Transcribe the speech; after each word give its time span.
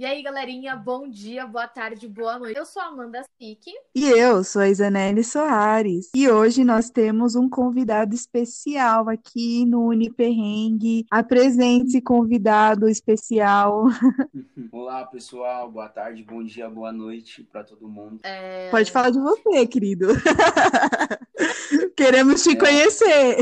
E 0.00 0.04
aí, 0.06 0.22
galerinha, 0.22 0.76
bom 0.76 1.08
dia, 1.08 1.44
boa 1.44 1.66
tarde, 1.66 2.06
boa 2.06 2.38
noite. 2.38 2.56
Eu 2.56 2.64
sou 2.64 2.80
a 2.80 2.84
Amanda 2.84 3.24
Sick. 3.36 3.68
E 3.92 4.04
eu 4.04 4.44
sou 4.44 4.62
a 4.62 4.68
Isanelli 4.68 5.24
Soares. 5.24 6.08
E 6.14 6.30
hoje 6.30 6.62
nós 6.62 6.88
temos 6.88 7.34
um 7.34 7.48
convidado 7.48 8.14
especial 8.14 9.08
aqui 9.08 9.66
no 9.66 9.88
Uniperrengue. 9.88 11.04
Apresente-se, 11.10 12.00
convidado 12.00 12.88
especial. 12.88 13.86
Olá, 14.70 15.04
pessoal. 15.04 15.68
Boa 15.68 15.88
tarde, 15.88 16.22
bom 16.22 16.44
dia, 16.44 16.70
boa 16.70 16.92
noite 16.92 17.42
para 17.42 17.64
todo 17.64 17.88
mundo. 17.88 18.20
É... 18.22 18.70
Pode 18.70 18.92
falar 18.92 19.10
de 19.10 19.18
você, 19.18 19.66
querido. 19.66 20.06
Queremos 21.96 22.44
te 22.44 22.50
é... 22.50 22.56
conhecer. 22.56 23.36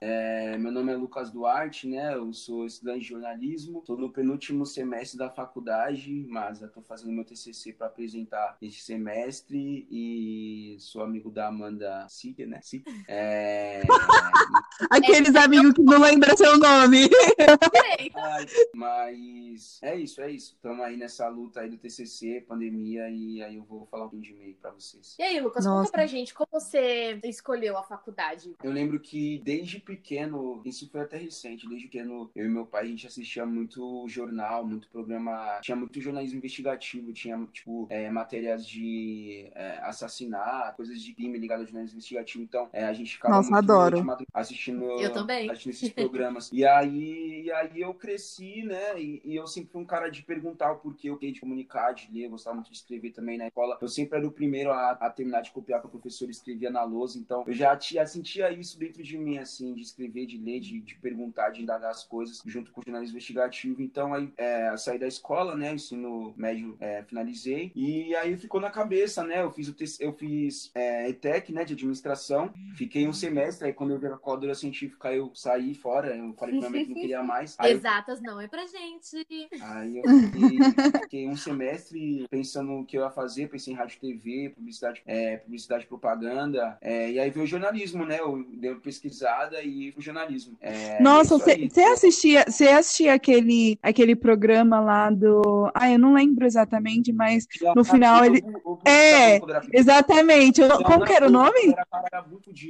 É... 0.00 0.56
Meu 0.56 0.72
nome 0.72 0.90
é 0.90 0.96
Lucas 0.96 1.30
Duarte, 1.30 1.86
né? 1.86 2.14
Eu 2.14 2.32
sou 2.32 2.64
estudante 2.64 3.00
de 3.00 3.08
jornalismo. 3.08 3.80
Estou 3.80 3.98
no 3.98 4.10
penúltimo 4.10 4.64
semestre 4.64 5.18
da 5.18 5.28
faculdade 5.28 5.81
faculdade, 5.82 6.26
mas 6.28 6.60
eu 6.60 6.68
estou 6.68 6.82
fazendo 6.82 7.12
meu 7.12 7.24
TCC 7.24 7.72
para 7.72 7.88
apresentar 7.88 8.56
este 8.62 8.82
semestre 8.82 9.86
e 9.90 10.76
sou 10.78 11.02
amigo 11.02 11.30
da 11.30 11.48
Amanda 11.48 12.06
Sique, 12.08 12.46
né? 12.46 12.60
Sique. 12.62 12.84
É... 13.08 13.82
Aqueles 14.90 15.34
amigos 15.34 15.72
que 15.72 15.82
não 15.82 16.00
lembram 16.00 16.36
seu 16.36 16.58
nome. 16.58 17.08
mas 18.74 19.78
é 19.82 19.96
isso, 19.96 20.20
é 20.20 20.30
isso. 20.30 20.54
Estamos 20.54 20.84
aí 20.84 20.96
nessa 20.96 21.28
luta 21.28 21.60
aí 21.60 21.70
do 21.70 21.76
TCC, 21.76 22.44
pandemia, 22.46 23.08
e 23.10 23.42
aí 23.42 23.56
eu 23.56 23.64
vou 23.64 23.86
falar 23.86 24.06
um 24.06 24.08
pouquinho 24.08 24.22
de 24.22 24.34
meio 24.34 24.54
para 24.56 24.70
vocês. 24.70 25.16
E 25.18 25.22
aí, 25.22 25.40
Lucas, 25.40 25.64
Nossa. 25.64 25.84
conta 25.84 25.92
pra 25.92 26.06
gente 26.06 26.34
como 26.34 26.48
você 26.52 27.18
escolheu 27.24 27.76
a 27.76 27.82
faculdade. 27.82 28.54
Eu 28.62 28.72
lembro 28.72 29.00
que 29.00 29.40
desde 29.44 29.80
pequeno, 29.80 30.62
isso 30.64 30.88
foi 30.90 31.00
até 31.00 31.16
recente, 31.16 31.68
desde 31.68 31.86
pequeno, 31.86 32.30
eu 32.34 32.46
e 32.46 32.48
meu 32.48 32.66
pai, 32.66 32.84
a 32.84 32.86
gente 32.86 33.06
assistia 33.06 33.46
muito 33.46 34.06
jornal, 34.08 34.66
muito 34.66 34.88
programa 34.88 35.60
tinha 35.72 35.76
muito 35.76 36.00
jornalismo 36.00 36.38
investigativo, 36.38 37.12
tinha, 37.12 37.38
tipo, 37.52 37.86
é, 37.88 38.10
matérias 38.10 38.66
de 38.66 39.50
é, 39.54 39.78
assassinar, 39.82 40.74
coisas 40.76 41.00
de 41.00 41.14
crime 41.14 41.38
ligadas 41.38 41.62
ao 41.62 41.66
jornalismo 41.68 41.96
investigativo. 41.96 42.44
Então, 42.44 42.68
é, 42.72 42.84
a 42.84 42.92
gente 42.92 43.14
ficava 43.14 43.36
Nossa, 43.36 43.50
muito 43.50 43.72
adoro. 43.72 44.04
assistindo, 44.32 44.84
eu 45.00 45.12
também. 45.12 45.50
assistindo 45.50 45.72
esses 45.72 45.88
programas. 45.92 46.50
e, 46.52 46.64
aí, 46.64 47.42
e 47.44 47.52
aí 47.52 47.80
eu 47.80 47.94
cresci, 47.94 48.62
né? 48.62 49.00
E, 49.00 49.22
e, 49.24 49.36
eu 49.36 49.46
sempre 49.46 49.72
fui 49.72 49.80
um 49.80 49.86
cara 49.86 50.08
de 50.08 50.22
perguntar 50.22 50.72
o 50.72 50.76
porquê 50.76 51.08
eu 51.08 51.16
queria 51.16 51.34
de 51.34 51.40
comunicar, 51.40 51.92
de 51.92 52.08
ler, 52.12 52.26
eu 52.26 52.30
gostava 52.30 52.54
muito 52.54 52.70
de 52.70 52.76
escrever 52.76 53.12
também 53.12 53.38
na 53.38 53.48
escola. 53.48 53.78
Eu 53.80 53.88
sempre 53.88 54.18
era 54.18 54.26
o 54.26 54.32
primeiro 54.32 54.70
a, 54.70 54.90
a 54.92 55.10
terminar 55.10 55.40
de 55.42 55.50
copiar 55.50 55.80
que 55.80 55.86
o 55.86 55.90
professor 55.90 56.28
escrevia 56.28 56.70
na 56.70 56.84
lousa. 56.84 57.18
Então, 57.18 57.44
eu 57.46 57.52
já, 57.52 57.78
já 57.78 58.04
sentia 58.06 58.50
isso 58.52 58.78
dentro 58.78 59.02
de 59.02 59.16
mim, 59.16 59.38
assim, 59.38 59.74
de 59.74 59.82
escrever, 59.82 60.26
de 60.26 60.38
ler, 60.38 60.60
de, 60.60 60.80
de 60.80 60.94
perguntar, 60.96 61.50
de 61.50 61.62
indagar 61.62 61.90
as 61.90 62.04
coisas 62.04 62.42
junto 62.44 62.70
com 62.70 62.80
o 62.80 62.84
jornalismo 62.84 63.16
investigativo. 63.16 63.82
Então, 63.82 64.12
aí, 64.12 64.32
é, 64.36 64.76
saí 64.76 64.98
da 64.98 65.06
escola, 65.06 65.22
escola, 65.22 65.54
né? 65.62 65.74
Ensino 65.74 66.34
médio 66.36 66.76
é, 66.80 67.02
finalizei. 67.04 67.72
E 67.74 68.14
aí 68.16 68.36
ficou 68.36 68.60
na 68.60 68.70
cabeça, 68.70 69.22
né? 69.22 69.42
Eu 69.42 69.50
fiz 69.50 69.68
o 69.68 69.76
eu 70.00 70.12
fiz 70.12 70.70
é, 70.74 71.08
ETEC, 71.08 71.52
né? 71.52 71.64
De 71.64 71.74
administração. 71.74 72.52
Fiquei 72.74 73.06
um 73.06 73.12
semestre, 73.12 73.68
aí 73.68 73.72
quando 73.72 73.92
eu 73.92 73.98
vi 73.98 74.06
a 74.06 74.10
calculadora 74.10 74.54
científica, 74.54 75.12
eu 75.12 75.30
saí 75.34 75.74
fora. 75.74 76.16
Eu 76.16 76.34
falei 76.34 76.58
pra 76.58 76.68
minha 76.68 76.84
que 76.84 76.94
não 76.94 77.00
queria 77.00 77.22
mais. 77.24 77.54
Aí 77.58 77.72
Exatas 77.72 78.18
eu... 78.18 78.24
não 78.24 78.40
é 78.40 78.48
pra 78.48 78.66
gente. 78.66 79.26
Aí 79.62 79.98
eu 79.98 80.02
fiquei, 80.02 81.00
fiquei, 81.02 81.28
um 81.28 81.36
semestre 81.36 82.26
pensando 82.28 82.72
o 82.72 82.84
que 82.84 82.98
eu 82.98 83.02
ia 83.02 83.10
fazer, 83.10 83.48
pensei 83.48 83.72
em 83.72 83.76
rádio 83.76 84.00
TV, 84.00 84.52
publicidade, 84.54 85.02
é, 85.06 85.36
publicidade 85.36 85.86
propaganda. 85.86 86.76
É, 86.80 87.10
e 87.12 87.18
aí 87.18 87.30
veio 87.30 87.44
o 87.44 87.48
jornalismo, 87.48 88.04
né? 88.04 88.20
Eu 88.20 88.44
dei 88.52 88.70
uma 88.70 88.80
pesquisada 88.80 89.62
e 89.62 89.92
fui 89.92 90.02
jornalismo. 90.02 90.56
É, 90.60 91.00
Nossa, 91.00 91.38
você 91.38 91.82
assistia, 91.82 92.44
você 92.48 92.68
assistia 92.68 93.14
aquele, 93.14 93.78
aquele 93.82 94.16
programa 94.16 94.80
lá 94.80 95.10
do 95.10 95.51
ah, 95.74 95.90
eu 95.90 95.98
não 95.98 96.14
lembro 96.14 96.46
exatamente, 96.46 97.12
mas 97.12 97.46
no 97.74 97.84
final 97.84 98.24
ele. 98.24 98.42
É, 98.86 99.40
exatamente. 99.72 100.60
Como 100.84 101.04
que 101.04 101.12
era 101.12 101.26
o 101.26 101.30
nome? 101.30 101.74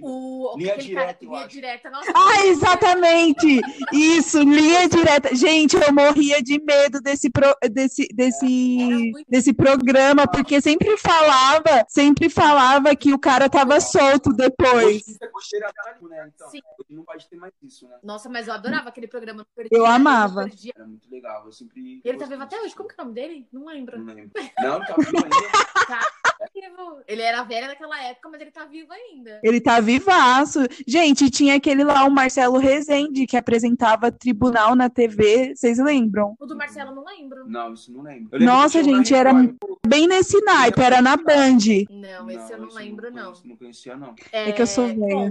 O 0.03 0.55
linha 0.57 0.77
direta. 0.77 1.25
Linha 1.25 1.47
direta. 1.47 1.91
Ah, 2.15 2.47
exatamente! 2.47 3.61
Isso, 3.93 4.41
linha 4.43 4.89
direta. 4.89 5.35
Gente, 5.35 5.77
eu 5.77 5.93
morria 5.93 6.43
de 6.43 6.63
medo 6.63 7.01
desse, 7.01 7.31
pro, 7.31 7.55
desse, 7.71 8.07
desse, 8.15 9.13
desse 9.29 9.53
programa, 9.53 10.27
porque 10.27 10.61
sempre 10.61 10.97
falava, 10.97 11.85
sempre 11.89 12.29
falava 12.29 12.95
que 12.95 13.13
o 13.13 13.19
cara 13.19 13.49
tava 13.49 13.81
solto 13.81 14.33
depois. 14.33 15.03
Nossa, 18.03 18.29
mas 18.29 18.49
eu 18.49 18.55
adorava 18.55 18.89
aquele 18.89 19.09
programa. 19.09 19.47
Eu 19.71 19.87
amava. 19.87 20.43
Era 20.75 20.87
muito 20.87 21.11
legal. 21.11 21.47
Eu 21.47 21.53
sempre. 21.53 22.01
Ele 22.05 22.19
tá 22.19 22.27
vivo 22.27 22.43
até 22.43 22.61
hoje. 22.61 22.72
Como 22.75 22.89
que 22.89 22.95
é 22.99 23.03
o 23.03 23.05
nome 23.05 23.15
dele? 23.15 23.49
Não 23.53 23.67
lembro. 23.67 23.99
Não 23.99 24.15
lembro. 24.15 24.33
Não, 24.61 24.81
tá 24.81 24.95
vivo 24.97 25.17
ainda. 25.17 25.87
tá 25.87 26.01
vivo. 26.69 27.03
Ele 27.07 27.23
era 27.23 27.43
velho 27.43 27.67
naquela 27.67 28.03
época, 28.03 28.29
mas 28.31 28.41
ele 28.41 28.51
tá 28.51 28.65
vivo 28.65 28.93
ainda. 28.93 29.41
Ele 29.43 29.61
tá 29.61 29.81
vivaço. 29.81 30.61
Gente, 30.87 31.31
tinha 31.31 31.57
aquele 31.57 31.85
lá, 31.85 32.05
o 32.05 32.11
Marcelo 32.11 32.59
Rezende, 32.59 33.27
que 33.27 33.37
apresentava 33.37 34.13
Tribunal 34.13 34.75
na 34.75 34.89
TV. 34.89 35.55
Vocês 35.55 35.79
lembram? 35.79 36.37
O 36.39 36.47
do 36.47 36.57
Marcelo 36.57 36.95
não 36.95 37.05
lembro. 37.05 37.49
Não, 37.49 37.73
isso 37.73 37.93
não 37.93 38.03
lembro. 38.03 38.31
lembro 38.33 38.47
Nossa, 38.47 38.83
gente, 38.83 39.15
era 39.15 39.33
bem 39.87 40.07
nesse 40.07 40.41
naipe, 40.43 40.81
era 40.81 41.03
na 41.03 41.17
Band. 41.17 41.59
Não, 41.91 42.31
esse 42.31 42.53
não, 42.53 42.59
eu 42.59 42.59
não 42.59 42.75
lembro, 42.75 43.11
não. 43.11 43.33
Não 43.45 43.57
conhecia, 43.57 43.97
não. 43.97 44.15
É, 44.33 44.51
é 44.51 44.53
que 44.53 44.63
eu 44.63 44.67
sou 44.67 44.87
velha. 44.89 45.31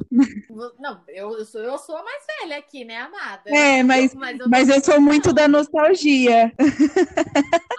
Não, 0.79 1.01
eu, 1.07 1.37
eu, 1.37 1.45
sou, 1.45 1.61
eu 1.61 1.77
sou 1.77 1.95
a 1.95 2.03
mais 2.03 2.23
velha 2.39 2.57
aqui, 2.57 2.83
né, 2.83 2.97
amada? 2.97 3.49
É, 3.49 3.83
mas, 3.83 4.13
mas, 4.13 4.39
eu, 4.39 4.49
mas 4.49 4.69
eu 4.69 4.81
sou 4.83 4.99
muito 4.99 5.33
da 5.33 5.47
nostalgia. 5.47 6.51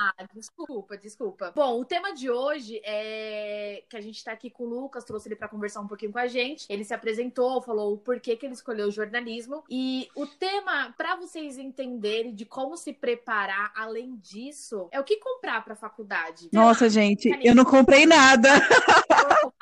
Ah, 0.01 0.27
desculpa, 0.35 0.97
desculpa. 0.97 1.53
Bom, 1.55 1.81
o 1.81 1.85
tema 1.85 2.13
de 2.13 2.29
hoje 2.29 2.81
é 2.85 3.42
que 3.89 3.97
a 3.97 4.01
gente 4.01 4.23
tá 4.23 4.33
aqui 4.33 4.51
com 4.51 4.65
o 4.65 4.69
Lucas, 4.69 5.05
trouxe 5.05 5.29
ele 5.29 5.37
para 5.37 5.49
conversar 5.49 5.81
um 5.81 5.87
pouquinho 5.87 6.13
com 6.13 6.19
a 6.19 6.27
gente. 6.27 6.67
Ele 6.69 6.85
se 6.85 6.95
apresentou, 6.95 7.61
falou 7.63 7.95
o 7.95 7.99
porquê 7.99 8.37
que 8.37 8.47
ele 8.47 8.55
escolheu 8.55 8.89
o 8.89 8.91
jornalismo. 8.91 9.63
E 9.71 10.09
o 10.17 10.27
tema, 10.27 10.95
para 10.97 11.17
vocês 11.17 11.59
entenderem 11.59 12.35
de 12.35 12.45
como 12.45 12.77
se 12.77 12.93
preparar, 12.93 13.73
além 13.75 14.17
disso, 14.17 14.89
é 14.91 15.01
o 15.01 15.05
que 15.05 15.17
comprar 15.17 15.65
pra 15.65 15.75
faculdade. 15.75 16.49
Nossa, 16.53 16.89
gente, 16.89 17.31
eu 17.43 17.55
não 17.55 17.65
comprei 17.65 18.07
nada. 18.07 18.49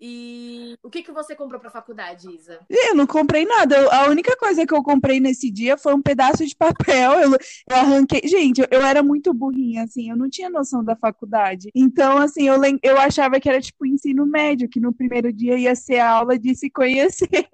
E 0.00 0.76
o 0.82 0.90
que, 0.90 1.02
que 1.02 1.12
você 1.12 1.34
comprou 1.34 1.60
pra 1.60 1.70
faculdade, 1.70 2.28
Isa? 2.28 2.60
Eu 2.68 2.94
não 2.94 3.06
comprei 3.06 3.44
nada. 3.44 3.88
a 3.90 4.08
única 4.08 4.36
coisa 4.36 4.66
que 4.66 4.74
eu 4.74 4.82
comprei 4.82 5.20
nesse 5.20 5.50
dia 5.50 5.76
foi 5.76 5.94
um 5.94 6.02
pedaço 6.02 6.44
de 6.44 6.54
papel. 6.54 7.12
Eu, 7.20 7.32
eu 7.32 7.76
arranquei. 7.76 8.22
Gente, 8.24 8.60
eu, 8.60 8.68
eu 8.70 8.82
era 8.82 9.02
muito 9.02 9.32
burrinha, 9.32 9.84
assim, 9.84 10.10
eu 10.10 10.16
não 10.16 10.28
tinha 10.28 10.50
noção 10.50 10.84
da 10.84 10.96
faculdade. 10.96 11.70
Então, 11.74 12.18
assim, 12.18 12.48
eu, 12.48 12.60
eu 12.82 12.98
achava 13.14 13.38
que 13.38 13.48
era 13.48 13.60
tipo 13.60 13.86
ensino 13.86 14.26
médio, 14.26 14.68
que 14.68 14.80
no 14.80 14.92
primeiro 14.92 15.32
dia 15.32 15.56
ia 15.56 15.74
ser 15.74 15.98
a 15.98 16.10
aula 16.10 16.38
de 16.38 16.54
se 16.54 16.68
conhecer. 16.68 17.48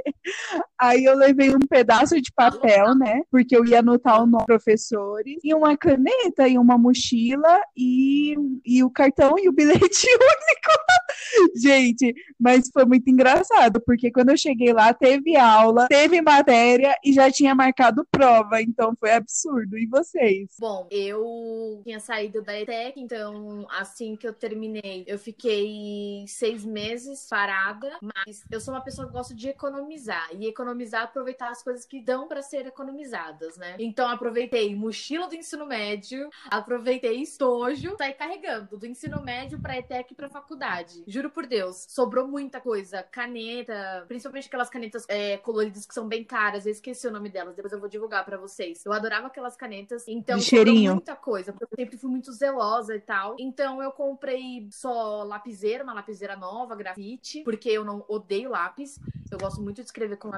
Aí 0.81 1.05
eu 1.05 1.15
levei 1.15 1.55
um 1.55 1.61
pedaço 1.61 2.19
de 2.21 2.33
papel, 2.33 2.95
né? 2.95 3.23
Porque 3.31 3.55
eu 3.55 3.65
ia 3.67 3.81
anotar 3.81 4.23
o 4.23 4.27
nome 4.27 4.39
dos 4.39 4.47
professores, 4.47 5.37
e 5.45 5.55
uma 5.55 5.77
caneta, 5.77 6.49
e 6.49 6.57
uma 6.57 6.79
mochila, 6.79 7.61
e, 7.77 8.35
e 8.65 8.83
o 8.83 8.91
cartão 8.91 9.35
e 9.39 9.49
o 9.49 9.53
bilhete 9.53 10.07
único. 10.09 11.61
Gente, 11.63 12.15
mas 12.39 12.71
foi 12.73 12.85
muito 12.85 13.09
engraçado, 13.11 13.81
porque 13.85 14.11
quando 14.11 14.31
eu 14.31 14.37
cheguei 14.39 14.73
lá, 14.73 14.95
teve 14.95 15.37
aula, 15.37 15.87
teve 15.89 16.21
matéria 16.23 16.95
e 17.05 17.12
já 17.12 17.31
tinha 17.31 17.55
marcado 17.55 18.07
prova, 18.11 18.62
então 18.62 18.95
foi 18.99 19.12
absurdo. 19.12 19.77
E 19.77 19.87
vocês? 19.87 20.49
Bom, 20.59 20.89
eu 20.91 21.83
tinha 21.85 22.01
saído 22.01 22.43
da 22.43 22.59
ETEC, 22.59 23.01
então 23.01 23.67
assim 23.71 24.17
que 24.17 24.27
eu 24.27 24.33
terminei, 24.33 25.05
eu 25.07 25.19
fiquei 25.19 26.25
seis 26.27 26.65
meses 26.65 27.27
parada, 27.29 27.91
mas 28.03 28.43
eu 28.50 28.61
sou 28.61 28.73
uma 28.73 28.83
pessoa 28.83 29.06
que 29.06 29.12
gosta 29.12 29.35
de 29.35 29.49
economizar, 29.49 30.29
e 30.33 30.47
economizar, 30.47 30.69
aproveitar 31.02 31.50
as 31.50 31.62
coisas 31.62 31.84
que 31.84 32.00
dão 32.00 32.26
para 32.28 32.43
ser 32.43 32.67
economizadas, 32.67 33.56
né? 33.56 33.76
Então 33.78 34.08
aproveitei 34.08 34.75
mochila 34.75 35.28
do 35.28 35.34
ensino 35.34 35.67
médio, 35.67 36.28
aproveitei 36.50 37.20
estojo, 37.22 37.96
saí 37.99 38.14
carregando 38.14 38.76
do 38.76 38.87
ensino 38.87 39.22
médio 39.22 39.61
para 39.61 39.78
ETEC 39.78 40.12
e 40.12 40.14
para 40.14 40.28
faculdade. 40.28 41.02
Juro 41.06 41.31
por 41.31 41.46
Deus, 41.46 41.87
sobrou 41.88 42.26
muita 42.26 42.61
coisa. 42.61 43.02
Caneta, 43.02 44.05
principalmente 44.08 44.46
aquelas 44.49 44.70
canetas 44.70 45.05
é, 45.08 45.37
coloridas 45.38 45.87
que 45.87 45.94
são 45.94 46.06
bem 46.06 46.25
caras. 46.25 46.67
Eu 46.67 46.73
esqueci 46.73 47.06
o 47.06 47.11
nome 47.11 47.28
delas, 47.28 47.55
depois 47.55 47.73
eu 47.73 47.81
vou 47.81 47.88
divulgar 47.88 48.25
para 48.25 48.37
vocês. 48.37 48.84
Eu 48.84 48.93
adorava 48.93 49.26
aquelas 49.28 49.56
canetas, 49.56 50.06
então 50.08 50.38
De 50.38 50.44
cheirinho. 50.44 50.94
muita 50.94 51.16
coisa. 51.16 51.55
Eu 51.61 51.69
sempre 51.76 51.96
fui 51.96 52.11
muito 52.11 52.32
zelosa 52.32 52.94
e 52.94 53.00
tal. 53.00 53.37
Então 53.38 53.82
eu 53.82 53.90
comprei 53.93 54.69
só 54.70 55.23
lapiseira, 55.25 55.84
uma 55.84 55.93
lapiseira 55.94 56.37
nova, 56.37 56.75
grafite, 56.75 57.43
porque 57.43 57.69
eu 57.70 57.84
não 57.84 58.05
odeio 58.08 58.50
lápis. 58.50 58.99
Eu 59.31 59.38
gosto 59.38 59.61
muito 59.62 59.76
de 59.76 59.87
escrever 59.87 60.16
com 60.16 60.28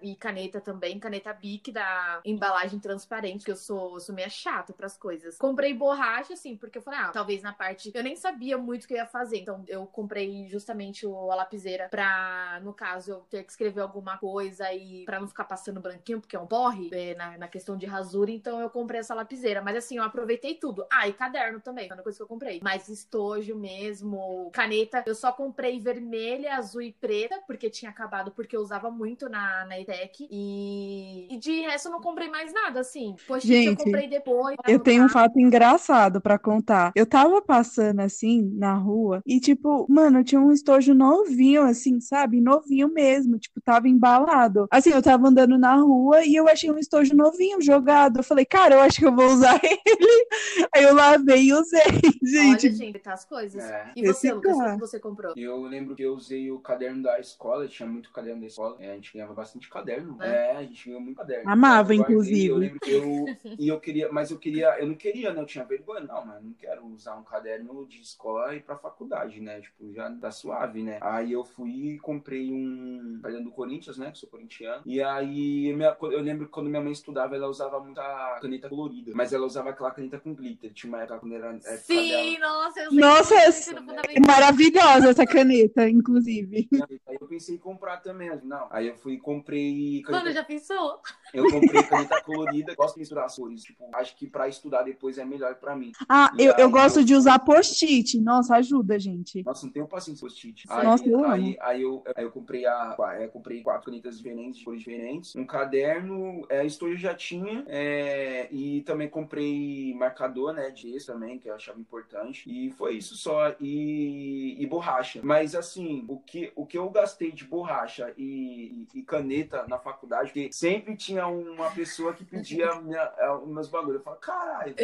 e 0.00 0.16
caneta 0.16 0.60
também, 0.60 0.98
caneta 0.98 1.32
Bic 1.32 1.70
da 1.70 2.20
embalagem 2.24 2.78
transparente, 2.78 3.44
que 3.44 3.50
eu 3.50 3.56
sou, 3.56 4.00
sou 4.00 4.14
meio 4.14 4.30
chata 4.30 4.72
pras 4.72 4.96
coisas. 4.96 5.36
Comprei 5.38 5.74
borracha, 5.74 6.34
assim, 6.34 6.56
porque 6.56 6.78
eu 6.78 6.82
falei, 6.82 7.00
ah, 7.00 7.10
talvez 7.12 7.42
na 7.42 7.52
parte. 7.52 7.90
Eu 7.94 8.02
nem 8.02 8.16
sabia 8.16 8.56
muito 8.58 8.84
o 8.84 8.88
que 8.88 8.94
eu 8.94 8.98
ia 8.98 9.06
fazer. 9.06 9.38
Então 9.38 9.64
eu 9.68 9.86
comprei 9.86 10.48
justamente 10.48 11.06
o, 11.06 11.30
a 11.30 11.34
lapiseira 11.34 11.88
pra, 11.88 12.60
no 12.62 12.72
caso, 12.72 13.10
eu 13.12 13.20
ter 13.30 13.44
que 13.44 13.50
escrever 13.50 13.80
alguma 13.80 14.18
coisa 14.18 14.72
e 14.72 15.04
pra 15.04 15.20
não 15.20 15.28
ficar 15.28 15.44
passando 15.44 15.80
branquinho, 15.80 16.20
porque 16.20 16.36
é 16.36 16.40
um 16.40 16.46
porre 16.46 16.90
é, 16.92 17.14
na, 17.14 17.38
na 17.38 17.48
questão 17.48 17.76
de 17.76 17.86
rasura. 17.86 18.30
Então 18.30 18.60
eu 18.60 18.70
comprei 18.70 19.00
essa 19.00 19.14
lapiseira. 19.14 19.62
Mas 19.62 19.76
assim, 19.76 19.98
eu 19.98 20.04
aproveitei 20.04 20.54
tudo. 20.54 20.86
Ah, 20.90 21.08
e 21.08 21.12
caderno 21.12 21.60
também, 21.60 21.88
foi 21.88 21.96
uma 21.96 22.02
coisa 22.02 22.18
que 22.18 22.22
eu 22.22 22.28
comprei. 22.28 22.60
Mas 22.62 22.88
estojo 22.88 23.54
mesmo, 23.56 24.50
caneta, 24.52 25.02
eu 25.06 25.14
só 25.14 25.32
comprei 25.32 25.80
vermelha, 25.80 26.56
azul 26.56 26.82
e 26.82 26.92
preta, 26.92 27.40
porque 27.46 27.70
tinha 27.70 27.90
acabado, 27.90 28.30
porque 28.32 28.56
eu 28.56 28.60
usava 28.60 28.90
muito 28.90 29.28
na, 29.28 29.51
na 29.68 29.78
ETEC. 29.80 30.26
E, 30.30 31.28
e 31.30 31.38
de 31.38 31.60
resto 31.62 31.88
eu 31.88 31.92
não 31.92 32.00
comprei 32.00 32.28
mais 32.28 32.52
nada, 32.52 32.80
assim. 32.80 33.14
Poxa, 33.26 33.46
eu 33.46 33.62
Gente, 33.62 33.84
comprei 33.84 34.08
depois. 34.08 34.56
Eu 34.66 34.78
tenho 34.80 35.04
um 35.04 35.08
fato 35.08 35.38
engraçado 35.38 36.20
pra 36.20 36.38
contar. 36.38 36.92
Eu 36.94 37.06
tava 37.06 37.40
passando 37.42 38.00
assim 38.00 38.42
na 38.54 38.74
rua 38.74 39.22
e, 39.26 39.40
tipo, 39.40 39.86
mano, 39.88 40.24
tinha 40.24 40.40
um 40.40 40.52
estojo 40.52 40.94
novinho, 40.94 41.62
assim, 41.62 42.00
sabe? 42.00 42.40
Novinho 42.40 42.88
mesmo, 42.92 43.38
tipo, 43.38 43.60
tava 43.60 43.88
embalado. 43.88 44.66
Assim, 44.70 44.90
eu 44.90 45.02
tava 45.02 45.28
andando 45.28 45.58
na 45.58 45.74
rua 45.76 46.24
e 46.24 46.34
eu 46.34 46.48
achei 46.48 46.70
um 46.70 46.78
estojo 46.78 47.14
novinho 47.14 47.60
jogado. 47.60 48.18
Eu 48.18 48.24
falei, 48.24 48.44
cara, 48.44 48.74
eu 48.76 48.80
acho 48.80 48.98
que 48.98 49.06
eu 49.06 49.14
vou 49.14 49.26
usar 49.26 49.60
ele. 49.62 50.26
Aí 50.74 50.82
eu 50.84 50.94
lavei 50.94 51.44
e 51.46 51.52
usei. 51.52 51.80
Gente, 52.22 52.66
Olha, 52.66 52.74
gente, 52.76 52.98
tá 52.98 53.12
as 53.12 53.24
coisas. 53.24 53.62
É. 53.62 53.92
E 53.96 54.02
você, 54.02 54.28
Esse 54.28 54.32
Lucas, 54.32 54.56
o 54.56 54.72
que 54.74 54.78
você 54.80 55.00
comprou? 55.00 55.32
Eu 55.36 55.62
lembro 55.62 55.94
que 55.94 56.02
eu 56.02 56.14
usei 56.14 56.50
o 56.50 56.58
caderno 56.60 57.02
da 57.02 57.18
escola, 57.18 57.66
tinha 57.66 57.88
muito 57.88 58.10
caderno 58.12 58.40
da 58.40 58.46
escola. 58.46 58.76
é, 58.78 58.92
a 58.92 58.94
gente 58.94 59.12
ganhava 59.12 59.34
bastante 59.42 59.68
caderno. 59.68 60.16
É? 60.22 60.52
É, 60.52 60.56
a 60.56 60.62
gente 60.62 60.86
ganhou 60.86 61.00
muito 61.00 61.16
caderno. 61.16 61.50
Amava, 61.50 61.94
Eu 61.94 62.00
inclusive. 62.00 62.46
Eu 62.46 62.56
lembro 62.56 62.80
que 62.80 62.90
eu. 62.90 63.26
E 63.58 63.68
eu 63.68 63.78
queria, 63.80 64.10
mas 64.10 64.30
eu 64.30 64.38
queria, 64.38 64.78
eu 64.78 64.86
não 64.86 64.94
queria, 64.94 65.32
né? 65.32 65.40
Eu 65.40 65.46
tinha 65.46 65.64
vergonha. 65.64 66.00
Não, 66.00 66.24
mas 66.24 66.36
eu 66.36 66.42
não 66.42 66.52
quero 66.54 66.86
usar 66.86 67.16
um 67.16 67.22
caderno 67.24 67.86
de 67.86 68.00
escola 68.00 68.54
e 68.54 68.58
ir 68.58 68.62
pra 68.62 68.76
faculdade, 68.76 69.40
né? 69.40 69.60
Tipo, 69.60 69.92
já 69.92 70.10
tá 70.12 70.30
suave, 70.30 70.82
né? 70.82 70.98
Aí 71.00 71.32
eu 71.32 71.44
fui 71.44 71.94
e 71.94 71.98
comprei 71.98 72.52
um 72.52 73.20
caderno 73.22 73.44
do 73.46 73.50
Corinthians, 73.52 73.98
né? 73.98 74.10
Que 74.10 74.18
sou 74.18 74.28
corintiano. 74.28 74.82
E 74.86 75.02
aí 75.02 75.72
minha- 75.74 75.96
eu 76.00 76.20
lembro 76.20 76.46
que 76.46 76.52
quando 76.52 76.68
minha 76.70 76.82
mãe 76.82 76.92
estudava, 76.92 77.34
ela 77.36 77.48
usava 77.48 77.78
muita 77.80 78.38
caneta 78.40 78.68
colorida. 78.68 79.12
Mas 79.14 79.32
ela 79.32 79.46
usava 79.46 79.70
aquela 79.70 79.90
caneta 79.90 80.18
com 80.18 80.34
glitter. 80.34 80.72
Tinha 80.72 80.90
uma 80.92 81.02
época 81.02 81.18
quando 81.20 81.34
era. 81.34 81.48
época 81.52 81.78
Sim, 81.78 82.38
dela. 82.38 82.52
nossa, 82.52 82.80
eu 82.80 82.90
sei 82.90 83.00
Nossa, 83.00 83.34
que 83.74 84.12
é- 84.12 84.16
é 84.16 84.20
maravilhosa 84.26 85.10
essa 85.10 85.26
caneta, 85.26 85.88
inclusive. 85.88 86.68
Aí 87.06 87.16
eu 87.20 87.26
pensei 87.26 87.54
em 87.56 87.58
comprar 87.58 87.98
também. 87.98 88.30
Não. 88.44 88.66
Aí 88.70 88.88
eu 88.88 88.96
fui 88.96 89.14
e 89.14 89.18
comprei 89.34 90.02
caneta 90.02 90.24
Mano, 90.24 90.32
já 90.34 90.44
pensou? 90.44 91.00
Eu 91.32 91.46
comprei 91.50 91.82
caneta 91.82 92.20
colorida, 92.20 92.74
gosto 92.74 92.94
de 92.94 93.00
misturar 93.00 93.24
as 93.24 93.36
cores. 93.36 93.62
Tipo, 93.62 93.88
acho 93.94 94.14
que 94.16 94.26
pra 94.26 94.48
estudar 94.48 94.82
depois 94.82 95.16
é 95.18 95.24
melhor 95.24 95.54
pra 95.54 95.74
mim. 95.74 95.92
Ah, 96.08 96.30
E 96.38 96.44
eu, 96.44 96.52
eu 96.58 96.66
aí 96.66 96.72
gosto 96.72 97.00
eu 97.00 97.04
de 97.04 97.14
usar 97.14 97.38
post-it. 97.38 98.20
Nossa, 98.20 98.56
ajuda, 98.56 98.98
gente. 98.98 99.42
Nossa, 99.42 99.64
não 99.66 99.72
tenho 99.72 99.86
paciência 99.86 100.20
com 100.20 100.26
post-it. 100.28 100.66
Nossa, 100.68 101.04
Aí, 101.04 101.10
eu 101.10 101.24
aí, 101.24 101.40
amo. 101.42 101.56
aí 101.60 101.82
eu, 101.82 102.02
aí 102.14 102.24
eu 102.24 102.30
comprei 102.30 102.66
a, 102.66 102.94
aí 103.08 103.24
eu 103.24 103.30
comprei 103.30 103.62
quatro 103.62 103.86
canetas 103.90 104.18
diferentes, 104.18 104.58
de 104.58 104.64
cores 104.64 104.80
diferentes, 104.80 105.34
um 105.34 105.46
caderno, 105.46 106.46
é, 106.50 106.64
estojo 106.66 106.92
eu 106.92 106.98
já 106.98 107.14
tinha, 107.14 107.64
é, 107.66 108.48
e 108.52 108.82
também 108.82 109.08
comprei 109.08 109.94
marcador, 109.94 110.52
né, 110.52 110.70
de 110.70 110.92
gesso 110.92 111.06
também, 111.06 111.38
que 111.38 111.48
eu 111.48 111.54
achava 111.54 111.80
importante. 111.80 112.42
E 112.46 112.70
foi 112.72 112.96
isso 112.96 113.16
só. 113.16 113.54
E, 113.60 114.56
e 114.62 114.66
borracha. 114.66 115.20
Mas 115.22 115.54
assim, 115.54 116.04
o 116.08 116.18
que, 116.18 116.52
o 116.54 116.66
que 116.66 116.76
eu 116.76 116.90
gastei 116.90 117.32
de 117.32 117.44
borracha 117.44 118.12
e, 118.18 118.86
e- 118.94 118.98
e 118.98 119.02
caneta 119.12 119.66
na 119.68 119.78
faculdade, 119.78 120.32
porque 120.32 120.48
sempre 120.50 120.96
tinha 120.96 121.26
uma 121.26 121.70
pessoa 121.70 122.14
que 122.14 122.24
pedia 122.24 122.74
minha, 122.80 123.12
é, 123.18 123.30
os 123.30 123.46
meus 123.46 123.68
bagulhos. 123.68 123.96
Eu 123.96 124.02
falo, 124.02 124.16
caralho. 124.16 124.74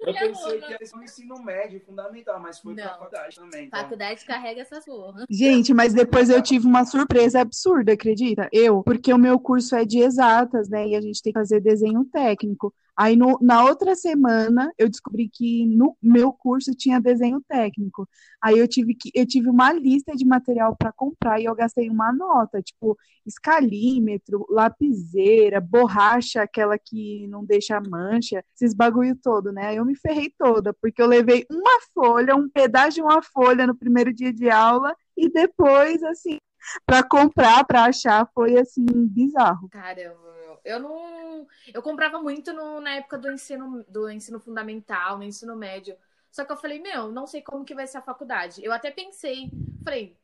Eu 0.00 0.14
pensei 0.14 0.60
que 0.60 0.72
era 0.72 0.86
só 0.86 0.96
no 0.96 1.04
ensino 1.04 1.42
médio, 1.42 1.80
fundamental, 1.84 2.40
mas 2.40 2.58
foi 2.58 2.74
pra 2.74 2.84
Não. 2.84 2.92
faculdade 2.92 3.36
também. 3.36 3.66
Então, 3.66 3.80
Faculdade 3.80 4.24
carrega 4.24 4.62
essas 4.62 4.84
porra. 4.84 5.26
Gente, 5.28 5.74
mas 5.74 5.92
depois 5.92 6.30
eu 6.30 6.40
tive 6.40 6.66
uma 6.66 6.86
surpresa 6.86 7.40
absurda, 7.40 7.92
acredita? 7.92 8.48
Eu, 8.50 8.82
porque 8.82 9.12
o 9.12 9.18
meu 9.18 9.38
curso 9.38 9.76
é 9.76 9.84
de 9.84 9.98
exatas, 9.98 10.70
né? 10.70 10.88
E 10.88 10.96
a 10.96 11.00
gente 11.00 11.22
tem 11.22 11.32
que 11.32 11.38
fazer 11.38 11.60
desenho 11.60 12.04
técnico. 12.06 12.72
Aí 13.00 13.14
no- 13.16 13.38
na 13.40 13.64
outra 13.64 13.94
semana 13.94 14.72
eu 14.76 14.88
descobri 14.88 15.28
que 15.32 15.64
no 15.66 15.96
meu 16.02 16.32
curso 16.32 16.72
tinha 16.74 17.00
desenho 17.00 17.40
técnico. 17.48 18.08
Aí 18.42 18.58
eu 18.58 18.66
tive 18.66 18.92
que 18.94 19.10
eu 19.14 19.24
tive 19.24 19.48
uma 19.48 19.72
lista 19.72 20.16
de 20.16 20.24
material 20.26 20.74
para 20.76 20.92
comprar 20.92 21.40
e 21.40 21.44
eu 21.44 21.54
gastei 21.54 21.88
uma 21.88 22.12
nota, 22.12 22.60
tipo 22.60 22.98
escalímetro, 23.24 24.44
lapiseira, 24.50 25.60
borracha, 25.60 26.42
aquela 26.42 26.76
que 26.78 27.26
não 27.28 27.44
deixa 27.44 27.80
mancha, 27.80 28.44
esses 28.54 28.74
bagulho 28.74 29.16
todo, 29.22 29.52
né? 29.52 29.68
Aí 29.68 29.76
eu 29.76 29.84
me 29.84 29.94
ferrei 29.96 30.32
toda, 30.36 30.72
porque 30.74 31.00
eu 31.00 31.06
levei 31.06 31.46
uma 31.50 31.80
folha, 31.94 32.34
um 32.36 32.48
pedaço 32.48 32.96
de 32.96 33.02
uma 33.02 33.22
folha 33.22 33.66
no 33.66 33.76
primeiro 33.76 34.12
dia 34.12 34.32
de 34.32 34.50
aula 34.50 34.94
e 35.16 35.28
depois 35.30 36.02
assim 36.02 36.38
para 36.84 37.02
comprar, 37.02 37.64
para 37.64 37.84
achar, 37.84 38.28
foi 38.34 38.58
assim 38.58 38.84
bizarro. 38.84 39.68
Caramba. 39.70 40.27
Eu 40.68 40.80
não. 40.80 41.46
Eu 41.72 41.82
comprava 41.82 42.20
muito 42.20 42.52
no- 42.52 42.80
na 42.80 42.92
época 42.96 43.18
do 43.18 43.30
ensino, 43.32 43.84
do 43.88 44.10
ensino 44.10 44.40
fundamental, 44.40 45.18
no 45.18 45.24
ensino 45.24 45.56
médio. 45.56 45.96
Só 46.30 46.44
que 46.44 46.52
eu 46.52 46.56
falei, 46.56 46.80
meu, 46.80 47.10
não 47.12 47.26
sei 47.26 47.42
como 47.42 47.64
que 47.64 47.74
vai 47.74 47.86
ser 47.86 47.98
a 47.98 48.02
faculdade. 48.02 48.62
Eu 48.64 48.72
até 48.72 48.90
pensei, 48.90 49.54
falei, 49.84 50.16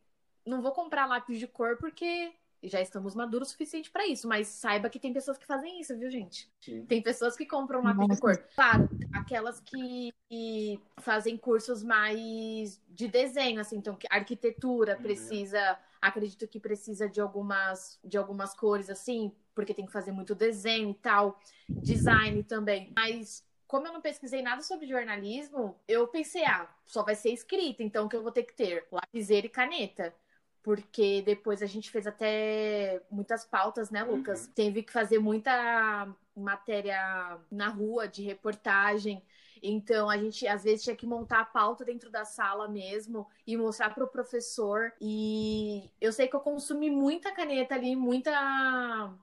não 0.47 0.61
vou 0.63 0.73
comprar 0.73 1.07
lápis 1.07 1.39
de 1.39 1.47
cor 1.47 1.77
porque 1.79 2.35
já 2.63 2.81
estamos 2.81 3.15
maduros 3.15 3.49
o 3.49 3.51
suficiente 3.53 3.91
para 3.91 4.07
isso. 4.07 4.29
Mas 4.29 4.49
saiba 4.49 4.89
que 4.91 4.99
tem 5.01 5.13
pessoas 5.13 5.39
que 5.39 5.47
fazem 5.47 5.81
isso, 5.81 5.97
viu, 5.99 6.11
gente? 6.11 6.51
sim. 6.61 6.89
Tem 6.89 7.03
pessoas 7.03 7.37
que 7.37 7.47
compram 7.47 7.83
lápis 7.83 8.09
de 8.09 8.17
Nossa. 8.17 8.21
cor. 8.21 8.43
Claro, 8.55 8.89
aquelas 9.13 9.61
que, 9.61 10.13
que 10.29 10.81
fazem 10.99 11.37
cursos 11.37 11.83
mais 11.83 12.81
de 12.89 13.09
desenho, 13.09 13.61
assim, 13.61 13.77
então 13.79 13.97
que 13.97 14.07
arquitetura 14.11 14.97
Uhum. 14.97 15.03
precisa, 15.03 15.79
acredito 16.01 16.47
que 16.49 16.61
precisa 16.61 17.09
de 17.09 17.21
algumas 17.21 17.99
de 18.05 18.17
algumas 18.19 18.55
cores 18.55 18.91
assim, 18.91 19.33
porque 19.55 19.75
tem 19.75 19.87
que 19.87 19.93
fazer 19.93 20.13
muito 20.13 20.35
desenho 20.35 20.91
e 20.91 20.95
tal, 20.95 21.39
design 21.81 22.43
também. 22.43 22.93
Mas 22.95 23.45
como 23.67 23.87
eu 23.87 23.93
não 23.93 24.01
pesquisei 24.01 24.43
nada 24.43 24.63
sobre 24.63 24.87
jornalismo, 24.87 25.77
eu 25.89 26.07
pensei, 26.07 26.45
ah, 26.45 26.69
só 26.87 27.03
vai 27.03 27.15
ser 27.15 27.31
escrita, 27.31 27.83
então 27.83 28.07
o 28.07 28.09
que 28.09 28.17
eu 28.17 28.23
vou 28.23 28.33
ter 28.33 28.45
que 28.45 28.55
ter? 28.55 28.87
Lapiseira 28.91 29.47
e 29.47 29.51
caneta. 29.51 30.15
Porque 30.63 31.21
depois 31.23 31.63
a 31.63 31.67
gente 31.67 31.91
fez 31.91 32.07
até 32.07 33.03
muitas 33.11 33.45
pautas, 33.45 33.91
né, 33.91 34.03
Lucas? 34.03 34.47
Teve 34.55 34.83
que 34.83 34.93
fazer 34.93 35.19
muita 35.19 36.09
matéria 36.35 37.39
na 37.51 37.69
rua 37.69 38.09
de 38.09 38.23
reportagem. 38.23 39.23
Então 39.67 40.11
a 40.11 40.19
gente 40.19 40.47
às 40.47 40.63
vezes 40.65 40.85
tinha 40.85 40.95
que 40.97 41.07
montar 41.07 41.41
a 41.41 41.45
pauta 41.45 41.85
dentro 41.85 42.11
da 42.11 42.25
sala 42.25 42.69
mesmo 42.69 43.27
e 43.47 43.57
mostrar 43.57 43.91
para 43.95 44.05
o 44.05 44.09
professor. 44.09 44.93
E 45.01 45.91
eu 46.01 46.13
sei 46.13 46.29
que 46.29 46.37
eu 46.37 46.41
consumi 46.41 46.91
muita 46.91 47.33
caneta 47.33 47.75
ali, 47.75 47.97
muita 47.97 48.31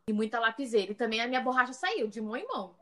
e 0.08 0.14
muita 0.14 0.40
lapiseira. 0.40 0.92
E 0.92 0.96
também 0.96 1.22
a 1.22 1.28
minha 1.28 1.42
borracha 1.42 1.74
saiu 1.74 2.08
de 2.08 2.22
mão 2.22 2.36
em 2.36 2.48
mão. 2.48 2.76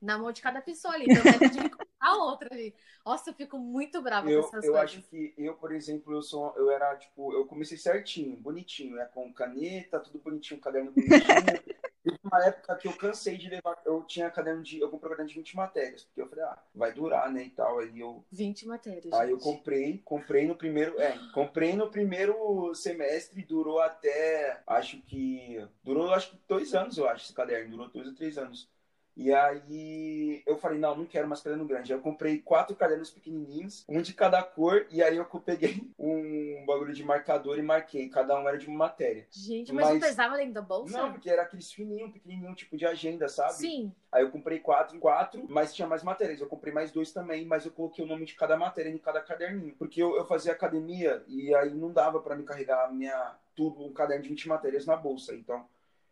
Na 0.00 0.18
mão 0.18 0.32
de 0.32 0.42
cada 0.42 0.60
pessoa 0.62 0.94
ali. 0.94 1.06
Então 1.06 1.22
eu 1.30 1.50
tive 1.50 1.68
que 1.70 1.76
comprar 1.76 2.14
outra 2.16 2.48
ali. 2.52 2.74
Nossa, 3.04 3.30
eu 3.30 3.34
fico 3.34 3.58
muito 3.58 4.00
brava 4.02 4.30
Eu, 4.30 4.40
com 4.40 4.40
essas 4.40 4.64
eu 4.64 4.72
coisas. 4.72 4.90
acho 4.98 5.02
que 5.02 5.34
eu, 5.36 5.54
por 5.54 5.72
exemplo, 5.72 6.12
eu 6.14 6.22
sou, 6.22 6.54
eu 6.56 6.70
era 6.70 6.96
tipo, 6.96 7.32
eu 7.32 7.46
comecei 7.46 7.76
certinho, 7.76 8.36
bonitinho, 8.36 8.96
né? 8.96 9.04
Com 9.06 9.32
caneta, 9.32 10.00
tudo 10.00 10.18
bonitinho, 10.18 10.60
caderno 10.60 10.92
bonitinho. 10.92 11.20
Teve 12.02 12.18
uma 12.24 12.44
época 12.44 12.74
que 12.76 12.88
eu 12.88 12.92
cansei 12.94 13.38
de 13.38 13.48
levar, 13.48 13.80
eu 13.86 14.02
tinha 14.02 14.28
caderno 14.30 14.62
de, 14.62 14.80
eu 14.80 14.88
comprei 14.88 15.08
um 15.08 15.10
caderno 15.10 15.28
de 15.28 15.36
20 15.36 15.56
matérias, 15.56 16.02
porque 16.04 16.20
eu 16.20 16.28
falei, 16.28 16.44
ah, 16.44 16.58
vai 16.74 16.92
durar, 16.92 17.30
né, 17.30 17.44
e 17.44 17.50
tal. 17.50 17.78
Aí 17.78 18.00
eu, 18.00 18.24
20 18.32 18.66
matérias. 18.66 19.12
aí 19.12 19.30
eu 19.30 19.38
gente. 19.38 19.44
comprei, 19.44 19.98
comprei 20.04 20.46
no 20.46 20.56
primeiro, 20.56 21.00
é, 21.00 21.16
comprei 21.32 21.74
no 21.74 21.88
primeiro 21.88 22.74
semestre, 22.74 23.42
durou 23.42 23.80
até, 23.80 24.60
acho 24.66 25.00
que, 25.02 25.64
durou 25.84 26.12
acho 26.12 26.30
que 26.30 26.40
dois 26.48 26.74
anos, 26.74 26.98
eu 26.98 27.08
acho, 27.08 27.24
esse 27.24 27.34
caderno, 27.34 27.70
durou 27.70 27.88
dois 27.88 28.08
ou 28.08 28.14
três 28.14 28.36
anos. 28.36 28.68
E 29.16 29.32
aí 29.32 30.42
eu 30.46 30.56
falei, 30.56 30.78
não, 30.78 30.96
não 30.96 31.04
quero 31.04 31.28
mais 31.28 31.40
caderno 31.40 31.66
grande. 31.66 31.92
Eu 31.92 32.00
comprei 32.00 32.38
quatro 32.38 32.74
cadernos 32.74 33.10
pequenininhos, 33.10 33.84
um 33.88 34.00
de 34.00 34.14
cada 34.14 34.42
cor, 34.42 34.86
e 34.90 35.02
aí 35.02 35.16
eu 35.16 35.24
peguei 35.24 35.82
um 35.98 36.64
bagulho 36.66 36.92
de 36.92 37.04
marcador 37.04 37.58
e 37.58 37.62
marquei. 37.62 38.08
Cada 38.08 38.38
um 38.38 38.48
era 38.48 38.58
de 38.58 38.66
uma 38.66 38.78
matéria. 38.78 39.26
Gente, 39.30 39.72
mas, 39.72 39.86
não 39.86 39.98
Mas- 39.98 40.04
pesava 40.08 40.36
dentro 40.36 40.54
da 40.54 40.62
bolsa? 40.62 40.96
Não, 40.96 41.12
porque 41.12 41.28
era 41.28 41.42
aqueles 41.42 41.72
fininhos, 41.72 42.12
pequenininho, 42.12 42.54
tipo 42.54 42.76
de 42.76 42.86
agenda, 42.86 43.28
sabe? 43.28 43.54
Sim. 43.54 43.92
Aí 44.10 44.22
eu 44.22 44.30
comprei 44.30 44.58
quatro, 44.58 44.98
quatro, 44.98 45.44
mas 45.48 45.74
tinha 45.74 45.88
mais 45.88 46.02
matérias. 46.02 46.40
Eu 46.40 46.46
comprei 46.46 46.72
mais 46.72 46.90
dois 46.90 47.12
também, 47.12 47.44
mas 47.46 47.64
eu 47.64 47.72
coloquei 47.72 48.04
o 48.04 48.08
nome 48.08 48.24
de 48.26 48.34
cada 48.34 48.56
matéria 48.56 48.90
em 48.90 48.98
cada 48.98 49.20
caderninho. 49.20 49.74
Porque 49.78 50.02
eu, 50.02 50.16
eu 50.16 50.26
fazia 50.26 50.52
academia 50.52 51.22
e 51.26 51.54
aí 51.54 51.72
não 51.74 51.92
dava 51.92 52.20
pra 52.20 52.36
me 52.36 52.44
carregar 52.44 52.92
minha, 52.92 53.36
tudo, 53.54 53.82
um 53.84 53.92
caderno 53.92 54.22
de 54.22 54.28
20 54.28 54.48
matérias 54.48 54.86
na 54.86 54.96
bolsa. 54.96 55.34
Então, 55.34 55.66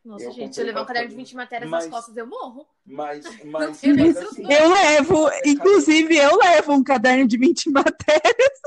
Nossa, 0.04 0.24
Eu 0.24 0.32
gente, 0.32 0.54
se 0.54 0.62
eu 0.62 0.66
levar 0.66 0.82
um 0.82 0.86
caderno 0.86 1.08
de 1.08 1.14
cadernos. 1.14 1.30
20 1.30 1.36
matérias 1.36 1.70
Mas- 1.70 1.84
nas 1.84 1.92
costas, 1.94 2.16
eu 2.16 2.26
morro. 2.26 2.66
mas, 2.86 3.24
mas, 3.44 3.82
mas 3.82 4.16
assim. 4.16 4.52
Eu 4.52 4.68
levo, 4.72 5.28
É, 5.28 5.40
inclusive 5.46 6.16
eu 6.16 6.36
levo 6.36 6.72
um 6.72 6.82
caderno 6.82 7.26
de 7.28 7.36
20 7.36 7.70
matérias. 7.70 8.60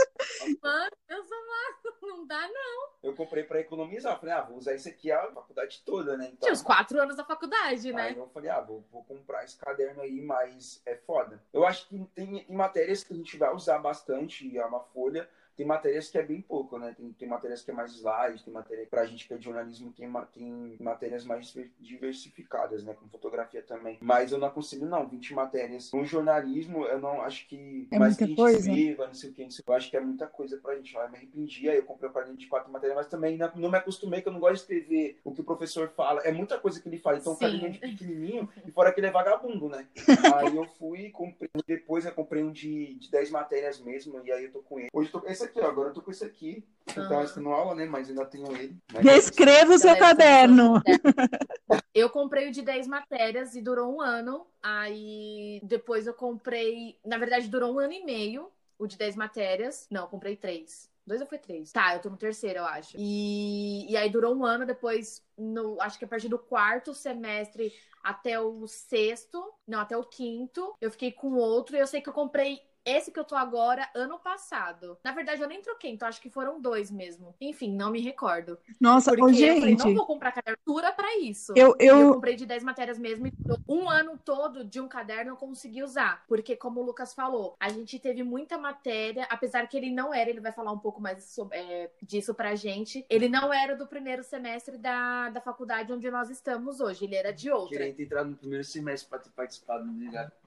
Mano, 0.61 0.91
eu 1.09 1.23
sou 1.23 1.37
má. 1.37 1.63
Não 2.03 2.27
dá. 2.27 2.47
Não. 2.47 2.89
Eu 3.01 3.13
comprei 3.15 3.43
pra 3.43 3.59
economizar. 3.61 4.19
Falei, 4.19 4.35
ah, 4.35 4.41
vou 4.41 4.57
usar 4.57 4.75
isso 4.75 4.87
aqui 4.89 5.11
a 5.11 5.31
faculdade 5.31 5.81
toda, 5.85 6.17
né? 6.17 6.25
Então, 6.27 6.39
Tinha 6.41 6.53
os 6.53 6.61
quatro 6.61 7.01
anos 7.01 7.15
da 7.15 7.23
faculdade, 7.23 7.91
né? 7.93 8.09
Aí 8.09 8.17
eu 8.17 8.27
falei, 8.27 8.49
ah, 8.49 8.59
vou, 8.61 8.83
vou 8.91 9.03
comprar 9.03 9.43
esse 9.45 9.57
caderno 9.57 10.01
aí, 10.01 10.21
mas 10.21 10.81
é 10.85 10.95
foda. 10.95 11.41
Eu 11.51 11.65
acho 11.65 11.87
que 11.87 11.97
tem 12.13 12.45
matérias 12.49 13.03
que 13.03 13.13
a 13.13 13.15
gente 13.17 13.37
vai 13.37 13.53
usar 13.53 13.79
bastante, 13.79 14.57
é 14.57 14.65
uma 14.65 14.81
folha, 14.81 15.27
tem 15.55 15.65
matérias 15.65 16.09
que 16.09 16.17
é 16.17 16.23
bem 16.23 16.41
pouco, 16.41 16.77
né? 16.77 16.93
Tem, 16.97 17.11
tem 17.13 17.27
matérias 17.27 17.61
que 17.61 17.71
é 17.71 17.73
mais 17.73 17.91
slide, 17.91 18.43
tem 18.43 18.53
matéria 18.53 18.85
pra 18.89 19.05
gente 19.05 19.27
que 19.27 19.33
é 19.33 19.37
de 19.37 19.45
jornalismo, 19.45 19.91
tem, 19.91 20.11
tem 20.33 20.77
matérias 20.79 21.25
mais 21.25 21.53
diversificadas, 21.79 22.83
né? 22.83 22.93
Com 22.93 23.07
fotografia 23.07 23.61
também. 23.61 23.97
Mas 24.01 24.31
eu 24.31 24.37
não 24.37 24.47
aconselho, 24.47 24.85
não, 24.85 25.07
20 25.07 25.33
matérias. 25.33 25.91
No 25.91 26.05
jornalismo, 26.05 26.85
eu 26.85 26.99
não 26.99 27.21
acho 27.21 27.47
que 27.47 27.87
é 27.91 27.99
mais 27.99 28.17
muita 28.17 28.17
que 28.17 28.23
a 28.23 28.27
gente 28.27 28.35
coisa. 28.35 28.71
escreva, 28.71 29.07
não 29.07 29.13
sei 29.13 29.29
o 29.29 29.33
que, 29.33 29.43
não 29.43 29.51
sei 29.51 29.61
o 29.61 29.65
que. 29.65 29.71
Eu 29.71 29.75
acho 29.75 29.89
que 29.89 29.97
é 29.97 30.01
muita 30.01 30.27
coisa 30.27 30.57
pra 30.57 30.75
gente. 30.75 30.95
Eu 30.95 31.09
me 31.09 31.17
arrependi, 31.17 31.69
aí 31.69 31.77
eu 31.77 31.83
comprei 31.83 32.09
o 32.09 32.13
caderno 32.13 32.37
de 32.37 32.47
quatro 32.47 32.71
matérias, 32.71 32.97
mas 32.97 33.07
também 33.07 33.37
não, 33.37 33.51
não 33.55 33.69
me 33.69 33.77
acostumei, 33.77 34.21
que 34.21 34.27
eu 34.27 34.33
não 34.33 34.39
gosto 34.39 34.67
de 34.67 34.73
escrever 34.75 35.19
o 35.23 35.33
que 35.33 35.41
o 35.41 35.43
professor 35.43 35.89
fala. 35.89 36.21
É 36.21 36.31
muita 36.31 36.59
coisa 36.59 36.81
que 36.81 36.89
ele 36.89 36.97
fala. 36.97 37.17
Então, 37.17 37.33
o 37.33 37.37
caderno 37.37 37.67
é 37.67 37.69
de 37.69 37.79
pequenininho, 37.79 38.49
e 38.65 38.71
fora 38.71 38.91
que 38.91 38.99
ele 38.99 39.07
é 39.07 39.11
vagabundo, 39.11 39.69
né? 39.69 39.87
Aí 40.35 40.55
eu 40.55 40.65
fui, 40.79 41.09
comprei, 41.09 41.49
depois 41.67 42.05
eu 42.05 42.11
comprei 42.11 42.43
um 42.43 42.51
de, 42.51 42.95
de 42.95 43.11
10 43.11 43.31
matérias 43.31 43.79
mesmo, 43.79 44.21
e 44.23 44.31
aí 44.31 44.45
eu 44.45 44.51
tô 44.51 44.59
com 44.59 44.79
ele. 44.79 44.89
Hoje 44.93 45.09
eu 45.09 45.11
tô 45.11 45.21
com 45.21 45.29
esse 45.43 45.51
aqui, 45.51 45.59
ó, 45.61 45.67
agora 45.69 45.89
eu 45.89 45.93
tô 45.93 46.01
com 46.01 46.11
esse 46.11 46.23
aqui. 46.23 46.65
Eu 46.95 47.03
tava 47.07 47.21
Ah. 47.21 47.23
estudando 47.23 47.49
aula, 47.53 47.75
né, 47.75 47.85
mas 47.85 48.09
ainda 48.09 48.25
tenho 48.25 48.51
ele. 48.55 48.77
Mas 48.91 49.03
Descreva 49.03 49.73
o 49.73 49.77
seu 49.79 49.97
caderno. 49.97 50.81
Eu 51.93 52.09
comprei 52.09 52.49
o 52.49 52.51
de 52.51 52.61
10 52.61 52.87
matérias 52.87 53.55
e 53.55 53.61
durou 53.61 53.95
um 53.95 54.01
ano. 54.01 54.45
Aí 54.61 55.59
depois 55.63 56.07
eu 56.07 56.13
comprei. 56.13 56.97
Na 57.05 57.17
verdade, 57.17 57.47
durou 57.47 57.75
um 57.75 57.79
ano 57.79 57.93
e 57.93 58.03
meio 58.03 58.51
o 58.77 58.87
de 58.87 58.97
10 58.97 59.15
matérias. 59.15 59.87
Não, 59.89 60.01
eu 60.01 60.07
comprei 60.07 60.35
três. 60.35 60.89
Dois 61.05 61.21
ou 61.21 61.27
foi 61.27 61.37
três? 61.37 61.71
Tá, 61.71 61.93
eu 61.95 62.01
tô 62.01 62.09
no 62.09 62.17
terceiro, 62.17 62.59
eu 62.59 62.65
acho. 62.65 62.95
E, 62.97 63.91
e 63.91 63.95
aí 63.97 64.09
durou 64.09 64.35
um 64.35 64.45
ano, 64.45 64.65
depois, 64.65 65.21
no, 65.37 65.79
acho 65.81 65.99
que 65.99 66.05
a 66.05 66.07
partir 66.07 66.29
do 66.29 66.39
quarto 66.39 66.93
semestre 66.93 67.71
até 68.03 68.39
o 68.39 68.65
sexto, 68.67 69.53
não, 69.67 69.79
até 69.79 69.95
o 69.97 70.03
quinto, 70.03 70.73
eu 70.81 70.89
fiquei 70.91 71.11
com 71.11 71.33
outro. 71.33 71.75
E 71.75 71.79
eu 71.79 71.87
sei 71.87 72.01
que 72.01 72.09
eu 72.09 72.13
comprei 72.13 72.59
esse 72.85 73.11
que 73.11 73.19
eu 73.19 73.23
tô 73.23 73.35
agora 73.35 73.89
ano 73.95 74.19
passado. 74.19 74.97
Na 75.03 75.11
verdade, 75.11 75.41
eu 75.41 75.47
nem 75.47 75.61
troquei, 75.61 75.91
então 75.91 76.07
acho 76.07 76.21
que 76.21 76.29
foram 76.29 76.61
dois 76.61 76.91
mesmo. 76.91 77.35
Enfim, 77.39 77.75
não 77.75 77.91
me 77.91 78.01
recordo. 78.01 78.57
Nossa, 78.79 79.11
Porque 79.11 79.23
ô, 79.23 79.29
eu 79.29 79.55
falei, 79.55 79.69
gente, 79.69 79.85
não 79.85 79.95
vou 79.95 80.05
comprar 80.05 80.31
cadernatura 80.31 80.91
pra 80.91 81.17
isso. 81.17 81.53
eu, 81.55 81.75
eu 81.79 81.93
eu, 81.99 82.13
comprei 82.13 82.35
de 82.35 82.45
10 82.45 82.63
matérias 82.63 82.97
mesmo 82.97 83.27
e 83.27 83.33
um 83.67 83.89
ano 83.89 84.17
todo 84.17 84.63
de 84.63 84.79
um 84.79 84.87
caderno 84.87 85.31
eu 85.31 85.35
consegui 85.35 85.83
usar. 85.83 86.23
Porque, 86.27 86.55
como 86.55 86.81
o 86.81 86.83
Lucas 86.83 87.13
falou, 87.13 87.55
a 87.59 87.69
gente 87.69 87.99
teve 87.99 88.23
muita 88.23 88.57
matéria, 88.57 89.25
apesar 89.29 89.67
que 89.67 89.77
ele 89.77 89.89
não 89.89 90.13
era, 90.13 90.29
ele 90.29 90.39
vai 90.39 90.51
falar 90.51 90.71
um 90.71 90.79
pouco 90.79 91.01
mais 91.01 91.23
sobre, 91.25 91.57
é, 91.57 91.91
disso 92.01 92.33
pra 92.33 92.55
gente. 92.55 93.05
Ele 93.09 93.29
não 93.29 93.53
era 93.53 93.75
do 93.75 93.87
primeiro 93.87 94.23
semestre 94.23 94.77
da, 94.77 95.29
da 95.29 95.41
faculdade 95.41 95.91
onde 95.91 96.09
nós 96.09 96.29
estamos 96.29 96.79
hoje, 96.79 97.05
ele 97.05 97.15
era 97.15 97.31
de 97.31 97.49
outra. 97.51 97.77
queria 97.77 97.93
ter 97.93 98.03
entrado 98.03 98.29
no 98.29 98.35
primeiro 98.35 98.63
semestre 98.63 99.09
pra 99.09 99.19
ter 99.19 99.29
participado 99.29 99.85
do 99.85 99.91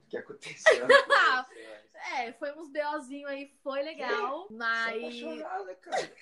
que 0.08 0.16
aconteceu. 0.16 0.86
É, 2.18 2.30
foi 2.34 2.52
uns 2.52 2.68
BOzinho 2.70 3.26
aí, 3.26 3.50
foi 3.64 3.82
legal, 3.82 4.46
mas. 4.50 5.02
Cachorrada, 5.02 5.74
cara. 5.76 6.12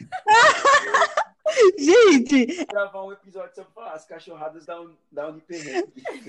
gente, 1.76 2.64
Gravar 2.64 3.05
um 3.05 3.12
episódio 3.12 3.55
só 3.55 3.64
pra 3.64 3.73
falar 3.73 3.93
as 3.93 4.07
cachorradas 4.07 4.64
da, 4.64 4.81
Un- 4.81 4.97
da 5.12 5.35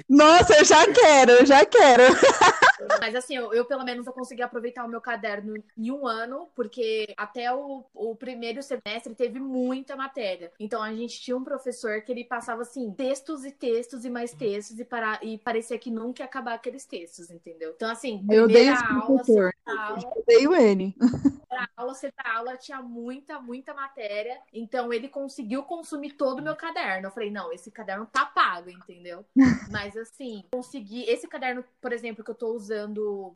nossa, 0.10 0.58
eu 0.58 0.66
já 0.66 0.92
quero, 0.92 1.32
eu 1.32 1.46
já 1.46 1.66
quero. 1.66 2.04
Mas 3.00 3.16
assim, 3.16 3.36
eu, 3.36 3.54
eu, 3.54 3.66
pelo 3.66 3.84
menos 3.84 4.06
eu 4.06 4.14
consegui 4.14 4.42
aproveitar 4.42 4.84
o 4.86 4.88
meu 4.90 5.02
caderno 5.02 5.54
em 5.78 5.92
um 5.92 6.08
ano, 6.08 6.48
porque 6.56 7.14
até 7.18 7.54
o, 7.54 7.84
o 7.94 8.16
primeiro 8.16 8.62
semestre 8.62 9.16
teve 9.16 9.40
muita 9.40 9.96
matéria. 9.96 10.52
Então 10.60 10.82
a 10.82 10.94
gente 10.94 11.20
tinha 11.22 11.38
um 11.38 11.44
professor 11.44 12.02
que 12.02 12.12
ele 12.12 12.24
passava 12.24 12.62
assim, 12.64 12.92
textos 12.94 13.46
e 13.46 13.52
textos 13.52 14.06
e 14.06 14.10
mais 14.10 14.34
textos, 14.34 14.80
e, 14.80 14.86
para, 14.86 15.20
e 15.22 15.38
parecia 15.38 15.78
que 15.78 15.90
nunca 15.90 16.22
ia 16.22 16.26
acabar 16.26 16.54
aqueles 16.54 16.86
textos, 16.86 17.30
entendeu? 17.30 17.74
Então, 17.76 17.90
assim, 17.90 18.26
Eu 18.30 18.44
odeio 18.46 18.48
primeira 18.48 18.74
esse 18.74 18.84
aula, 18.86 19.06
professor. 19.06 19.54
aula, 19.66 20.00
Eu 20.04 20.22
odeio 20.22 20.56
ele. 20.56 20.96
primeira 20.98 21.70
aula, 21.78 21.94
segunda 21.94 22.30
aula, 22.36 22.58
tinha 22.58 22.82
muita, 22.82 23.40
muita 23.40 23.74
matéria. 23.74 24.40
Então 24.54 24.92
ele 24.92 25.08
conseguiu 25.08 25.64
consumir 25.64 26.14
todo 26.14 26.40
o 26.40 26.44
meu 26.44 26.56
caderno. 26.56 27.08
Eu 27.08 27.12
falei, 27.12 27.32
não, 27.32 27.52
esse 27.54 27.72
caderno 27.72 28.06
tá 28.06 28.26
pago, 28.26 28.70
entendeu? 28.70 29.26
Mas 29.72 29.96
assim, 29.96 30.44
consegui. 30.52 31.04
Esse 31.04 31.28
caderno, 31.28 31.64
por 31.82 31.94
exemplo, 31.94 32.24
que 32.24 32.32
eu 32.32 32.36
tô 32.36 32.54
usando 32.54 32.65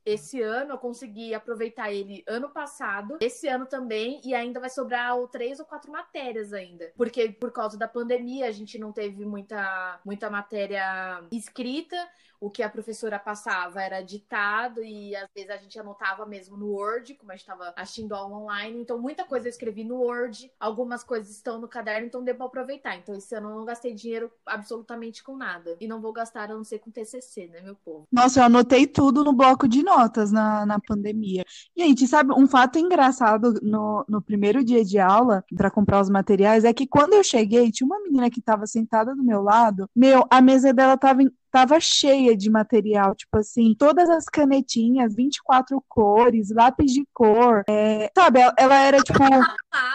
esse 0.05 0.41
ano, 0.41 0.73
eu 0.73 0.77
consegui 0.77 1.33
aproveitar 1.33 1.91
ele 1.91 2.23
ano 2.27 2.49
passado, 2.49 3.17
esse 3.21 3.47
ano 3.47 3.65
também, 3.65 4.21
e 4.23 4.33
ainda 4.33 4.59
vai 4.59 4.69
sobrar 4.69 5.15
três 5.27 5.59
ou 5.59 5.65
quatro 5.65 5.91
matérias 5.91 6.53
ainda. 6.53 6.91
Porque 6.95 7.29
por 7.29 7.51
causa 7.51 7.77
da 7.77 7.87
pandemia, 7.87 8.47
a 8.47 8.51
gente 8.51 8.77
não 8.77 8.91
teve 8.91 9.25
muita, 9.25 9.99
muita 10.05 10.29
matéria 10.29 11.23
escrita. 11.31 11.97
O 12.41 12.49
que 12.49 12.63
a 12.63 12.69
professora 12.69 13.19
passava 13.19 13.81
era 13.81 14.01
ditado 14.01 14.81
e 14.81 15.13
às 15.13 15.27
vezes 15.35 15.49
a 15.49 15.57
gente 15.57 15.77
anotava 15.77 16.25
mesmo 16.25 16.55
no 16.55 16.67
Word, 16.67 17.15
como 17.15 17.33
a 17.33 17.35
gente 17.35 17.41
estava 17.41 17.73
assistindo 17.75 18.15
aula 18.15 18.37
online. 18.37 18.79
Então, 18.79 18.97
muita 18.97 19.25
coisa 19.25 19.47
eu 19.47 19.49
escrevi 19.49 19.83
no 19.83 19.97
Word, 19.97 20.49
algumas 20.57 21.03
coisas 21.03 21.29
estão 21.35 21.59
no 21.59 21.67
caderno, 21.67 22.07
então 22.07 22.23
deu 22.23 22.35
pra 22.35 22.45
aproveitar. 22.45 22.95
Então, 22.95 23.13
esse 23.13 23.35
ano 23.35 23.49
eu 23.49 23.55
não 23.55 23.65
gastei 23.65 23.93
dinheiro 23.93 24.31
absolutamente 24.45 25.21
com 25.21 25.35
nada. 25.35 25.75
E 25.81 25.87
não 25.87 25.99
vou 25.99 26.13
gastar 26.13 26.49
a 26.49 26.53
não 26.53 26.63
ser 26.63 26.79
com 26.79 26.89
TCC, 26.89 27.47
né, 27.47 27.59
meu 27.59 27.75
povo? 27.75 28.07
Nossa, 28.09 28.39
eu 28.39 28.45
anotei 28.45 28.87
tudo 28.87 29.18
no 29.23 29.33
bloco 29.33 29.67
de 29.67 29.83
notas 29.83 30.31
na, 30.31 30.65
na 30.65 30.79
pandemia. 30.79 31.45
Gente, 31.77 32.07
sabe, 32.07 32.33
um 32.33 32.47
fato 32.47 32.77
engraçado 32.79 33.53
no, 33.61 34.05
no 34.07 34.21
primeiro 34.21 34.63
dia 34.63 34.83
de 34.83 34.99
aula, 34.99 35.43
para 35.55 35.71
comprar 35.71 36.01
os 36.01 36.09
materiais, 36.09 36.63
é 36.63 36.73
que 36.73 36.87
quando 36.87 37.13
eu 37.13 37.23
cheguei, 37.23 37.71
tinha 37.71 37.85
uma 37.87 37.99
menina 38.01 38.29
que 38.29 38.39
estava 38.39 38.65
sentada 38.67 39.15
do 39.15 39.23
meu 39.23 39.41
lado. 39.41 39.89
Meu, 39.95 40.25
a 40.29 40.41
mesa 40.41 40.73
dela 40.73 40.97
tava, 40.97 41.23
em- 41.23 41.31
tava 41.51 41.79
cheia 41.79 42.35
de 42.35 42.49
material, 42.49 43.15
tipo 43.15 43.37
assim, 43.37 43.75
todas 43.77 44.09
as 44.09 44.25
canetinhas, 44.25 45.15
24 45.15 45.83
cores, 45.87 46.49
lápis 46.51 46.91
de 46.91 47.05
cor. 47.13 47.63
é, 47.67 48.09
sabe, 48.15 48.39
ela, 48.39 48.53
ela 48.57 48.79
era 48.79 48.99
tipo. 48.99 49.19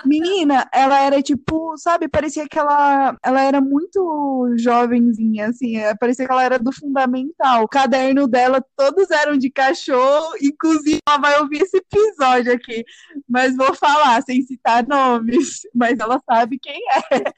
Menina, 0.04 0.68
ela 0.72 1.00
era 1.00 1.22
tipo, 1.22 1.76
sabe, 1.78 2.08
parecia 2.08 2.46
que 2.48 2.58
ela, 2.58 3.16
ela 3.22 3.42
era 3.42 3.60
muito 3.60 4.54
jovenzinha, 4.56 5.48
assim, 5.48 5.76
é, 5.76 5.94
parecia 5.94 6.26
que 6.26 6.32
ela 6.32 6.44
era 6.44 6.58
do 6.58 6.72
fundamental. 6.72 7.64
O 7.64 7.68
caderno 7.68 8.28
dela, 8.28 8.64
todos 8.76 9.10
eram 9.10 9.36
de 9.36 9.50
cachorro, 9.50 10.34
inclusive 10.40 10.98
ela 11.08 11.18
vai 11.18 11.40
ouvir 11.40 11.62
esse 11.62 11.78
episódio 11.78 12.52
aqui, 12.52 12.84
mas 13.28 13.56
vou 13.56 13.74
falar 13.74 14.22
sem 14.22 14.42
citar 14.42 14.86
nomes, 14.86 15.62
mas 15.74 15.98
ela 15.98 16.20
sabe 16.28 16.58
quem 16.58 16.80
é. 17.10 17.24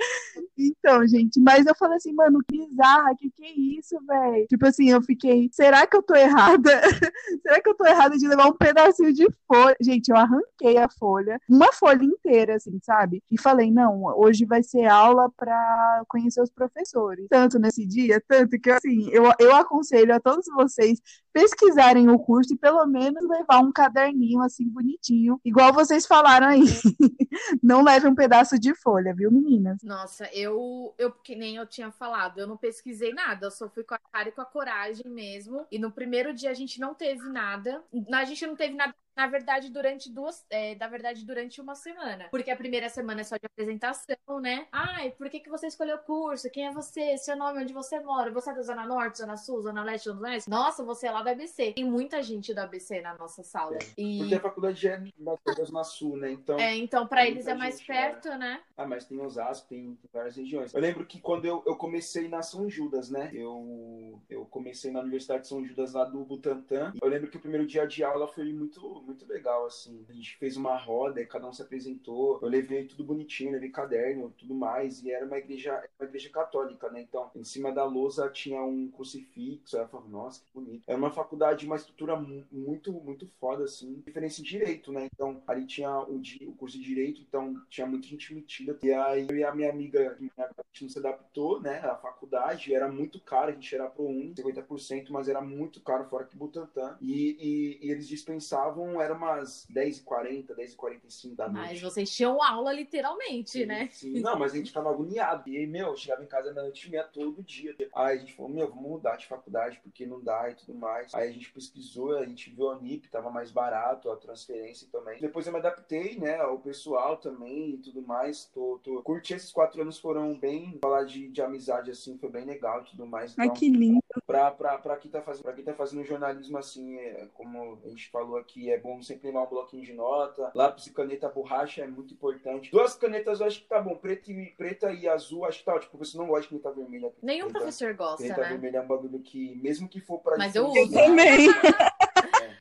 Então, 0.59 1.07
gente, 1.07 1.39
mas 1.39 1.67
eu 1.67 1.75
falei 1.75 1.97
assim, 1.97 2.13
mano, 2.15 2.41
que 2.49 2.57
bizarra, 2.67 3.15
que 3.19 3.31
que 3.31 3.45
é 3.45 3.53
isso, 3.53 3.97
velho? 4.07 4.47
Tipo 4.47 4.67
assim, 4.67 4.91
eu 4.91 5.03
fiquei, 5.03 5.49
será 5.53 5.87
que 5.87 5.97
eu 5.97 6.03
tô 6.03 6.15
errada? 6.15 6.71
será 7.43 7.61
que 7.61 7.69
eu 7.69 7.75
tô 7.75 7.85
errada 7.85 8.17
de 8.17 8.27
levar 8.27 8.47
um 8.47 8.57
pedacinho 8.57 9.13
de 9.13 9.27
folha? 9.47 9.77
Gente, 9.81 10.09
eu 10.09 10.17
arranquei 10.17 10.79
a 10.79 10.89
folha, 10.89 11.41
uma 11.49 11.73
folha 11.73 12.05
inteira, 12.05 12.57
assim, 12.57 12.79
sabe? 12.83 13.23
E 13.31 13.41
falei, 13.41 13.71
não, 13.71 14.05
hoje 14.19 14.45
vai 14.45 14.63
ser 14.63 14.87
aula 14.87 15.31
pra 15.37 16.03
conhecer 16.09 16.41
os 16.41 16.51
professores. 16.51 17.27
Tanto 17.29 17.59
nesse 17.59 17.87
dia, 17.87 18.23
tanto 18.27 18.59
que, 18.59 18.71
assim, 18.71 19.09
eu, 19.11 19.25
eu 19.39 19.55
aconselho 19.55 20.15
a 20.15 20.21
todos 20.21 20.47
vocês 20.55 21.01
pesquisarem 21.37 22.09
o 22.09 22.19
curso 22.19 22.55
e 22.55 22.57
pelo 22.57 22.87
menos 22.87 23.23
levar 23.29 23.59
um 23.59 23.71
caderninho, 23.71 24.41
assim, 24.41 24.67
bonitinho, 24.67 25.39
igual 25.45 25.71
vocês 25.71 26.07
falaram 26.07 26.47
aí. 26.47 26.63
Não 27.63 27.85
leve 27.85 28.09
um 28.09 28.15
pedaço 28.15 28.59
de 28.59 28.75
folha, 28.75 29.15
viu, 29.15 29.31
meninas? 29.31 29.83
Nossa, 29.83 30.31
eu, 30.33 30.95
eu, 30.97 31.13
que 31.13 31.37
nem 31.37 31.57
eu 31.57 31.67
tinha 31.67 31.91
falado, 31.91 32.39
eu 32.39 32.47
não 32.47 32.57
pesquisei 32.57 33.13
nada, 33.13 33.47
eu 33.47 33.51
só 33.51 33.69
fui 33.69 33.85
com 33.85 33.95
a 33.95 33.99
cara 33.99 34.31
e 34.31 34.33
com 34.33 34.41
a 34.41 34.47
coragem 34.47 35.07
mesmo. 35.07 35.67
E 35.71 35.79
no 35.79 35.91
primeiro 35.91 36.33
dia 36.33 36.51
a 36.51 36.55
gente 36.55 36.81
não 36.81 36.95
teve 36.95 37.29
nada. 37.29 37.83
A 38.15 38.25
gente 38.25 38.47
não 38.47 38.57
teve 38.57 38.75
nada, 38.75 38.95
na 39.17 39.27
verdade, 39.27 39.71
durante 39.71 40.11
duas. 40.13 40.45
É, 40.51 40.75
na 40.75 40.89
verdade, 40.89 41.25
durante 41.25 41.61
uma 41.61 41.75
semana. 41.75 42.29
Porque 42.31 42.51
a 42.51 42.57
primeira 42.57 42.89
semana 42.89 43.23
é 43.23 43.25
só 43.25 43.37
de 43.37 43.47
apresentação, 43.47 44.41
né? 44.41 44.67
Ai, 44.71 45.11
por 45.13 45.31
que, 45.31 45.41
que 45.41 45.51
você 45.51 45.67
escolheu 45.67 45.97
o 45.97 46.01
curso? 46.01 46.51
Quem 46.51 46.67
é 46.67 46.73
você? 46.73 47.17
Seu 47.17 47.37
nome, 47.37 47.63
onde 47.63 47.73
você 47.73 47.99
mora? 48.01 48.31
Você 48.31 48.51
é 48.51 48.55
da 48.55 48.63
Zona 48.63 48.87
Norte, 48.87 49.19
Zona 49.19 49.37
Sul, 49.37 49.63
Zona 49.63 49.83
Leste, 49.83 50.05
Zona 50.05 50.29
Oeste? 50.29 50.51
Nossa, 50.51 50.85
você 50.85 51.07
é 51.07 51.11
lá 51.11 51.23
do 51.23 51.31
ABC. 51.31 51.73
Tem 51.73 51.85
muita 51.85 52.23
gente 52.23 52.53
do 52.53 52.59
ABC 52.59 53.01
na 53.01 53.17
nossa 53.17 53.43
sala. 53.43 53.79
E. 53.97 54.19
Porque 54.19 54.35
a 54.35 54.41
faculdade 54.41 54.81
já 54.81 54.93
é 54.93 55.03
da 55.19 55.65
Zona 55.65 55.85
Sul, 55.85 56.17
né? 56.17 56.33
Então. 56.33 56.59
É, 56.59 56.77
então, 56.77 57.07
pra 57.07 57.27
eles 57.27 57.47
é 57.47 57.55
mais 57.55 57.79
gente, 57.79 57.89
né? 57.89 57.97
perto, 57.97 58.29
né? 58.39 58.61
Ah, 58.77 58.87
mas 58.87 59.07
tem 59.07 59.19
Osasco, 59.21 59.69
tem, 59.69 59.95
tem 59.95 60.11
várias 60.13 60.37
regiões. 60.37 60.75
Eu 60.75 60.81
lembro 60.81 61.07
que 61.07 61.21
quando 61.21 61.45
eu, 61.47 61.63
eu 61.67 61.77
comecei 61.77 62.29
na 62.29 62.43
São 62.43 62.69
Judas, 62.69 63.11
né? 63.11 63.31
Eu, 63.33 64.21
eu 64.29 64.45
comecei 64.47 64.91
na 64.91 65.01
Universidade 65.01 65.43
de 65.43 65.49
São 65.49 65.65
Judas 65.65 65.95
lá 65.95 66.05
do 66.05 66.25
Butantã. 66.25 66.93
Eu 67.01 67.09
lembro 67.09 67.31
que 67.31 67.37
o 67.37 67.41
primeiro 67.41 67.67
dia 67.67 67.87
de 67.87 68.05
aula 68.05 68.29
foi 68.29 68.53
muito, 68.53 69.03
muito 69.07 69.27
legal, 69.27 69.67
assim. 69.67 70.05
A 70.09 70.13
gente 70.13 70.37
fez 70.37 70.57
uma 70.57 70.77
roda, 70.77 71.25
cada 71.27 71.47
um 71.47 71.53
se 71.53 71.63
apresentou, 71.63 72.39
eu 72.43 72.49
levei 72.49 72.85
tudo 72.85 73.05
bonitinho, 73.05 73.53
levei 73.53 73.71
caderno, 73.71 74.35
tudo 74.37 74.55
mais, 74.55 75.03
e 75.03 75.11
era 75.11 75.25
uma 75.25 75.39
igreja, 75.39 75.83
uma 75.99 76.09
igreja 76.09 76.29
católica, 76.31 76.91
né? 76.91 77.01
Então, 77.03 77.31
em 77.35 77.45
cima 77.45 77.73
da 77.73 77.85
lousa 77.85 78.29
tinha 78.29 78.63
um 78.63 78.89
crucifixo, 78.89 79.77
eu 79.77 79.89
falava, 79.89 80.09
nossa, 80.09 80.41
que 80.41 80.53
bonito. 80.53 80.83
Era 80.87 80.99
uma 80.99 81.11
faculdade, 81.11 81.67
uma 81.67 81.77
estrutura 81.77 82.17
muito, 82.17 82.93
muito 82.93 83.29
foda, 83.41 83.65
assim. 83.65 84.03
Diferença 84.07 84.41
em 84.41 84.45
direito, 84.45 84.93
né? 84.93 85.09
Então, 85.15 85.43
ali 85.47 85.67
tinha 85.67 85.91
o, 86.01 86.21
o 86.43 86.53
curso 86.57 86.79
de 86.79 86.85
direito, 86.85 87.21
então 87.21 87.55
tinha 87.69 87.87
muita 87.87 88.07
gente 88.07 88.35
metida. 88.35 88.79
E 88.83 88.93
aí 88.93 89.27
eu 89.29 89.37
e 89.37 89.45
a 89.45 89.55
minha 89.55 89.71
amiga, 89.71 90.17
a 90.19 90.23
gente 90.23 90.83
não 90.83 90.89
se 90.89 90.99
adaptou, 90.99 91.61
né? 91.61 91.79
A 91.81 91.97
faculdade 91.97 92.75
era 92.75 92.89
muito 92.89 93.21
cara, 93.21 93.51
a 93.51 93.55
gente 93.55 93.75
era 93.75 93.89
pro 93.89 94.07
1, 94.07 94.35
50%, 94.35 95.07
mas 95.11 95.29
era 95.29 95.41
muito 95.41 95.81
caro, 95.81 96.09
fora 96.09 96.25
que 96.25 96.37
Butantã. 96.37 96.97
E, 97.01 97.37
e, 97.81 97.87
e 97.87 97.91
eles 97.91 98.09
dispensavam, 98.09 98.96
era 99.01 99.15
umas 99.15 99.67
10h40, 99.73 100.55
10h45 100.55 101.35
da 101.35 101.49
noite. 101.49 101.69
Mas 101.69 101.81
vocês 101.81 102.11
tinham 102.11 102.43
aula 102.43 102.73
literalmente, 102.73 103.51
sim, 103.51 103.67
né? 103.67 103.89
Sim, 103.93 104.21
não, 104.21 104.39
mas 104.39 104.53
a 104.53 104.57
gente 104.57 104.69
ficava 104.69 104.91
agoniado. 104.91 105.49
E 105.49 105.57
aí, 105.57 105.67
meu, 105.67 105.97
chegava 105.97 106.23
em 106.23 106.27
casa 106.27 106.53
na 106.53 106.63
noite 106.63 106.91
meia 106.91 107.05
todo 107.05 107.43
dia. 107.43 107.75
Aí 107.95 108.17
a 108.17 108.21
gente 108.21 108.35
falou, 108.35 108.51
meu, 108.51 108.69
vamos 108.69 108.91
mudar 108.91 109.17
de 109.17 109.27
faculdade, 109.27 109.81
porque 109.83 110.07
não 110.07 110.21
dá 110.21 110.51
e 110.51 110.55
tudo 110.55 110.75
mais. 110.75 111.15
Aí 111.15 111.29
a 111.29 111.33
gente 111.33 111.51
pesquisou, 111.53 112.17
a 112.17 112.27
gente 112.27 112.51
viu 112.51 112.71
a 112.71 112.79
NIP, 112.79 113.09
tava 113.09 113.31
mais 113.31 113.51
barato, 113.51 114.11
a 114.11 114.17
transferência 114.17 114.89
também. 114.91 115.21
Depois 115.21 115.47
eu 115.47 115.53
me 115.53 115.59
adaptei, 115.59 116.19
né, 116.19 116.37
ao 116.37 116.59
pessoal 116.59 117.17
também 117.17 117.71
e 117.71 117.79
tudo 117.79 118.03
mais. 118.03 118.47
Tô, 118.47 118.81
tô... 118.83 119.03
Curti 119.03 119.35
esses 119.35 119.53
quatro 119.53 119.81
anos, 119.83 119.99
foram 119.99 120.35
bem, 120.39 120.79
falar 120.83 121.05
de, 121.05 121.29
de 121.29 121.43
amizade 121.43 121.91
assim, 121.91 122.19
foi 122.19 122.31
bem 122.31 122.45
legal 122.45 122.83
e 122.83 122.91
tudo 122.91 123.07
mais. 123.07 123.33
Então, 123.33 123.45
Ai, 123.45 123.51
que 123.51 123.69
lindo. 123.69 124.01
Pra, 124.27 124.51
pra, 124.51 124.79
pra, 124.79 124.97
quem 124.97 125.11
tá 125.11 125.21
fazendo, 125.21 125.53
quem 125.55 125.65
tá 125.65 125.75
fazendo 125.75 126.05
jornalismo 126.05 126.59
assim, 126.59 126.97
é, 126.99 127.29
como 127.35 127.79
a 127.85 127.89
gente 127.89 128.09
falou 128.11 128.37
aqui, 128.37 128.71
é 128.71 128.79
bom 128.79 129.03
sempre 129.03 129.29
levar 129.29 129.43
um 129.43 129.49
bloquinho 129.49 129.85
de 129.85 129.93
nota. 129.93 130.51
Lápis 130.55 130.87
e 130.87 130.93
caneta 130.93 131.29
borracha 131.29 131.83
é 131.83 131.87
muito 131.87 132.15
importante. 132.15 132.71
Duas 132.71 132.95
canetas 132.95 133.41
eu 133.41 133.47
acho 133.47 133.61
que 133.61 133.69
tá 133.69 133.81
bom. 133.81 133.97
Preta 133.97 134.31
e, 134.31 134.47
preta 134.57 134.93
e 134.93 135.09
azul, 135.09 135.45
acho 135.45 135.61
que 135.61 135.65
tá 135.65 135.75
ótimo. 135.75 135.91
Porque 135.91 136.05
você 136.05 136.19
não 136.19 136.27
gosta 136.27 136.43
de 136.43 136.49
caneta 136.49 136.71
vermelha. 136.73 137.13
Nenhum 137.23 137.51
professor 137.51 137.95
gosta, 137.95 138.23
caneta 138.23 138.41
né? 138.41 138.49
vermelha 138.49 138.79
é 138.79 138.81
um 138.81 138.87
bagulho 138.87 139.21
que, 139.21 139.57
mesmo 139.57 139.89
que 139.89 140.01
for 140.01 140.21
pra. 140.21 140.37
Mas 140.37 140.55
eu 140.55 140.67
uso. 140.67 140.93
também. 140.93 141.49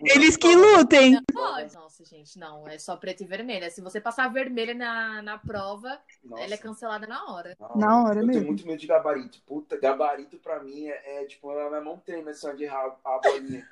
Eles 0.05 0.37
que 0.37 0.53
lutem. 0.55 1.13
Não 1.13 1.23
pode. 1.33 1.73
Nossa, 1.73 2.05
gente, 2.05 2.37
não. 2.37 2.67
É 2.67 2.77
só 2.77 2.95
preto 2.95 3.23
e 3.23 3.25
vermelha. 3.25 3.69
Se 3.69 3.81
você 3.81 3.99
passar 3.99 4.31
vermelha 4.31 4.73
na, 4.73 5.21
na 5.21 5.37
prova, 5.37 5.99
Nossa. 6.23 6.43
ela 6.43 6.53
é 6.53 6.57
cancelada 6.57 7.07
na 7.07 7.25
hora. 7.31 7.55
Na 7.59 7.67
hora, 7.67 7.77
na 7.77 8.03
hora 8.03 8.19
eu 8.19 8.25
mesmo. 8.25 8.31
tenho 8.41 8.45
muito 8.45 8.67
medo 8.67 8.79
de 8.79 8.87
gabarito. 8.87 9.41
Puta, 9.45 9.77
gabarito 9.77 10.37
pra 10.37 10.61
mim 10.61 10.87
é, 10.87 11.21
é 11.21 11.25
tipo, 11.25 11.49
a 11.49 11.69
minha 11.69 11.81
mão 11.81 12.01
treme 12.05 12.29
assim, 12.29 12.55
de 12.55 12.63
errar 12.63 12.95
a 13.03 13.19
bolinha. 13.19 13.67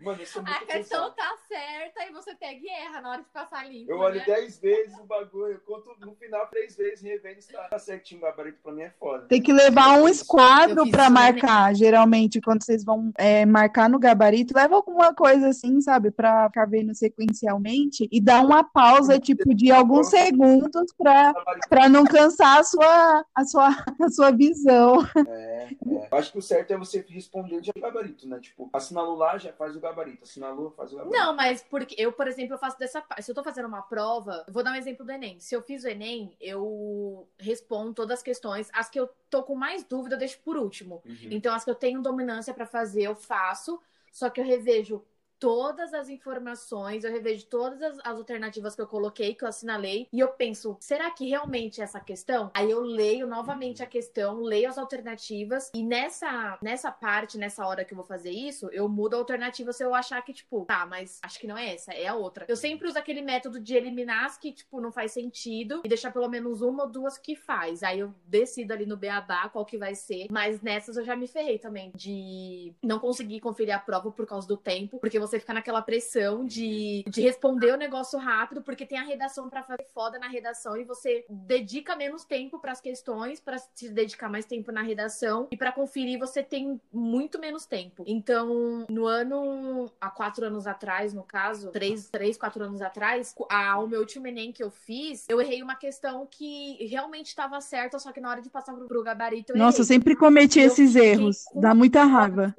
Mano, 0.00 0.22
isso 0.22 0.38
é 0.38 0.42
muito 0.42 0.56
A 0.56 0.66
questão 0.66 1.10
tá 1.12 1.36
certa 1.48 2.04
e 2.06 2.12
você 2.12 2.34
pega 2.34 2.60
e 2.60 2.68
erra 2.68 3.00
na 3.00 3.10
hora 3.10 3.22
de 3.22 3.28
passar 3.28 3.68
limpo. 3.68 3.90
Eu 3.90 3.98
olho 3.98 4.18
né? 4.18 4.24
10 4.24 4.58
vezes 4.60 4.96
o 4.98 5.04
bagulho, 5.04 5.52
eu 5.54 5.60
conto 5.60 5.94
no 5.98 6.14
final 6.14 6.46
três 6.46 6.76
vezes, 6.76 7.02
revendo 7.02 7.42
se 7.42 7.52
tá 7.52 7.78
certinho 7.78 8.20
o 8.20 8.24
gabarito 8.24 8.58
pra 8.62 8.72
mim 8.72 8.82
é 8.82 8.90
foda. 8.90 9.26
Tem 9.26 9.42
que 9.42 9.52
levar 9.52 9.98
um 9.98 10.08
esquadro 10.08 10.88
pra 10.90 11.10
marcar. 11.10 11.74
Geralmente, 11.74 12.40
quando 12.40 12.62
vocês 12.62 12.84
vão 12.84 13.12
é, 13.16 13.44
marcar 13.44 13.88
no 13.88 13.98
gabarito, 13.98 14.54
leva 14.54 14.76
alguma 14.76 15.12
coisa 15.14 15.48
assim, 15.48 15.80
sabe? 15.80 16.10
Pra 16.10 16.48
ficar 16.48 16.66
vendo 16.66 16.94
sequencialmente 16.94 18.08
e 18.10 18.20
dar 18.20 18.44
uma 18.44 18.62
pausa, 18.62 19.18
tipo, 19.18 19.54
de 19.54 19.72
alguns 19.72 20.08
segundos 20.08 20.92
pra, 20.96 21.34
pra 21.68 21.88
não 21.88 22.04
cansar 22.04 22.58
a 22.58 22.64
sua, 22.64 23.24
a 23.34 23.44
sua, 23.44 23.68
a 24.00 24.10
sua 24.10 24.30
visão. 24.30 25.04
É, 25.26 25.68
é. 25.86 26.08
Acho 26.12 26.32
que 26.32 26.38
o 26.38 26.42
certo 26.42 26.72
é 26.72 26.76
você 26.76 27.04
responder 27.08 27.60
de 27.60 27.72
gabarito, 27.72 28.28
né? 28.28 28.38
Tipo, 28.40 28.70
assinalou 28.72 29.16
lá, 29.16 29.36
já 29.38 29.52
faz 29.52 29.74
o 29.74 29.80
gabarito. 29.80 29.87
Assinalou, 30.22 30.70
faz 30.70 30.92
o 30.92 30.96
gabarito. 30.96 31.16
Não, 31.16 31.34
mas 31.34 31.62
porque 31.62 31.94
eu, 31.98 32.12
por 32.12 32.26
exemplo, 32.26 32.54
eu 32.54 32.58
faço 32.58 32.78
dessa 32.78 33.00
parte. 33.00 33.22
Se 33.22 33.30
eu 33.30 33.34
tô 33.34 33.42
fazendo 33.42 33.66
uma 33.66 33.82
prova, 33.82 34.44
vou 34.48 34.62
dar 34.62 34.72
um 34.72 34.76
exemplo 34.76 35.04
do 35.04 35.12
Enem. 35.12 35.38
Se 35.40 35.54
eu 35.54 35.62
fiz 35.62 35.84
o 35.84 35.88
Enem, 35.88 36.36
eu 36.40 37.28
respondo 37.38 37.94
todas 37.94 38.18
as 38.18 38.22
questões. 38.22 38.70
As 38.72 38.88
que 38.88 38.98
eu 38.98 39.08
tô 39.30 39.42
com 39.42 39.54
mais 39.54 39.84
dúvida, 39.84 40.14
eu 40.14 40.18
deixo 40.18 40.38
por 40.40 40.56
último. 40.56 41.02
Uhum. 41.04 41.28
Então, 41.30 41.54
as 41.54 41.64
que 41.64 41.70
eu 41.70 41.74
tenho 41.74 42.02
dominância 42.02 42.54
para 42.54 42.66
fazer, 42.66 43.02
eu 43.02 43.14
faço. 43.14 43.80
Só 44.10 44.30
que 44.30 44.40
eu 44.40 44.44
revejo 44.44 45.04
todas 45.38 45.94
as 45.94 46.08
informações, 46.08 47.04
eu 47.04 47.12
revejo 47.12 47.46
todas 47.46 47.80
as, 47.82 47.98
as, 47.98 48.18
alternativas 48.18 48.74
que 48.74 48.82
eu 48.82 48.86
coloquei, 48.86 49.34
que 49.34 49.44
eu 49.44 49.48
assinalei, 49.48 50.08
e 50.12 50.20
eu 50.20 50.28
penso, 50.28 50.76
será 50.80 51.10
que 51.10 51.28
realmente 51.28 51.80
é 51.80 51.84
essa 51.84 52.00
questão? 52.00 52.50
Aí 52.54 52.70
eu 52.70 52.80
leio 52.80 53.26
novamente 53.26 53.82
a 53.82 53.86
questão, 53.86 54.40
leio 54.40 54.68
as 54.68 54.78
alternativas, 54.78 55.70
e 55.74 55.82
nessa, 55.82 56.58
nessa 56.62 56.90
parte, 56.90 57.38
nessa 57.38 57.66
hora 57.66 57.84
que 57.84 57.92
eu 57.92 57.96
vou 57.96 58.04
fazer 58.04 58.30
isso, 58.30 58.68
eu 58.72 58.88
mudo 58.88 59.14
a 59.14 59.18
alternativa 59.18 59.72
se 59.72 59.84
eu 59.84 59.94
achar 59.94 60.20
que, 60.22 60.32
tipo, 60.32 60.64
tá, 60.64 60.84
mas 60.86 61.20
acho 61.22 61.38
que 61.38 61.46
não 61.46 61.56
é 61.56 61.74
essa, 61.74 61.92
é 61.92 62.06
a 62.06 62.14
outra. 62.14 62.44
Eu 62.48 62.56
sempre 62.56 62.88
uso 62.88 62.98
aquele 62.98 63.22
método 63.22 63.60
de 63.60 63.74
eliminar 63.74 64.24
as 64.24 64.36
que, 64.36 64.52
tipo, 64.52 64.80
não 64.80 64.90
faz 64.90 65.12
sentido 65.12 65.82
e 65.84 65.88
deixar 65.88 66.10
pelo 66.12 66.28
menos 66.28 66.60
uma 66.60 66.84
ou 66.84 66.90
duas 66.90 67.16
que 67.16 67.36
faz. 67.36 67.82
Aí 67.82 68.00
eu 68.00 68.12
decido 68.26 68.72
ali 68.72 68.86
no 68.86 68.96
beabá 68.96 69.48
qual 69.48 69.64
que 69.64 69.78
vai 69.78 69.94
ser, 69.94 70.26
mas 70.30 70.60
nessas 70.60 70.96
eu 70.96 71.04
já 71.04 71.14
me 71.14 71.26
ferrei 71.26 71.58
também, 71.58 71.92
de 71.94 72.72
não 72.82 72.98
conseguir 72.98 73.40
conferir 73.40 73.74
a 73.74 73.78
prova 73.78 74.10
por 74.10 74.26
causa 74.26 74.46
do 74.46 74.56
tempo, 74.56 74.98
porque 74.98 75.18
você 75.18 75.27
fica 75.28 75.52
naquela 75.52 75.82
pressão 75.82 76.44
de, 76.44 77.04
de 77.08 77.20
responder 77.20 77.72
o 77.72 77.76
negócio 77.76 78.18
rápido, 78.18 78.62
porque 78.62 78.86
tem 78.86 78.98
a 78.98 79.02
redação 79.02 79.48
para 79.48 79.62
fazer 79.62 79.86
foda 79.92 80.18
na 80.18 80.28
redação 80.28 80.76
e 80.76 80.84
você 80.84 81.24
dedica 81.28 81.96
menos 81.96 82.24
tempo 82.24 82.58
para 82.58 82.72
as 82.72 82.80
questões, 82.80 83.40
para 83.40 83.58
se 83.58 83.88
dedicar 83.90 84.28
mais 84.28 84.44
tempo 84.44 84.70
na 84.70 84.82
redação 84.82 85.48
e 85.50 85.56
para 85.56 85.72
conferir 85.72 86.18
você 86.18 86.42
tem 86.42 86.80
muito 86.92 87.38
menos 87.38 87.66
tempo. 87.66 88.04
Então, 88.06 88.86
no 88.88 89.06
ano, 89.06 89.90
há 90.00 90.10
quatro 90.10 90.46
anos 90.46 90.66
atrás, 90.66 91.12
no 91.12 91.22
caso, 91.22 91.70
três, 91.70 92.08
três 92.08 92.36
quatro 92.36 92.62
anos 92.64 92.80
atrás, 92.80 93.34
a, 93.50 93.78
o 93.78 93.88
meu 93.88 94.00
último 94.00 94.26
Enem 94.26 94.52
que 94.52 94.62
eu 94.62 94.70
fiz, 94.70 95.26
eu 95.28 95.40
errei 95.40 95.62
uma 95.62 95.74
questão 95.74 96.26
que 96.30 96.86
realmente 96.86 97.26
estava 97.26 97.60
certa, 97.60 97.98
só 97.98 98.12
que 98.12 98.20
na 98.20 98.30
hora 98.30 98.42
de 98.42 98.50
passar 98.50 98.74
pro, 98.74 98.86
pro 98.86 99.02
gabarito. 99.02 99.52
Eu 99.52 99.58
Nossa, 99.58 99.78
errei. 99.78 99.82
eu 99.82 99.86
sempre 99.86 100.16
cometi 100.16 100.60
Eu 100.60 100.66
esses 100.66 100.94
erros. 100.94 101.44
Dá 101.54 101.74
muita 101.74 102.04
raiva. 102.04 102.54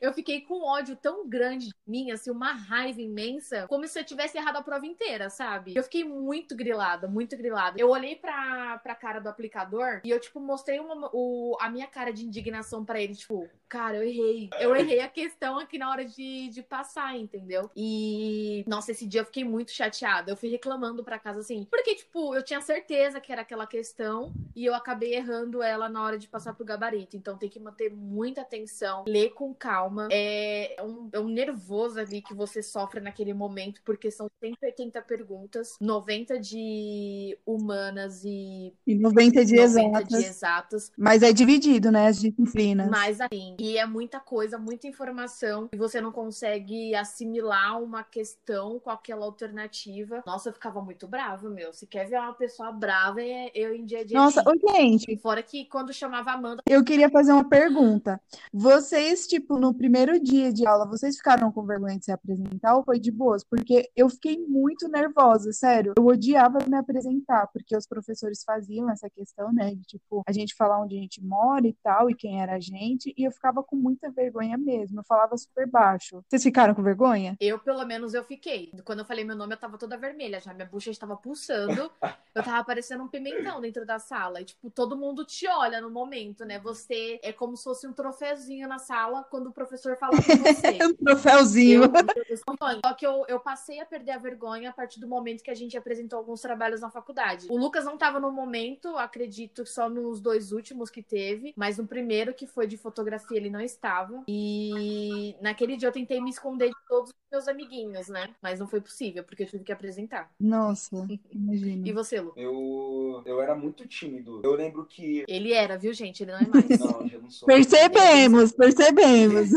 Eu 0.00 0.12
fiquei 0.12 0.40
com 0.40 0.64
ódio 0.64 0.96
tão 0.96 1.28
grande 1.28 1.66
de 1.68 1.74
mim, 1.86 1.99
assim, 2.10 2.30
uma 2.30 2.52
raiva 2.52 3.00
imensa, 3.00 3.66
como 3.68 3.86
se 3.86 3.98
eu 3.98 4.04
tivesse 4.04 4.38
errado 4.38 4.56
a 4.56 4.62
prova 4.62 4.86
inteira, 4.86 5.28
sabe? 5.28 5.74
Eu 5.74 5.82
fiquei 5.82 6.04
muito 6.04 6.54
grilada, 6.54 7.08
muito 7.08 7.36
grilada. 7.36 7.80
Eu 7.80 7.90
olhei 7.90 8.16
pra, 8.16 8.78
pra 8.78 8.94
cara 8.94 9.20
do 9.20 9.28
aplicador 9.28 10.00
e 10.04 10.10
eu, 10.10 10.20
tipo, 10.20 10.38
mostrei 10.38 10.78
uma, 10.78 11.10
o, 11.12 11.56
a 11.60 11.68
minha 11.68 11.86
cara 11.86 12.12
de 12.12 12.24
indignação 12.24 12.84
pra 12.84 13.00
ele, 13.00 13.14
tipo, 13.14 13.48
cara, 13.68 13.96
eu 13.96 14.02
errei. 14.02 14.50
Eu 14.60 14.74
errei 14.76 15.00
a 15.00 15.08
questão 15.08 15.58
aqui 15.58 15.78
na 15.78 15.90
hora 15.90 16.04
de, 16.04 16.48
de 16.48 16.62
passar, 16.62 17.16
entendeu? 17.16 17.70
E, 17.76 18.64
nossa, 18.66 18.92
esse 18.92 19.06
dia 19.06 19.22
eu 19.22 19.24
fiquei 19.24 19.44
muito 19.44 19.72
chateada. 19.72 20.30
Eu 20.30 20.36
fui 20.36 20.48
reclamando 20.48 21.02
pra 21.02 21.18
casa, 21.18 21.40
assim, 21.40 21.66
porque, 21.70 21.94
tipo, 21.94 22.34
eu 22.34 22.42
tinha 22.42 22.60
certeza 22.60 23.20
que 23.20 23.32
era 23.32 23.42
aquela 23.42 23.66
questão 23.66 24.32
e 24.54 24.64
eu 24.64 24.74
acabei 24.74 25.14
errando 25.14 25.62
ela 25.62 25.88
na 25.88 26.02
hora 26.02 26.18
de 26.18 26.28
passar 26.28 26.54
pro 26.54 26.64
gabarito. 26.64 27.16
Então 27.16 27.36
tem 27.36 27.48
que 27.48 27.58
manter 27.58 27.90
muita 27.90 28.42
atenção, 28.42 29.04
ler 29.06 29.30
com 29.30 29.54
calma. 29.54 30.08
É 30.10 30.76
um, 30.82 31.08
é 31.12 31.18
um 31.18 31.28
nervoso 31.28 31.89
ali 31.96 32.22
que 32.22 32.34
você 32.34 32.62
sofre 32.62 33.00
naquele 33.00 33.32
momento, 33.34 33.80
porque 33.84 34.10
são 34.10 34.30
180 34.42 35.00
perguntas, 35.02 35.76
90 35.80 36.38
de 36.38 37.38
humanas 37.46 38.22
e 38.24 38.72
E 38.86 38.94
90 38.94 39.44
de 39.44 39.56
90 39.56 39.62
exatas. 39.62 40.08
de 40.08 40.24
exatas. 40.24 40.92
Mas 40.96 41.22
é 41.22 41.32
dividido, 41.32 41.90
né? 41.90 42.06
As 42.06 42.20
disciplinas. 42.20 42.88
Mas 42.90 43.20
assim, 43.20 43.56
e 43.58 43.78
é 43.78 43.86
muita 43.86 44.20
coisa, 44.20 44.58
muita 44.58 44.86
informação, 44.86 45.68
e 45.72 45.76
você 45.76 46.00
não 46.00 46.12
consegue 46.12 46.94
assimilar 46.94 47.82
uma 47.82 48.02
questão 48.02 48.78
com 48.78 48.90
aquela 48.90 49.24
alternativa. 49.24 50.22
Nossa, 50.26 50.48
eu 50.48 50.52
ficava 50.52 50.80
muito 50.82 51.06
brava, 51.06 51.48
meu. 51.48 51.72
Se 51.72 51.86
quer 51.86 52.08
ver 52.08 52.18
uma 52.18 52.34
pessoa 52.34 52.72
brava, 52.72 53.22
é 53.22 53.50
eu 53.54 53.74
em 53.74 53.84
dia 53.84 54.00
a 54.00 54.04
dia. 54.04 54.18
Nossa, 54.18 54.42
ô, 54.46 54.72
gente, 54.72 55.16
Fora 55.18 55.42
que 55.42 55.64
quando 55.66 55.92
chamava 55.92 56.30
a 56.30 56.34
Amanda, 56.34 56.62
eu 56.66 56.84
queria 56.84 57.10
fazer 57.10 57.32
uma 57.32 57.48
pergunta. 57.48 58.20
Vocês, 58.52 59.26
tipo, 59.26 59.58
no 59.58 59.74
primeiro 59.74 60.18
dia 60.20 60.52
de 60.52 60.66
aula, 60.66 60.86
vocês 60.86 61.16
ficaram 61.16 61.50
com 61.52 61.64
vergonha 61.80 61.98
de 61.98 62.04
se 62.04 62.12
apresentar 62.12 62.76
ou 62.76 62.84
foi 62.84 62.98
de 62.98 63.10
boas? 63.10 63.42
Porque 63.42 63.90
eu 63.96 64.08
fiquei 64.08 64.38
muito 64.38 64.88
nervosa, 64.88 65.52
sério. 65.52 65.94
Eu 65.96 66.06
odiava 66.06 66.58
me 66.66 66.76
apresentar, 66.76 67.46
porque 67.48 67.76
os 67.76 67.86
professores 67.86 68.42
faziam 68.44 68.90
essa 68.90 69.08
questão, 69.08 69.52
né? 69.52 69.74
De, 69.74 69.82
tipo, 69.82 70.22
a 70.26 70.32
gente 70.32 70.54
falar 70.54 70.80
onde 70.80 70.96
a 70.96 71.00
gente 71.00 71.22
mora 71.24 71.66
e 71.66 71.72
tal, 71.82 72.10
e 72.10 72.14
quem 72.14 72.40
era 72.42 72.54
a 72.54 72.60
gente, 72.60 73.12
e 73.16 73.24
eu 73.24 73.32
ficava 73.32 73.62
com 73.62 73.76
muita 73.76 74.10
vergonha 74.10 74.56
mesmo. 74.58 75.00
Eu 75.00 75.04
falava 75.04 75.36
super 75.36 75.66
baixo. 75.66 76.22
Vocês 76.28 76.42
ficaram 76.42 76.74
com 76.74 76.82
vergonha? 76.82 77.36
eu, 77.40 77.58
pelo 77.58 77.84
menos, 77.84 78.14
eu 78.14 78.24
fiquei. 78.24 78.70
Quando 78.84 79.00
eu 79.00 79.04
falei 79.04 79.24
meu 79.24 79.36
nome, 79.36 79.54
eu 79.54 79.58
tava 79.58 79.78
toda 79.78 79.96
vermelha 79.96 80.40
já. 80.40 80.52
Minha 80.52 80.66
bucha 80.66 80.90
estava 80.90 81.16
pulsando. 81.16 81.90
Eu 82.32 82.44
tava 82.44 82.62
parecendo 82.62 83.02
um 83.02 83.08
pimentão 83.08 83.60
dentro 83.60 83.84
da 83.84 83.98
sala. 83.98 84.40
E, 84.40 84.44
tipo, 84.44 84.70
todo 84.70 84.96
mundo 84.96 85.24
te 85.24 85.48
olha 85.48 85.80
no 85.80 85.90
momento, 85.90 86.44
né? 86.44 86.60
Você 86.60 87.18
é 87.24 87.32
como 87.32 87.56
se 87.56 87.64
fosse 87.64 87.88
um 87.88 87.92
troféuzinho 87.92 88.68
na 88.68 88.78
sala 88.78 89.24
quando 89.24 89.48
o 89.48 89.52
professor 89.52 89.96
fala 89.96 90.12
com 90.12 90.22
você. 90.38 90.78
Um 90.80 90.94
troféuzinho. 90.94 91.69
Eu, 91.72 91.82
eu, 92.28 92.36
só 92.84 92.94
que 92.94 93.06
eu, 93.06 93.24
eu 93.28 93.40
passei 93.40 93.80
a 93.80 93.86
perder 93.86 94.12
a 94.12 94.18
vergonha 94.18 94.70
a 94.70 94.72
partir 94.72 95.00
do 95.00 95.08
momento 95.08 95.42
que 95.42 95.50
a 95.50 95.54
gente 95.54 95.76
apresentou 95.76 96.18
alguns 96.18 96.40
trabalhos 96.40 96.80
na 96.80 96.90
faculdade. 96.90 97.46
O 97.50 97.56
Lucas 97.56 97.84
não 97.84 97.94
estava 97.94 98.20
no 98.20 98.30
momento, 98.30 98.96
acredito 98.96 99.66
só 99.66 99.88
nos 99.88 100.20
dois 100.20 100.52
últimos 100.52 100.90
que 100.90 101.02
teve, 101.02 101.52
mas 101.56 101.78
no 101.78 101.86
primeiro, 101.86 102.34
que 102.34 102.46
foi 102.46 102.66
de 102.66 102.76
fotografia, 102.76 103.36
ele 103.36 103.50
não 103.50 103.60
estava. 103.60 104.22
E 104.28 105.36
naquele 105.40 105.76
dia 105.76 105.88
eu 105.88 105.92
tentei 105.92 106.20
me 106.20 106.30
esconder 106.30 106.68
de 106.68 106.76
todos 106.88 107.10
os 107.10 107.16
meus 107.30 107.48
amiguinhos, 107.48 108.08
né? 108.08 108.30
Mas 108.42 108.60
não 108.60 108.68
foi 108.68 108.80
possível, 108.80 109.24
porque 109.24 109.42
eu 109.42 109.46
tive 109.46 109.64
que 109.64 109.72
apresentar. 109.72 110.30
Nossa, 110.38 111.06
imagina. 111.30 111.88
E 111.88 111.92
você, 111.92 112.20
Lu? 112.20 112.32
Eu, 112.36 113.22
eu 113.24 113.40
era 113.40 113.54
muito 113.54 113.86
tímido. 113.86 114.40
Eu 114.44 114.54
lembro 114.54 114.84
que. 114.84 115.24
Ele 115.28 115.52
era, 115.52 115.78
viu, 115.78 115.92
gente? 115.92 116.22
Ele 116.22 116.32
não 116.32 116.38
é 116.38 116.46
mais. 116.46 116.78
Não, 116.78 117.08
já 117.08 117.18
não 117.18 117.30
sou. 117.30 117.46
Percebemos, 117.46 118.52
percebemos. 118.52 119.50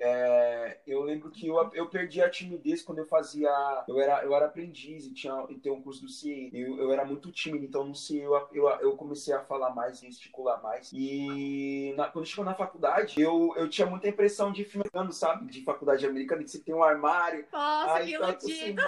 É, 0.00 0.78
eu 0.86 1.02
lembro 1.02 1.21
que 1.30 1.48
eu, 1.48 1.70
eu 1.74 1.86
perdi 1.88 2.20
a 2.20 2.30
timidez 2.30 2.82
quando 2.82 2.98
eu 2.98 3.06
fazia. 3.06 3.50
Eu 3.88 4.00
era, 4.00 4.22
eu 4.22 4.34
era 4.34 4.46
aprendiz 4.46 5.06
e 5.06 5.12
tinha 5.12 5.32
e 5.48 5.54
tem 5.54 5.72
um 5.72 5.82
curso 5.82 6.02
do 6.02 6.08
CIE. 6.08 6.50
Eu, 6.52 6.78
eu 6.78 6.92
era 6.92 7.04
muito 7.04 7.30
tímido, 7.30 7.64
então 7.64 7.84
no 7.84 7.94
CIE 7.94 8.20
eu, 8.20 8.34
eu, 8.52 8.68
eu 8.80 8.92
comecei 8.96 9.34
a 9.34 9.40
falar 9.40 9.74
mais, 9.74 10.00
gesticular 10.00 10.62
mais. 10.62 10.90
E 10.92 11.94
na, 11.96 12.08
quando 12.08 12.26
chegou 12.26 12.44
na 12.44 12.54
faculdade, 12.54 13.20
eu, 13.20 13.54
eu 13.56 13.68
tinha 13.68 13.86
muita 13.86 14.08
impressão 14.08 14.52
de 14.52 14.64
filme 14.64 14.82
sabe? 15.12 15.46
De 15.46 15.62
faculdade 15.62 16.06
americana, 16.06 16.42
que 16.42 16.50
você 16.50 16.58
tem 16.58 16.74
um 16.74 16.82
armário. 16.82 17.44
Nossa, 17.52 17.94
aí 17.94 18.12
que 18.12 18.18
tá 18.18 18.28
iludido. 18.28 18.82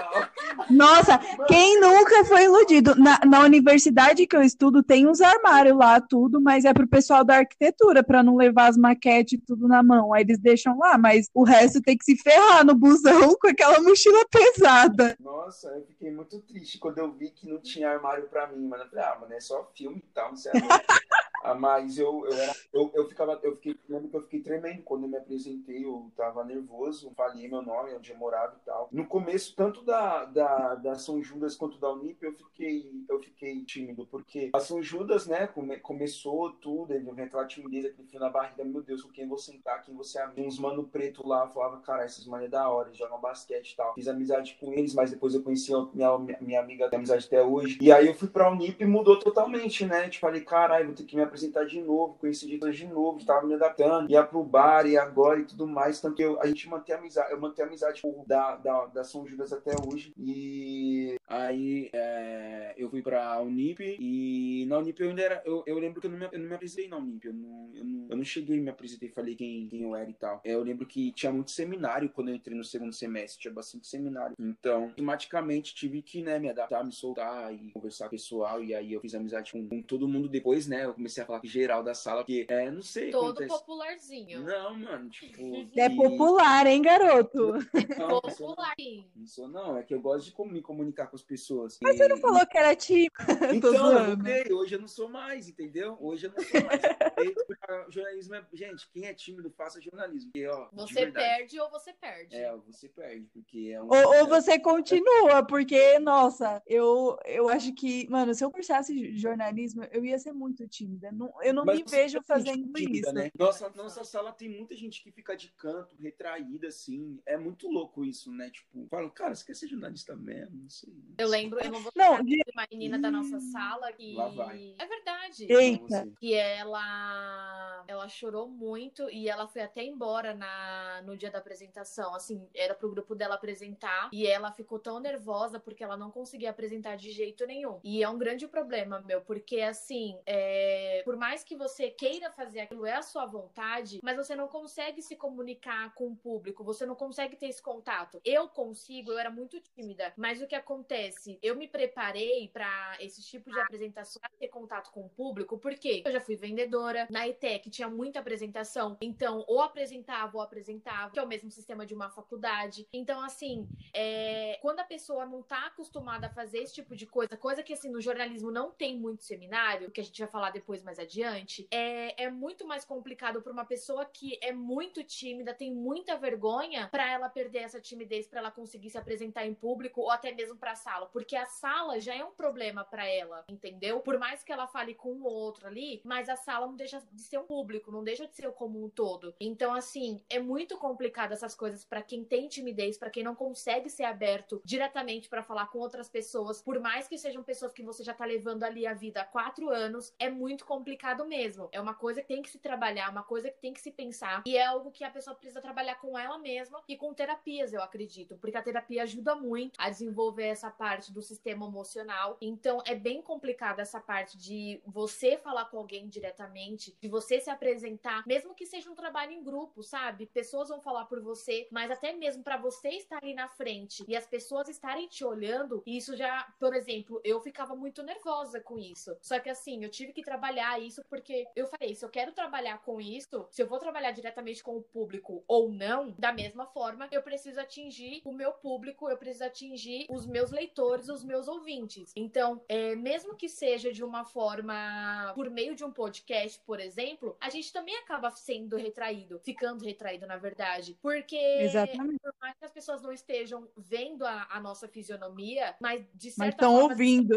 Nossa, 0.70 1.18
quem 1.46 1.80
nunca 1.80 2.24
foi 2.24 2.44
iludido? 2.44 2.94
Na, 2.96 3.20
na 3.24 3.40
universidade 3.40 4.26
que 4.26 4.36
eu 4.36 4.42
estudo, 4.42 4.82
tem 4.82 5.06
uns 5.06 5.20
armários 5.20 5.76
lá, 5.76 6.00
tudo, 6.00 6.40
mas 6.40 6.64
é 6.64 6.72
pro 6.72 6.86
pessoal 6.86 7.24
da 7.24 7.38
arquitetura, 7.38 8.02
pra 8.02 8.22
não 8.22 8.36
levar 8.36 8.68
as 8.68 8.76
maquetes 8.76 9.34
e 9.34 9.38
tudo 9.38 9.66
na 9.66 9.82
mão. 9.82 10.12
Aí 10.12 10.22
eles 10.22 10.38
deixam 10.38 10.78
lá, 10.78 10.98
mas 10.98 11.28
o 11.34 11.44
resto 11.44 11.80
tem 11.80 11.96
que 11.96 12.04
se 12.04 12.16
ferrar 12.24 12.64
no 12.64 12.74
busão 12.74 13.36
com 13.36 13.46
aquela 13.46 13.80
mochila 13.80 14.26
pesada. 14.30 15.14
Nossa, 15.20 15.68
eu 15.68 15.84
fiquei 15.84 16.10
muito 16.10 16.40
triste 16.40 16.78
quando 16.78 16.98
eu 16.98 17.12
vi 17.12 17.30
que 17.30 17.46
não 17.46 17.60
tinha 17.60 17.90
armário 17.90 18.26
pra 18.28 18.46
mim, 18.46 18.66
mano. 18.66 18.82
Eu 18.82 18.88
falei, 18.88 19.04
ah, 19.04 19.18
mano, 19.20 19.34
é 19.34 19.40
só 19.40 19.70
filme 19.74 19.98
e 19.98 20.14
tal, 20.14 20.30
não 20.30 20.36
sei. 20.36 20.52
ah, 21.44 21.54
mas 21.54 21.98
eu, 21.98 22.24
eu, 22.24 22.32
era, 22.32 22.52
eu, 22.72 22.90
eu 22.94 23.06
ficava, 23.06 23.38
eu 23.42 23.54
fiquei, 23.56 23.76
lembro 23.86 24.08
que 24.08 24.16
eu 24.16 24.22
fiquei 24.22 24.40
tremendo 24.40 24.82
quando 24.82 25.02
eu 25.02 25.08
me 25.10 25.18
apresentei, 25.18 25.84
eu 25.84 26.10
tava 26.16 26.42
nervoso, 26.42 27.12
falei 27.14 27.46
meu 27.46 27.60
nome, 27.60 27.92
onde 27.94 28.10
eu 28.10 28.16
morava 28.16 28.56
e 28.60 28.64
tal. 28.64 28.88
No 28.90 29.06
começo, 29.06 29.54
tanto 29.54 29.82
da, 29.82 30.24
da, 30.24 30.74
da 30.76 30.94
São 30.94 31.22
Judas 31.22 31.54
quanto 31.54 31.78
da 31.78 31.92
Unip, 31.92 32.16
eu 32.24 32.32
fiquei, 32.32 33.04
eu 33.06 33.20
fiquei 33.20 33.62
tímido, 33.62 34.06
porque 34.06 34.50
a 34.54 34.58
São 34.58 34.82
Judas, 34.82 35.26
né, 35.26 35.46
come, 35.46 35.76
começou 35.80 36.50
tudo, 36.50 36.94
ele 36.94 37.10
vem 37.12 37.26
aquela 37.26 37.46
timidez, 37.46 37.84
aquele 37.84 38.08
fio 38.08 38.20
na 38.20 38.30
barriga, 38.30 38.64
meu 38.64 38.82
Deus, 38.82 39.02
com 39.02 39.12
quem 39.12 39.28
vou 39.28 39.38
sentar, 39.38 39.82
quem 39.82 39.94
você 39.94 40.18
é. 40.18 40.24
Uns 40.38 40.58
mano 40.58 40.84
preto 40.84 41.26
lá, 41.28 41.46
falava, 41.48 41.78
cara, 41.82 42.06
esses 42.06 42.26
mano 42.26 42.46
é 42.46 42.48
da 42.48 42.70
hora, 42.70 42.88
eles 42.88 42.98
jogam 42.98 43.20
basquete 43.20 43.72
e 43.72 43.76
tal. 43.76 43.92
Fiz 43.94 44.08
amizade 44.08 44.56
com 44.58 44.72
eles, 44.72 44.94
mas 44.94 45.10
depois 45.10 45.34
eu 45.34 45.42
conheci 45.42 45.74
a 45.74 45.86
minha, 45.92 46.18
minha 46.40 46.60
amiga, 46.60 46.88
tem 46.88 46.96
amizade 46.96 47.26
até 47.26 47.42
hoje. 47.42 47.78
E 47.82 47.92
aí 47.92 48.06
eu 48.06 48.14
fui 48.14 48.28
pra 48.28 48.50
Unip 48.50 48.82
e 48.82 48.86
mudou 48.86 49.18
totalmente, 49.18 49.84
né? 49.84 50.08
Tipo, 50.08 50.26
falei, 50.26 50.40
caralho, 50.40 50.86
vou 50.86 50.94
ter 50.94 51.04
que 51.04 51.14
me 51.14 51.22
apresentar 51.22 51.33
de 51.34 51.80
novo, 51.80 52.14
conheci 52.14 52.46
de 52.46 52.58
de 52.58 52.86
novo, 52.86 53.24
tava 53.24 53.46
me 53.46 53.54
adaptando, 53.54 54.10
ia 54.10 54.22
pro 54.22 54.42
bar 54.42 54.86
e 54.86 54.96
agora 54.96 55.40
e 55.40 55.44
tudo 55.44 55.66
mais. 55.66 56.00
Tanto 56.00 56.16
que 56.16 56.22
eu, 56.22 56.40
a 56.40 56.46
gente 56.46 56.68
mantém 56.68 56.94
amizade, 56.94 57.30
eu 57.32 57.40
mantenho 57.40 57.68
amizade 57.68 58.02
com, 58.02 58.24
da, 58.26 58.56
da, 58.56 58.86
da 58.86 59.04
São 59.04 59.26
Judas 59.26 59.52
até 59.52 59.72
hoje. 59.86 60.12
E 60.18 61.16
aí 61.26 61.90
é, 61.92 62.74
eu 62.76 62.88
fui 62.90 63.02
pra 63.02 63.40
Unip 63.40 63.80
e 63.98 64.64
na 64.68 64.78
Unip 64.78 65.00
eu 65.00 65.08
ainda 65.10 65.22
era. 65.22 65.42
Eu, 65.44 65.62
eu 65.66 65.78
lembro 65.78 66.00
que 66.00 66.06
eu 66.06 66.10
não, 66.10 66.18
me, 66.18 66.28
eu 66.32 66.38
não 66.38 66.48
me 66.48 66.54
apresentei 66.54 66.88
na 66.88 66.96
Unip. 66.98 67.26
Eu 67.26 67.32
não, 67.34 67.70
eu 67.74 67.84
não, 67.84 68.06
eu 68.10 68.16
não 68.16 68.24
cheguei 68.24 68.60
me 68.60 68.70
apresentei 68.70 69.08
e 69.08 69.12
falei 69.12 69.34
quem, 69.34 69.68
quem 69.68 69.82
eu 69.82 69.94
era 69.96 70.08
e 70.10 70.14
tal. 70.14 70.40
É, 70.44 70.54
eu 70.54 70.62
lembro 70.62 70.86
que 70.86 71.12
tinha 71.12 71.32
muito 71.32 71.50
seminário 71.50 72.08
quando 72.10 72.28
eu 72.28 72.34
entrei 72.34 72.56
no 72.56 72.64
segundo 72.64 72.92
semestre, 72.92 73.40
tinha 73.42 73.52
bastante 73.54 73.86
seminário. 73.86 74.34
Então, 74.38 74.84
automaticamente 74.84 75.74
tive 75.74 76.02
que, 76.02 76.22
né, 76.22 76.38
me 76.38 76.48
adaptar, 76.50 76.84
me 76.84 76.92
soltar 76.92 77.52
e 77.54 77.70
conversar 77.72 78.04
com 78.04 78.08
o 78.08 78.18
pessoal. 78.18 78.62
E 78.62 78.74
aí 78.74 78.92
eu 78.92 79.00
fiz 79.00 79.14
amizade 79.14 79.52
com, 79.52 79.66
com 79.68 79.82
todo 79.82 80.08
mundo 80.08 80.28
depois, 80.28 80.66
né? 80.66 80.84
Eu 80.84 80.94
comecei 80.94 81.22
a 81.22 81.26
falar 81.26 81.40
com 81.40 81.46
geral 81.46 81.82
da 81.82 81.94
sala, 81.94 82.22
porque, 82.22 82.46
é, 82.48 82.70
não 82.70 82.82
sei. 82.82 83.10
Todo 83.10 83.30
acontece- 83.30 83.48
popularzinho. 83.48 84.42
Não, 84.42 84.78
mano, 84.78 85.08
tipo. 85.10 85.34
É 85.76 85.86
e- 85.86 85.96
popular, 85.96 86.66
hein, 86.66 86.80
garoto? 86.82 87.52
Não, 87.98 88.08
não 88.22 88.30
sou, 88.30 88.48
Popular, 88.48 88.74
sim. 88.78 89.04
não 89.14 89.26
sou, 89.26 89.48
não. 89.48 89.76
É 89.76 89.82
que 89.82 89.92
eu 89.94 90.00
gosto 90.00 90.24
de 90.44 90.52
me 90.52 90.62
comunicar 90.62 91.06
com 91.08 91.13
as 91.14 91.22
pessoas. 91.22 91.78
Mas 91.82 91.96
você 91.96 92.08
não 92.08 92.16
falou 92.16 92.46
que 92.46 92.58
era 92.58 92.74
tímido. 92.74 93.14
Então, 93.54 93.92
eu 93.92 94.16
mudei. 94.16 94.52
Hoje 94.52 94.74
eu 94.74 94.80
não 94.80 94.88
sou 94.88 95.08
mais, 95.08 95.48
entendeu? 95.48 95.96
Hoje 96.00 96.26
eu 96.26 96.32
não 96.32 96.42
sou 96.42 96.64
mais. 96.64 96.80
Porque 97.46 97.92
jornalismo 97.92 98.34
é. 98.34 98.46
Gente, 98.52 98.88
quem 98.90 99.06
é 99.06 99.14
tímido, 99.14 99.50
faça 99.50 99.80
jornalismo. 99.80 100.32
Porque, 100.32 100.46
ó, 100.46 100.68
Você 100.72 101.06
perde 101.12 101.60
ou 101.60 101.70
você 101.70 101.92
perde. 101.92 102.34
É, 102.34 102.54
você 102.56 102.88
perde, 102.88 103.26
porque 103.32 103.70
é 103.72 103.82
um. 103.82 103.86
Ou, 103.86 104.18
ou 104.20 104.26
você 104.26 104.58
continua, 104.58 105.44
porque, 105.46 105.98
nossa, 105.98 106.62
eu, 106.66 107.16
eu 107.24 107.48
acho 107.48 107.72
que, 107.74 108.08
mano, 108.10 108.34
se 108.34 108.44
eu 108.44 108.50
cursasse 108.50 109.14
jornalismo, 109.16 109.84
eu 109.92 110.04
ia 110.04 110.18
ser 110.18 110.32
muito 110.32 110.66
tímida. 110.68 111.10
Não- 111.12 111.32
eu 111.42 111.54
não 111.54 111.64
Mas 111.64 111.78
me 111.78 111.84
vejo 111.88 112.20
fazendo 112.22 112.72
tímida, 112.72 113.08
isso. 113.08 113.12
né? 113.12 113.30
Nossa, 113.38 113.70
nossa 113.70 114.04
sala 114.04 114.32
tem 114.32 114.48
muita 114.48 114.74
gente 114.76 115.02
que 115.02 115.10
fica 115.12 115.36
de 115.36 115.52
canto, 115.52 115.94
retraída, 115.96 116.68
assim. 116.68 117.20
É 117.26 117.36
muito 117.36 117.68
louco 117.68 118.04
isso, 118.04 118.32
né? 118.32 118.50
Tipo, 118.50 118.86
falam, 118.88 119.10
cara, 119.10 119.34
você 119.34 119.44
quer 119.44 119.54
ser 119.54 119.68
jornalista 119.68 120.16
mesmo? 120.16 120.62
Não 120.62 120.70
sei. 120.70 120.92
Eu 121.16 121.28
lembro, 121.28 121.60
eu 121.60 121.70
não 121.70 121.80
vou 121.80 121.92
Não, 121.94 122.16
lembrar 122.16 122.24
de 122.24 122.52
uma 122.52 122.66
menina 122.70 122.98
da 122.98 123.10
nossa 123.10 123.38
sala 123.38 123.92
que. 123.92 124.14
Lá 124.14 124.28
vai. 124.28 124.74
É 124.78 124.86
verdade. 124.86 125.52
Eita. 125.52 126.08
Que 126.18 126.34
ela 126.34 127.84
ela 127.86 128.08
chorou 128.08 128.48
muito 128.48 129.08
e 129.10 129.28
ela 129.28 129.46
foi 129.46 129.62
até 129.62 129.84
embora 129.84 130.34
na 130.34 131.02
no 131.02 131.16
dia 131.16 131.30
da 131.30 131.38
apresentação, 131.38 132.14
assim, 132.14 132.48
era 132.54 132.74
pro 132.74 132.90
grupo 132.90 133.14
dela 133.14 133.34
apresentar 133.34 134.08
e 134.12 134.26
ela 134.26 134.52
ficou 134.52 134.78
tão 134.78 134.98
nervosa 135.00 135.60
porque 135.60 135.84
ela 135.84 135.96
não 135.96 136.10
conseguia 136.10 136.50
apresentar 136.50 136.96
de 136.96 137.10
jeito 137.10 137.46
nenhum. 137.46 137.78
E 137.84 138.02
é 138.02 138.08
um 138.08 138.18
grande 138.18 138.46
problema, 138.48 139.00
meu, 139.00 139.20
porque 139.20 139.60
assim, 139.60 140.18
é, 140.26 141.02
por 141.04 141.16
mais 141.16 141.44
que 141.44 141.56
você 141.56 141.90
queira 141.90 142.30
fazer 142.30 142.60
aquilo 142.60 142.86
é 142.86 142.94
a 142.94 143.02
sua 143.02 143.26
vontade, 143.26 144.00
mas 144.02 144.16
você 144.16 144.34
não 144.34 144.48
consegue 144.48 145.02
se 145.02 145.16
comunicar 145.16 145.92
com 145.94 146.08
o 146.08 146.16
público, 146.16 146.64
você 146.64 146.86
não 146.86 146.94
consegue 146.94 147.36
ter 147.36 147.46
esse 147.46 147.62
contato. 147.62 148.20
Eu 148.24 148.48
consigo, 148.48 149.12
eu 149.12 149.18
era 149.18 149.30
muito 149.30 149.60
tímida, 149.60 150.12
mas 150.16 150.40
o 150.40 150.46
que 150.46 150.54
acontece? 150.54 150.93
Eu 151.42 151.56
me 151.56 151.66
preparei 151.66 152.48
pra 152.48 152.96
esse 153.00 153.22
tipo 153.22 153.50
de 153.50 153.58
apresentação, 153.58 154.20
pra 154.20 154.30
ter 154.38 154.48
contato 154.48 154.90
com 154.92 155.06
o 155.06 155.08
público, 155.08 155.58
porque 155.58 156.02
eu 156.04 156.12
já 156.12 156.20
fui 156.20 156.36
vendedora, 156.36 157.06
na 157.10 157.26
ETEC 157.26 157.70
tinha 157.70 157.88
muita 157.88 158.20
apresentação, 158.20 158.96
então 159.00 159.44
ou 159.48 159.60
apresentava 159.60 160.36
ou 160.36 160.42
apresentava, 160.42 161.12
que 161.12 161.18
é 161.18 161.22
o 161.22 161.26
mesmo 161.26 161.50
sistema 161.50 161.84
de 161.84 161.94
uma 161.94 162.10
faculdade. 162.10 162.86
Então, 162.92 163.20
assim, 163.20 163.68
é, 163.92 164.58
quando 164.62 164.80
a 164.80 164.84
pessoa 164.84 165.26
não 165.26 165.42
tá 165.42 165.66
acostumada 165.66 166.26
a 166.26 166.30
fazer 166.30 166.58
esse 166.58 166.74
tipo 166.74 166.94
de 166.94 167.06
coisa, 167.06 167.36
coisa 167.36 167.62
que 167.62 167.72
assim 167.72 167.90
no 167.90 168.00
jornalismo 168.00 168.50
não 168.50 168.70
tem 168.70 168.98
muito 168.98 169.24
seminário, 169.24 169.90
que 169.90 170.00
a 170.00 170.04
gente 170.04 170.20
vai 170.20 170.30
falar 170.30 170.50
depois 170.50 170.82
mais 170.82 170.98
adiante, 170.98 171.66
é, 171.70 172.24
é 172.24 172.30
muito 172.30 172.66
mais 172.66 172.84
complicado 172.84 173.42
para 173.42 173.52
uma 173.52 173.64
pessoa 173.64 174.04
que 174.04 174.38
é 174.40 174.52
muito 174.52 175.02
tímida, 175.02 175.54
tem 175.54 175.72
muita 175.72 176.16
vergonha, 176.16 176.88
para 176.88 177.10
ela 177.10 177.28
perder 177.28 177.60
essa 177.60 177.80
timidez, 177.80 178.26
para 178.26 178.40
ela 178.40 178.50
conseguir 178.50 178.90
se 178.90 178.98
apresentar 178.98 179.46
em 179.46 179.54
público 179.54 180.00
ou 180.00 180.10
até 180.10 180.32
mesmo 180.32 180.56
para 180.56 180.74
sala, 180.84 181.06
porque 181.06 181.34
a 181.34 181.46
sala 181.46 181.98
já 181.98 182.14
é 182.14 182.22
um 182.22 182.32
problema 182.32 182.84
para 182.84 183.06
ela, 183.06 183.42
entendeu? 183.48 184.00
Por 184.00 184.18
mais 184.18 184.44
que 184.44 184.52
ela 184.52 184.66
fale 184.66 184.94
com 184.94 185.12
o 185.12 185.24
outro 185.24 185.66
ali, 185.66 186.02
mas 186.04 186.28
a 186.28 186.36
sala 186.36 186.66
não 186.66 186.76
deixa 186.76 187.02
de 187.10 187.22
ser 187.22 187.38
um 187.38 187.46
público, 187.46 187.90
não 187.90 188.04
deixa 188.04 188.26
de 188.26 188.34
ser 188.34 188.46
o 188.46 188.52
comum 188.52 188.90
todo. 188.90 189.34
Então, 189.40 189.72
assim, 189.72 190.22
é 190.28 190.38
muito 190.38 190.76
complicado 190.76 191.32
essas 191.32 191.54
coisas 191.54 191.84
para 191.86 192.02
quem 192.02 192.22
tem 192.22 192.48
timidez, 192.48 192.98
para 192.98 193.08
quem 193.08 193.24
não 193.24 193.34
consegue 193.34 193.88
ser 193.88 194.04
aberto 194.04 194.60
diretamente 194.64 195.28
para 195.28 195.42
falar 195.42 195.68
com 195.68 195.78
outras 195.78 196.08
pessoas, 196.08 196.60
por 196.60 196.78
mais 196.78 197.08
que 197.08 197.16
sejam 197.16 197.42
pessoas 197.42 197.72
que 197.72 197.82
você 197.82 198.04
já 198.04 198.12
tá 198.12 198.26
levando 198.26 198.64
ali 198.64 198.86
a 198.86 198.92
vida 198.92 199.22
há 199.22 199.24
quatro 199.24 199.70
anos, 199.70 200.12
é 200.18 200.28
muito 200.28 200.66
complicado 200.66 201.24
mesmo. 201.24 201.68
É 201.72 201.80
uma 201.80 201.94
coisa 201.94 202.20
que 202.20 202.28
tem 202.28 202.42
que 202.42 202.50
se 202.50 202.58
trabalhar, 202.58 203.10
uma 203.10 203.22
coisa 203.22 203.50
que 203.50 203.60
tem 203.60 203.72
que 203.72 203.80
se 203.80 203.90
pensar, 203.90 204.42
e 204.46 204.56
é 204.56 204.66
algo 204.66 204.90
que 204.90 205.04
a 205.04 205.10
pessoa 205.10 205.34
precisa 205.34 205.62
trabalhar 205.62 205.94
com 205.94 206.18
ela 206.18 206.36
mesma 206.36 206.82
e 206.86 206.96
com 206.96 207.14
terapias, 207.14 207.72
eu 207.72 207.82
acredito, 207.82 208.36
porque 208.36 208.56
a 208.56 208.62
terapia 208.62 209.02
ajuda 209.04 209.34
muito 209.34 209.78
a 209.78 209.88
desenvolver 209.88 210.48
essa 210.48 210.73
parte 210.74 211.12
do 211.12 211.22
sistema 211.22 211.66
emocional. 211.66 212.36
Então, 212.40 212.82
é 212.84 212.94
bem 212.94 213.22
complicado 213.22 213.80
essa 213.80 214.00
parte 214.00 214.36
de 214.36 214.80
você 214.86 215.36
falar 215.36 215.66
com 215.66 215.78
alguém 215.78 216.08
diretamente, 216.08 216.96
de 217.00 217.08
você 217.08 217.40
se 217.40 217.50
apresentar, 217.50 218.26
mesmo 218.26 218.54
que 218.54 218.66
seja 218.66 218.90
um 218.90 218.94
trabalho 218.94 219.32
em 219.32 219.42
grupo, 219.42 219.82
sabe? 219.82 220.26
Pessoas 220.26 220.68
vão 220.68 220.80
falar 220.80 221.06
por 221.06 221.20
você, 221.20 221.66
mas 221.70 221.90
até 221.90 222.12
mesmo 222.12 222.42
para 222.42 222.56
você 222.56 222.90
estar 222.90 223.18
ali 223.22 223.34
na 223.34 223.48
frente 223.48 224.04
e 224.06 224.16
as 224.16 224.26
pessoas 224.26 224.68
estarem 224.68 225.06
te 225.08 225.24
olhando, 225.24 225.82
isso 225.86 226.16
já, 226.16 226.52
por 226.58 226.74
exemplo, 226.74 227.20
eu 227.24 227.40
ficava 227.40 227.74
muito 227.74 228.02
nervosa 228.02 228.60
com 228.60 228.78
isso. 228.78 229.16
Só 229.20 229.38
que 229.38 229.48
assim, 229.48 229.84
eu 229.84 229.90
tive 229.90 230.12
que 230.12 230.22
trabalhar 230.22 230.80
isso 230.80 231.02
porque 231.08 231.46
eu 231.54 231.66
falei, 231.66 231.94
se 231.94 232.04
eu 232.04 232.08
quero 232.08 232.32
trabalhar 232.32 232.82
com 232.82 233.00
isso, 233.00 233.46
se 233.50 233.62
eu 233.62 233.66
vou 233.66 233.78
trabalhar 233.78 234.10
diretamente 234.10 234.62
com 234.62 234.76
o 234.76 234.82
público 234.82 235.44
ou 235.46 235.70
não, 235.70 236.10
da 236.18 236.32
mesma 236.32 236.66
forma, 236.66 237.08
eu 237.10 237.22
preciso 237.22 237.60
atingir 237.60 238.22
o 238.24 238.32
meu 238.32 238.52
público, 238.52 239.08
eu 239.08 239.16
preciso 239.16 239.44
atingir 239.44 240.06
os 240.10 240.26
meus 240.26 240.50
leitores, 240.50 240.63
os 241.08 241.24
meus 241.24 241.48
ouvintes. 241.48 242.12
Então, 242.16 242.62
é, 242.68 242.94
mesmo 242.96 243.34
que 243.34 243.48
seja 243.48 243.92
de 243.92 244.02
uma 244.02 244.24
forma 244.24 245.32
por 245.34 245.48
meio 245.50 245.74
de 245.74 245.84
um 245.84 245.92
podcast, 245.92 246.60
por 246.66 246.80
exemplo, 246.80 247.36
a 247.40 247.48
gente 247.50 247.72
também 247.72 247.96
acaba 247.98 248.30
sendo 248.30 248.76
retraído, 248.76 249.38
ficando 249.40 249.84
retraído, 249.84 250.26
na 250.26 250.36
verdade. 250.36 250.98
Porque 251.00 251.36
Exatamente. 251.36 252.18
por 252.20 252.34
mais 252.40 252.56
que 252.58 252.64
as 252.64 252.72
pessoas 252.72 253.02
não 253.02 253.12
estejam 253.12 253.68
vendo 253.76 254.24
a, 254.24 254.48
a 254.50 254.60
nossa 254.60 254.88
fisionomia, 254.88 255.74
mas 255.80 256.04
de 256.14 256.28
Mas 256.28 256.34
certa 256.34 256.56
estão 256.56 256.72
forma 256.72 256.90
ouvindo. 256.90 257.34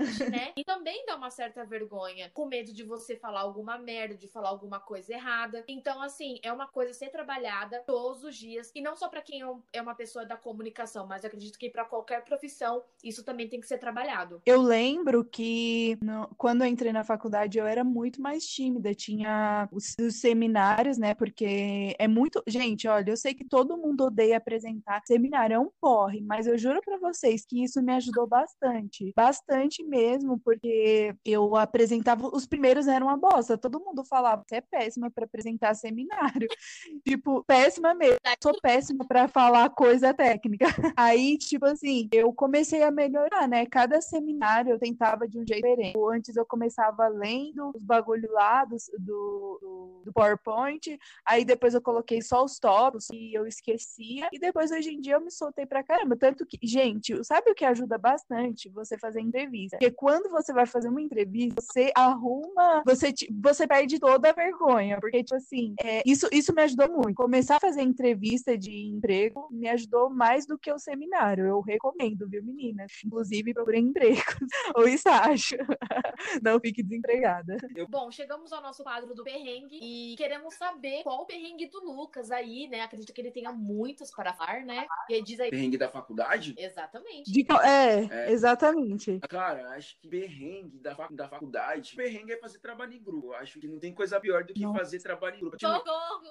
gente, 0.00 0.30
né? 0.30 0.52
E 0.56 0.64
também 0.64 1.04
dá 1.06 1.16
uma 1.16 1.30
certa 1.30 1.64
vergonha, 1.64 2.30
com 2.34 2.46
medo 2.46 2.72
de 2.72 2.82
você 2.82 3.16
falar 3.16 3.40
alguma 3.40 3.78
merda, 3.78 4.16
de 4.16 4.28
falar 4.28 4.48
alguma 4.48 4.80
coisa 4.80 5.12
errada. 5.12 5.64
Então, 5.68 6.00
assim, 6.02 6.38
é 6.42 6.52
uma 6.52 6.66
coisa 6.66 6.90
a 6.90 6.94
ser 6.94 7.10
trabalhada 7.10 7.82
todos 7.86 8.24
os 8.24 8.36
dias. 8.36 8.70
E 8.74 8.80
não 8.80 8.96
só 8.96 9.08
pra 9.08 9.22
quem 9.22 9.42
é 9.42 9.52
é 9.72 9.82
uma 9.82 9.94
pessoa 9.94 10.24
da 10.24 10.36
comunicação, 10.36 11.06
mas 11.06 11.24
acredito 11.24 11.58
que 11.58 11.68
pra 11.68 11.84
qualquer 11.84 12.24
profissão, 12.24 12.61
isso 13.02 13.24
também 13.24 13.48
tem 13.48 13.60
que 13.60 13.66
ser 13.66 13.78
trabalhado. 13.78 14.40
Eu 14.46 14.62
lembro 14.62 15.24
que 15.24 15.98
no- 16.02 16.28
quando 16.38 16.62
eu 16.62 16.68
entrei 16.68 16.92
na 16.92 17.02
faculdade 17.04 17.58
eu 17.58 17.66
era 17.66 17.82
muito 17.82 18.22
mais 18.22 18.46
tímida, 18.46 18.94
tinha 18.94 19.68
os, 19.72 19.94
os 20.00 20.20
seminários, 20.20 20.98
né? 20.98 21.14
Porque 21.14 21.96
é 21.98 22.06
muito. 22.06 22.42
Gente, 22.46 22.86
olha, 22.86 23.10
eu 23.10 23.16
sei 23.16 23.34
que 23.34 23.44
todo 23.44 23.76
mundo 23.76 24.04
odeia 24.04 24.36
apresentar 24.36 25.02
seminário, 25.04 25.54
é 25.54 25.58
um 25.58 25.70
porre, 25.80 26.20
mas 26.20 26.46
eu 26.46 26.56
juro 26.56 26.80
pra 26.84 26.96
vocês 26.98 27.44
que 27.44 27.62
isso 27.64 27.82
me 27.82 27.92
ajudou 27.94 28.26
bastante. 28.26 29.12
Bastante 29.16 29.82
mesmo, 29.82 30.38
porque 30.38 31.14
eu 31.24 31.56
apresentava. 31.56 32.28
Os 32.32 32.46
primeiros 32.46 32.86
eram 32.86 33.08
uma 33.08 33.16
bosta, 33.16 33.58
todo 33.58 33.80
mundo 33.80 34.04
falava, 34.04 34.44
você 34.46 34.56
é 34.56 34.60
péssima 34.60 35.10
pra 35.10 35.24
apresentar 35.24 35.74
seminário. 35.74 36.48
Tipo, 37.06 37.42
péssima 37.44 37.94
mesmo. 37.94 38.18
Sou 38.42 38.52
péssima 38.60 39.04
pra 39.06 39.26
falar 39.26 39.68
coisa 39.70 40.14
técnica. 40.14 40.66
Aí, 40.96 41.36
tipo 41.36 41.66
assim, 41.66 42.08
eu 42.12 42.32
comecei 42.32 42.51
a 42.82 42.90
melhorar, 42.90 43.48
né? 43.48 43.66
Cada 43.66 44.00
seminário 44.00 44.72
eu 44.72 44.78
tentava 44.78 45.26
de 45.26 45.38
um 45.38 45.46
jeito 45.46 45.62
diferente. 45.66 45.98
Antes 46.12 46.36
eu 46.36 46.44
começava 46.44 47.08
lendo 47.08 47.70
os 47.74 47.82
bagulho 47.82 48.30
lá 48.32 48.64
do, 48.64 48.76
do, 48.98 50.02
do- 50.04 50.12
PowerPoint, 50.12 50.98
aí 51.24 51.44
depois 51.44 51.74
eu 51.74 51.80
coloquei 51.80 52.20
só 52.20 52.44
os 52.44 52.58
tópicos 52.58 53.08
e 53.10 53.32
eu 53.34 53.46
esquecia, 53.46 54.28
e 54.32 54.38
depois 54.38 54.70
hoje 54.70 54.90
em 54.90 55.00
dia 55.00 55.14
eu 55.14 55.20
me 55.20 55.30
soltei 55.30 55.64
pra 55.64 55.82
caramba. 55.82 56.16
Tanto 56.16 56.44
que, 56.44 56.58
gente, 56.62 57.24
sabe 57.24 57.50
o 57.50 57.54
que 57.54 57.64
ajuda 57.64 57.96
bastante? 57.98 58.68
Você 58.70 58.98
fazer 58.98 59.20
entrevista. 59.20 59.78
Porque 59.78 59.94
quando 59.94 60.28
você 60.30 60.52
vai 60.52 60.66
fazer 60.66 60.88
uma 60.88 61.00
entrevista, 61.00 61.60
você 61.60 61.90
arruma, 61.96 62.82
você, 62.84 63.12
você 63.40 63.66
perde 63.66 63.98
toda 63.98 64.28
a 64.30 64.32
vergonha. 64.32 64.98
Porque, 65.00 65.22
tipo 65.24 65.36
assim, 65.36 65.74
é, 65.82 66.02
isso, 66.04 66.28
isso 66.32 66.52
me 66.54 66.62
ajudou 66.62 66.90
muito. 66.90 67.14
Começar 67.14 67.56
a 67.56 67.60
fazer 67.60 67.82
entrevista 67.82 68.56
de 68.58 68.86
emprego 68.88 69.48
me 69.50 69.68
ajudou 69.68 70.10
mais 70.10 70.46
do 70.46 70.58
que 70.58 70.70
o 70.72 70.78
seminário. 70.78 71.46
Eu 71.46 71.60
recomendo, 71.60 72.28
viu, 72.32 72.42
meninas? 72.42 72.92
Inclusive, 73.04 73.52
procurem 73.54 73.84
empregos 73.86 74.24
ou 74.76 74.88
estágio. 74.88 75.58
Não 76.42 76.58
fique 76.60 76.82
desempregada. 76.82 77.56
Bom, 77.88 78.10
chegamos 78.10 78.52
ao 78.52 78.62
nosso 78.62 78.82
quadro 78.82 79.14
do 79.14 79.22
perrengue 79.24 79.78
e 79.82 80.14
queremos 80.16 80.54
saber 80.54 81.02
qual 81.02 81.22
o 81.22 81.26
perrengue 81.26 81.68
do 81.68 81.80
Lucas 81.84 82.30
aí, 82.30 82.68
né? 82.68 82.80
Acredito 82.82 83.12
que 83.12 83.20
ele 83.20 83.30
tenha 83.30 83.52
muitos 83.52 84.10
para 84.10 84.32
falar, 84.32 84.64
né? 84.64 84.86
E 85.10 85.14
aí 85.14 85.22
diz 85.22 85.38
aí. 85.40 85.50
Perrengue 85.50 85.76
da 85.78 85.88
faculdade? 85.88 86.54
Exatamente. 86.56 87.30
De 87.30 87.44
qual- 87.44 87.62
é, 87.62 88.08
É. 88.10 88.32
exatamente. 88.32 89.18
Cara, 89.28 89.70
acho 89.70 89.98
que 90.00 90.08
perrengue 90.08 90.78
da, 90.78 90.94
fac- 90.94 91.12
da 91.12 91.28
faculdade. 91.28 91.94
Perrengue 91.96 92.32
é 92.32 92.38
fazer 92.38 92.58
trabalho 92.60 92.92
em 92.92 93.02
grupo. 93.02 93.32
Acho 93.34 93.58
que 93.58 93.66
não 93.68 93.78
tem 93.78 93.92
coisa 93.94 94.20
pior 94.20 94.44
do 94.44 94.54
que 94.54 94.62
Nossa. 94.62 94.78
fazer 94.78 95.00
trabalho 95.02 95.36
em 95.36 95.40
grupo. 95.40 95.56
Tipo! 95.56 95.72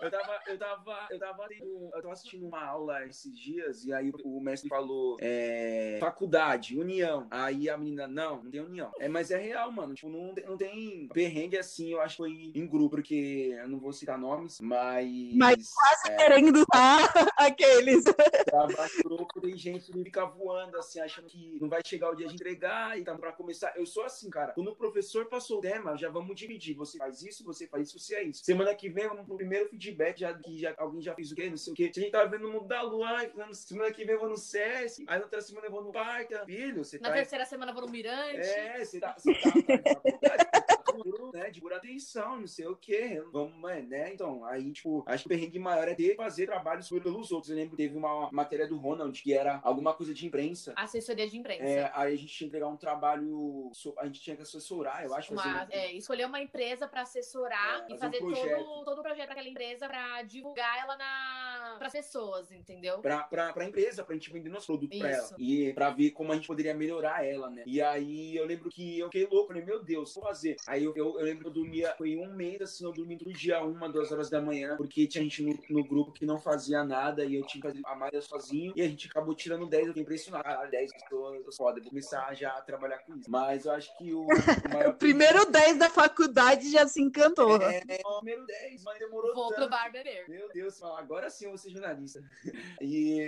Eu 0.01 0.09
tava, 0.11 0.39
eu 0.47 0.57
tava, 0.57 1.07
eu 1.11 1.19
tava, 1.19 1.47
tendo- 1.47 1.89
eu 1.93 2.01
tava 2.01 2.13
assistindo 2.13 2.47
uma 2.47 2.63
aula 2.63 3.05
esses 3.05 3.37
dias 3.37 3.85
e 3.85 3.93
aí 3.93 4.11
o 4.23 4.39
mestre 4.39 4.69
falou 4.69 5.17
é, 5.19 5.90
faculdade, 5.99 6.77
união. 6.77 7.27
Aí 7.29 7.69
a 7.69 7.77
menina, 7.77 8.07
não, 8.07 8.43
não 8.43 8.51
tem 8.51 8.61
união. 8.61 8.91
É, 8.99 9.07
mas 9.07 9.31
é 9.31 9.37
real, 9.37 9.71
mano. 9.71 9.93
Tipo, 9.93 10.09
não, 10.09 10.33
tem- 10.33 10.45
não 10.45 10.57
tem 10.57 11.07
perrengue 11.13 11.57
assim, 11.57 11.91
eu 11.91 12.01
acho 12.01 12.15
que 12.15 12.23
foi 12.23 12.51
em 12.53 12.67
grupo, 12.67 12.91
porque 12.91 13.55
eu 13.57 13.67
não 13.67 13.79
vou 13.79 13.93
citar 13.93 14.17
nomes, 14.17 14.59
mas. 14.61 15.09
Mas 15.35 15.69
é, 16.07 16.15
Querendo 16.15 16.63
ah, 16.73 16.97
aqueles. 17.37 18.03
trabalho 18.45 18.91
grupo, 19.03 19.41
tem 19.41 19.57
gente 19.57 19.91
que 19.91 20.03
fica 20.03 20.25
voando, 20.25 20.77
assim, 20.77 20.99
achando 20.99 21.27
que 21.27 21.57
não 21.59 21.69
vai 21.69 21.81
chegar 21.85 22.11
o 22.11 22.15
dia 22.15 22.27
de 22.27 22.35
entregar 22.35 22.97
e 22.99 23.03
tá 23.03 23.15
pra 23.17 23.31
começar. 23.31 23.73
Eu 23.75 23.85
sou 23.85 24.03
assim, 24.03 24.29
cara. 24.29 24.53
Quando 24.53 24.69
o 24.69 24.75
professor 24.75 25.25
passou 25.25 25.59
o 25.59 25.61
tema, 25.61 25.97
já 25.97 26.09
vamos 26.09 26.35
dividir. 26.35 26.75
Você 26.75 26.97
faz 26.97 27.21
isso, 27.21 27.43
você 27.43 27.67
faz 27.67 27.87
isso, 27.87 27.99
você 27.99 28.15
é 28.15 28.23
isso. 28.23 28.43
Semana 28.43 28.73
que 28.75 28.89
vem, 28.89 29.07
vamos 29.07 29.25
pro 29.25 29.35
primeiro 29.37 29.69
feedback, 29.69 30.19
já, 30.19 30.33
que 30.33 30.57
já, 30.59 30.73
alguém 30.77 31.01
já 31.01 31.13
fez 31.15 31.31
o 31.31 31.35
quê, 31.35 31.49
não 31.49 31.57
sei 31.57 31.73
o 31.73 31.75
quê. 31.75 31.91
Se 31.93 31.99
a 31.99 32.03
gente 32.03 32.11
tá 32.11 32.23
vendo 32.25 32.47
o 32.47 32.51
mundo 32.51 32.67
da 32.67 32.81
lua, 32.81 33.09
semana 33.53 33.91
que 33.91 34.03
vem 34.05 34.15
eu 34.15 34.19
vou 34.19 34.29
no 34.29 34.37
SESC, 34.37 35.03
aí 35.07 35.17
na 35.17 35.23
outra 35.25 35.41
semana 35.41 35.67
eu 35.67 35.71
vou 35.71 35.80
no 35.83 35.91
parque. 35.91 36.37
Filho, 36.45 36.83
você 36.83 36.99
Na 36.99 37.09
tá... 37.09 37.15
terceira 37.15 37.45
semana 37.45 37.71
eu 37.71 37.75
vou 37.75 37.85
no 37.85 37.91
Mirante. 37.91 38.39
É, 38.39 38.83
você 38.83 38.99
tá, 38.99 39.15
você 39.17 39.33
tá, 39.33 39.51
tá 40.35 40.51
tá 40.51 40.60
né, 41.33 41.49
de 41.49 41.61
por 41.61 41.73
atenção, 41.73 42.39
não 42.39 42.47
sei 42.47 42.65
o 42.67 42.75
quê. 42.75 43.21
Vamos, 43.31 43.55
mano, 43.55 43.87
né? 43.87 44.13
Então, 44.13 44.43
aí, 44.45 44.71
tipo, 44.71 45.03
acho 45.05 45.23
que 45.23 45.27
o 45.27 45.29
perrengue 45.29 45.59
maior 45.59 45.87
é 45.87 45.95
ter 45.95 46.15
fazer 46.15 46.45
trabalhos 46.45 46.89
pelos 46.89 47.31
outros. 47.31 47.49
Eu 47.49 47.55
lembro 47.55 47.71
que 47.71 47.77
teve 47.83 47.97
uma 47.97 48.29
matéria 48.31 48.67
do 48.67 48.77
Ronald 48.77 49.21
que 49.21 49.33
era 49.33 49.59
alguma 49.63 49.93
coisa 49.93 50.13
de 50.13 50.25
imprensa. 50.25 50.73
Assessoria 50.75 51.27
de 51.27 51.37
imprensa. 51.37 51.63
É, 51.63 51.91
aí 51.93 52.13
a 52.13 52.17
gente 52.17 52.27
tinha 52.33 52.45
que 52.45 52.45
entregar 52.45 52.67
um 52.67 52.77
trabalho, 52.77 53.71
a 53.97 54.05
gente 54.05 54.21
tinha 54.21 54.35
que 54.35 54.41
assessorar, 54.41 55.03
eu 55.05 55.13
acho. 55.13 55.31
Uma- 55.33 55.41
fazer- 55.43 55.73
é, 55.73 55.93
escolher 55.93 56.25
uma 56.25 56.39
empresa 56.41 56.87
para 56.87 57.01
assessorar 57.01 57.85
É, 57.89 57.93
e 57.93 57.97
fazer 57.97 58.19
fazer 58.19 58.55
um 58.55 58.63
todo, 58.63 58.85
todo 58.85 58.99
o 58.99 59.03
projeto 59.03 59.29
daquela 59.29 59.47
empresa 59.47 59.87
para 59.87 60.21
divulgar 60.23 60.79
ela 60.79 60.95
na 60.97 61.75
para 61.77 61.89
pessoas, 61.89 62.51
entendeu? 62.51 62.99
Pra, 62.99 63.23
pra, 63.23 63.53
pra 63.53 63.65
empresa, 63.65 64.03
pra 64.03 64.13
gente 64.15 64.31
vender 64.31 64.49
nosso 64.49 64.67
produto 64.67 64.97
pra 64.97 65.09
ela. 65.09 65.23
Isso. 65.23 65.35
E 65.39 65.73
pra 65.73 65.89
ver 65.89 66.11
como 66.11 66.31
a 66.31 66.35
gente 66.35 66.47
poderia 66.47 66.73
melhorar 66.73 67.25
ela, 67.25 67.49
né? 67.49 67.63
E 67.65 67.81
aí 67.81 68.35
eu 68.35 68.45
lembro 68.45 68.69
que 68.69 68.99
eu 68.99 69.07
fiquei 69.07 69.25
louco, 69.25 69.47
falei, 69.47 69.63
meu 69.63 69.83
Deus, 69.83 70.13
vou 70.13 70.23
fazer. 70.23 70.55
Aí 70.67 70.83
eu, 70.83 70.90
eu, 70.95 71.19
eu 71.19 71.25
lembro 71.25 71.41
que 71.41 71.47
eu 71.47 71.53
dormia, 71.53 71.93
foi 71.97 72.15
um 72.17 72.33
mês 72.33 72.61
assim, 72.61 72.83
eu 72.85 72.91
dormia 72.91 73.17
todo 73.17 73.33
dia, 73.33 73.61
uma, 73.63 73.89
duas 73.89 74.11
horas 74.11 74.29
da 74.29 74.41
manhã, 74.41 74.75
porque 74.77 75.07
tinha 75.07 75.23
gente 75.23 75.41
no, 75.43 75.57
no 75.69 75.83
grupo 75.87 76.11
que 76.11 76.25
não 76.25 76.39
fazia 76.39 76.83
nada 76.83 77.23
e 77.25 77.35
eu 77.35 77.45
tinha 77.45 77.61
que 77.61 77.67
fazer 77.67 77.81
a 77.85 77.95
maioria 77.95 78.21
sozinho. 78.21 78.73
E 78.75 78.81
a 78.81 78.87
gente 78.87 79.07
acabou 79.07 79.33
tirando 79.35 79.67
10, 79.67 79.81
eu 79.83 79.87
fiquei 79.89 80.03
impressionado. 80.03 80.43
Caralho, 80.43 80.71
10 80.71 80.91
pessoas, 80.93 81.55
foda, 81.57 81.79
eu 81.79 81.83
vou 81.83 81.89
começar 81.91 82.33
já 82.35 82.49
a 82.51 82.61
trabalhar 82.61 82.99
com 82.99 83.15
isso. 83.15 83.29
Mas 83.29 83.65
eu 83.65 83.71
acho 83.71 83.95
que 83.97 84.13
o, 84.13 84.23
o 84.23 84.73
maior. 84.73 84.93
Primeiro 84.97 85.45
10 85.49 85.77
da 85.77 85.89
faculdade 85.89 86.71
já 86.71 86.87
se 86.87 87.01
encantou. 87.01 87.61
É, 87.61 87.81
é, 87.87 88.01
o 88.05 88.17
número 88.19 88.45
10, 88.45 88.83
mas 88.83 88.99
demorou 88.99 89.33
Vou 89.33 89.49
tanto. 89.49 89.59
pro 89.61 89.69
bar 89.69 89.91
beber. 89.91 90.25
Meu 90.27 90.49
Deus, 90.53 90.81
agora 90.83 91.29
sim 91.29 91.45
eu 91.45 91.51
vou 91.51 91.57
ser 91.57 91.71
jornalista. 91.71 92.23
E, 92.81 93.19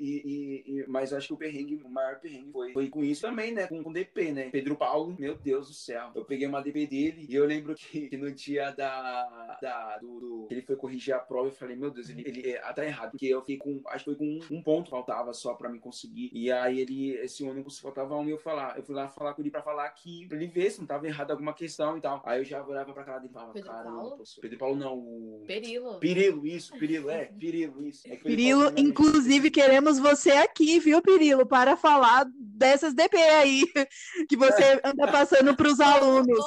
e- 0.00 0.22
e- 0.24 0.64
e- 0.80 0.86
mas 0.86 1.12
eu 1.12 1.18
acho 1.18 1.28
que 1.28 1.32
o 1.34 1.36
perrengue, 1.36 1.76
o 1.82 1.88
maior 1.88 2.20
perrengue 2.20 2.52
foi, 2.52 2.72
foi 2.72 2.88
com 2.88 3.02
isso 3.02 3.22
também, 3.22 3.52
né? 3.52 3.66
Com 3.66 3.80
o 3.80 3.92
DP, 3.92 4.32
né? 4.32 4.50
Pedro 4.50 4.76
Paulo, 4.76 5.16
meu 5.18 5.34
Deus 5.36 5.68
do 5.68 5.74
céu. 5.74 6.10
Eu 6.14 6.24
peguei 6.24 6.46
uma 6.46 6.60
DP 6.62 6.86
dele 7.10 7.26
e 7.28 7.34
eu 7.34 7.44
lembro 7.44 7.74
que, 7.74 8.08
que 8.08 8.16
no 8.16 8.30
dia 8.32 8.70
da, 8.70 9.58
da 9.60 9.98
do, 9.98 10.20
do- 10.20 10.46
que 10.48 10.54
ele 10.54 10.62
foi 10.62 10.76
corrigir 10.76 11.14
a 11.14 11.18
prova, 11.18 11.48
eu 11.48 11.52
falei, 11.52 11.76
meu 11.76 11.90
Deus, 11.90 12.08
ele, 12.08 12.22
ele 12.26 12.50
é, 12.50 12.58
tá 12.72 12.84
errado. 12.84 13.10
Porque 13.12 13.26
eu 13.26 13.40
fiquei 13.40 13.56
com, 13.56 13.80
acho 13.88 14.04
que 14.04 14.10
foi 14.10 14.16
com 14.16 14.24
um, 14.24 14.58
um 14.58 14.62
ponto 14.62 14.90
faltava 14.90 15.32
só 15.32 15.54
pra 15.54 15.68
me 15.68 15.78
conseguir. 15.78 16.30
E 16.32 16.50
aí 16.50 16.80
ele, 16.80 17.10
esse 17.16 17.44
ônibus 17.44 17.78
faltava 17.78 18.16
um 18.16 18.26
e 18.26 18.30
eu 18.30 18.38
falar. 18.38 18.76
Eu 18.76 18.82
fui 18.82 18.94
lá 18.94 19.08
falar 19.08 19.34
com 19.34 19.42
ele 19.42 19.50
pra 19.50 19.62
falar 19.62 19.88
que, 19.90 20.26
pra 20.26 20.36
ele 20.36 20.46
ver 20.46 20.70
se 20.70 20.80
não 20.80 20.86
tava 20.86 21.06
errado 21.06 21.30
alguma 21.30 21.52
questão 21.52 21.96
e 21.96 22.00
tal. 22.00 22.22
Aí 22.24 22.40
eu 22.40 22.44
já 22.44 22.64
olhava 22.64 22.92
pra 22.92 23.04
cara 23.04 23.18
dele 23.18 23.30
e 23.30 23.34
falava, 23.34 23.52
Pedro 23.52 23.70
cara, 23.70 23.84
Paulo? 23.90 24.08
professor. 24.16 24.40
Pedro 24.40 24.58
Paulo 24.58 24.76
não, 24.76 24.94
o. 24.98 25.44
Perilo. 25.46 25.98
Pirilo, 25.98 26.46
isso, 26.46 26.72
Pirilo, 26.78 27.10
é, 27.10 27.26
Pirilo, 27.38 27.86
isso. 27.86 28.06
É 28.06 28.18
não 28.18 28.68
é 28.68 28.72
inclusive 28.80 29.50
queremos 29.50 29.98
você 29.98 30.30
aqui, 30.30 30.78
viu, 30.78 31.00
Pirilo, 31.02 31.46
para 31.46 31.76
falar 31.76 32.26
dessas 32.34 32.94
DP 32.94 33.16
aí 33.16 33.64
que 34.28 34.36
você 34.36 34.80
anda 34.84 35.10
passando 35.10 35.54
para 35.56 35.68
os 35.68 35.80
alunos. 35.80 36.38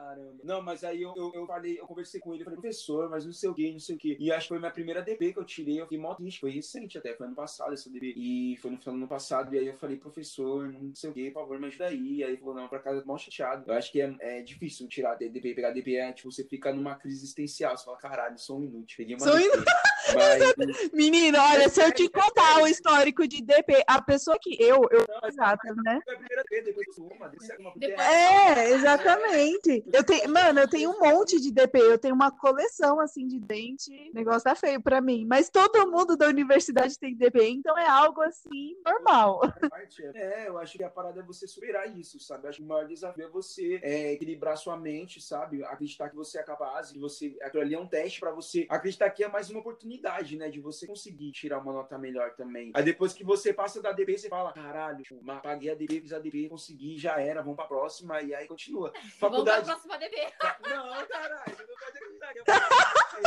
Caramba. 0.00 0.40
Não, 0.42 0.62
mas 0.62 0.82
aí 0.82 1.02
eu, 1.02 1.12
eu, 1.14 1.30
eu 1.34 1.46
falei, 1.46 1.78
eu 1.78 1.86
conversei 1.86 2.20
com 2.20 2.34
ele, 2.34 2.42
falei, 2.42 2.58
professor, 2.58 3.10
mas 3.10 3.26
não 3.26 3.32
sei 3.32 3.50
o 3.50 3.54
que, 3.54 3.70
não 3.70 3.78
sei 3.78 3.96
o 3.96 3.98
que. 3.98 4.16
E 4.18 4.32
acho 4.32 4.44
que 4.44 4.48
foi 4.48 4.58
minha 4.58 4.70
primeira 4.70 5.02
DP 5.02 5.34
que 5.34 5.38
eu 5.38 5.44
tirei, 5.44 5.78
eu 5.78 5.84
fiquei 5.84 5.98
mó 5.98 6.14
triste, 6.14 6.40
foi 6.40 6.50
recente 6.50 6.96
até, 6.96 7.14
foi 7.14 7.26
ano 7.26 7.36
passado 7.36 7.74
essa 7.74 7.90
DP. 7.90 8.14
E 8.16 8.56
foi 8.56 8.70
no 8.70 8.78
final 8.78 8.94
do 8.94 8.98
ano 8.98 9.08
passado, 9.08 9.54
e 9.54 9.58
aí 9.58 9.66
eu 9.66 9.74
falei, 9.74 9.98
professor, 9.98 10.72
não 10.72 10.94
sei 10.94 11.10
o 11.10 11.12
que, 11.12 11.30
por 11.30 11.42
favor, 11.42 11.60
me 11.60 11.66
ajuda 11.66 11.86
aí. 11.86 12.16
E 12.16 12.24
aí 12.24 12.30
ele 12.30 12.38
falou, 12.38 12.54
não, 12.54 12.68
pra 12.68 12.78
casa, 12.78 13.04
mó 13.04 13.18
chateado. 13.18 13.70
Eu 13.70 13.74
acho 13.74 13.92
que 13.92 14.00
é, 14.00 14.16
é 14.20 14.42
difícil 14.42 14.88
tirar 14.88 15.16
DP, 15.16 15.54
pegar 15.54 15.70
DP, 15.70 15.96
é 15.96 16.12
tipo, 16.12 16.32
você 16.32 16.44
fica 16.44 16.72
numa 16.72 16.94
crise 16.96 17.18
existencial, 17.18 17.76
você 17.76 17.84
fala, 17.84 17.98
caralho, 17.98 18.38
sou 18.38 18.58
um 18.58 18.64
inútil, 18.64 18.96
peguei 18.96 19.16
uma 19.16 19.24
Sou 19.24 19.36
DP. 19.36 19.64
Mas, 20.14 20.40
Menino, 20.92 21.38
olha, 21.38 21.68
se 21.68 21.82
eu 21.82 21.92
te 21.92 22.08
contar 22.08 22.62
o 22.62 22.66
histórico 22.66 23.28
de 23.28 23.42
DP, 23.42 23.82
a 23.86 24.02
pessoa 24.02 24.36
que 24.40 24.56
eu, 24.60 24.82
eu 24.90 25.06
não, 25.08 25.28
exato, 25.28 25.74
né? 25.84 26.00
foi 26.04 26.14
a 26.14 26.18
primeira 26.18 26.39
depois 26.62 26.98
uma, 26.98 27.28
desce 27.28 27.56
uma 27.58 27.72
Depois- 27.76 28.06
É, 28.08 28.70
exatamente. 28.70 29.84
Eu 29.92 30.04
tenho, 30.04 30.28
mano, 30.32 30.60
eu 30.60 30.68
tenho 30.68 30.90
um 30.90 30.98
monte 31.00 31.40
de 31.40 31.50
DP, 31.52 31.78
eu 31.78 31.98
tenho 31.98 32.14
uma 32.14 32.30
coleção 32.30 32.98
assim 33.00 33.26
de 33.26 33.38
dente. 33.38 33.90
O 34.12 34.14
negócio 34.14 34.42
tá 34.44 34.54
feio 34.54 34.80
pra 34.82 35.00
mim, 35.00 35.24
mas 35.26 35.48
todo 35.48 35.90
mundo 35.90 36.16
da 36.16 36.26
universidade 36.26 36.98
tem 36.98 37.14
DP, 37.14 37.48
então 37.48 37.76
é 37.78 37.88
algo 37.88 38.20
assim 38.22 38.74
normal. 38.84 39.40
é- 39.44 39.68
É, 40.14 40.48
eu 40.48 40.58
acho 40.58 40.76
que 40.76 40.84
a 40.84 40.90
parada 40.90 41.20
é 41.20 41.22
você 41.22 41.46
superar 41.46 41.88
isso, 41.98 42.18
sabe? 42.18 42.44
Eu 42.44 42.48
acho 42.50 42.58
que 42.58 42.64
o 42.64 42.68
maior 42.68 42.86
desafio 42.86 43.24
é 43.24 43.28
você 43.28 43.78
é, 43.82 44.12
equilibrar 44.12 44.56
sua 44.56 44.76
mente, 44.76 45.20
sabe? 45.20 45.62
Acreditar 45.64 46.08
que 46.10 46.16
você 46.16 46.38
é 46.38 46.42
capaz, 46.42 46.90
que 46.90 46.98
você. 46.98 47.36
Aquilo 47.42 47.62
ali 47.62 47.74
é 47.74 47.78
um 47.78 47.86
teste 47.86 48.18
pra 48.20 48.30
você 48.32 48.66
acreditar 48.68 49.10
que 49.10 49.22
é 49.24 49.28
mais 49.28 49.50
uma 49.50 49.60
oportunidade, 49.60 50.36
né? 50.36 50.48
De 50.48 50.60
você 50.60 50.86
conseguir 50.86 51.30
tirar 51.32 51.58
uma 51.58 51.72
nota 51.72 51.98
melhor 51.98 52.34
também. 52.34 52.70
Aí 52.74 52.82
depois 52.82 53.12
que 53.12 53.24
você 53.24 53.52
passa 53.52 53.80
da 53.82 53.92
DP, 53.92 54.18
você 54.18 54.28
fala: 54.28 54.52
caralho, 54.52 55.02
tipo, 55.02 55.20
mas 55.22 55.40
paguei 55.42 55.70
a 55.70 55.74
DP, 55.74 56.00
fiz 56.00 56.12
a 56.12 56.18
DP, 56.18 56.39
consegui, 56.48 56.98
já 56.98 57.20
era, 57.20 57.40
vamos 57.42 57.56
pra 57.56 57.66
próxima, 57.66 58.20
e 58.22 58.34
aí 58.34 58.46
continua. 58.46 58.92
Vamos 59.20 59.44
pra 59.44 59.58
Faculdade. 59.58 59.64
próxima 59.66 59.98
DB. 59.98 60.16
Não, 60.68 61.06
caralho, 61.06 61.56
você 61.56 61.66
não 61.66 61.76
pode 61.76 61.98
acreditar 61.98 62.32
que 62.32 62.38
eu 62.38 62.44
faço 62.46 63.18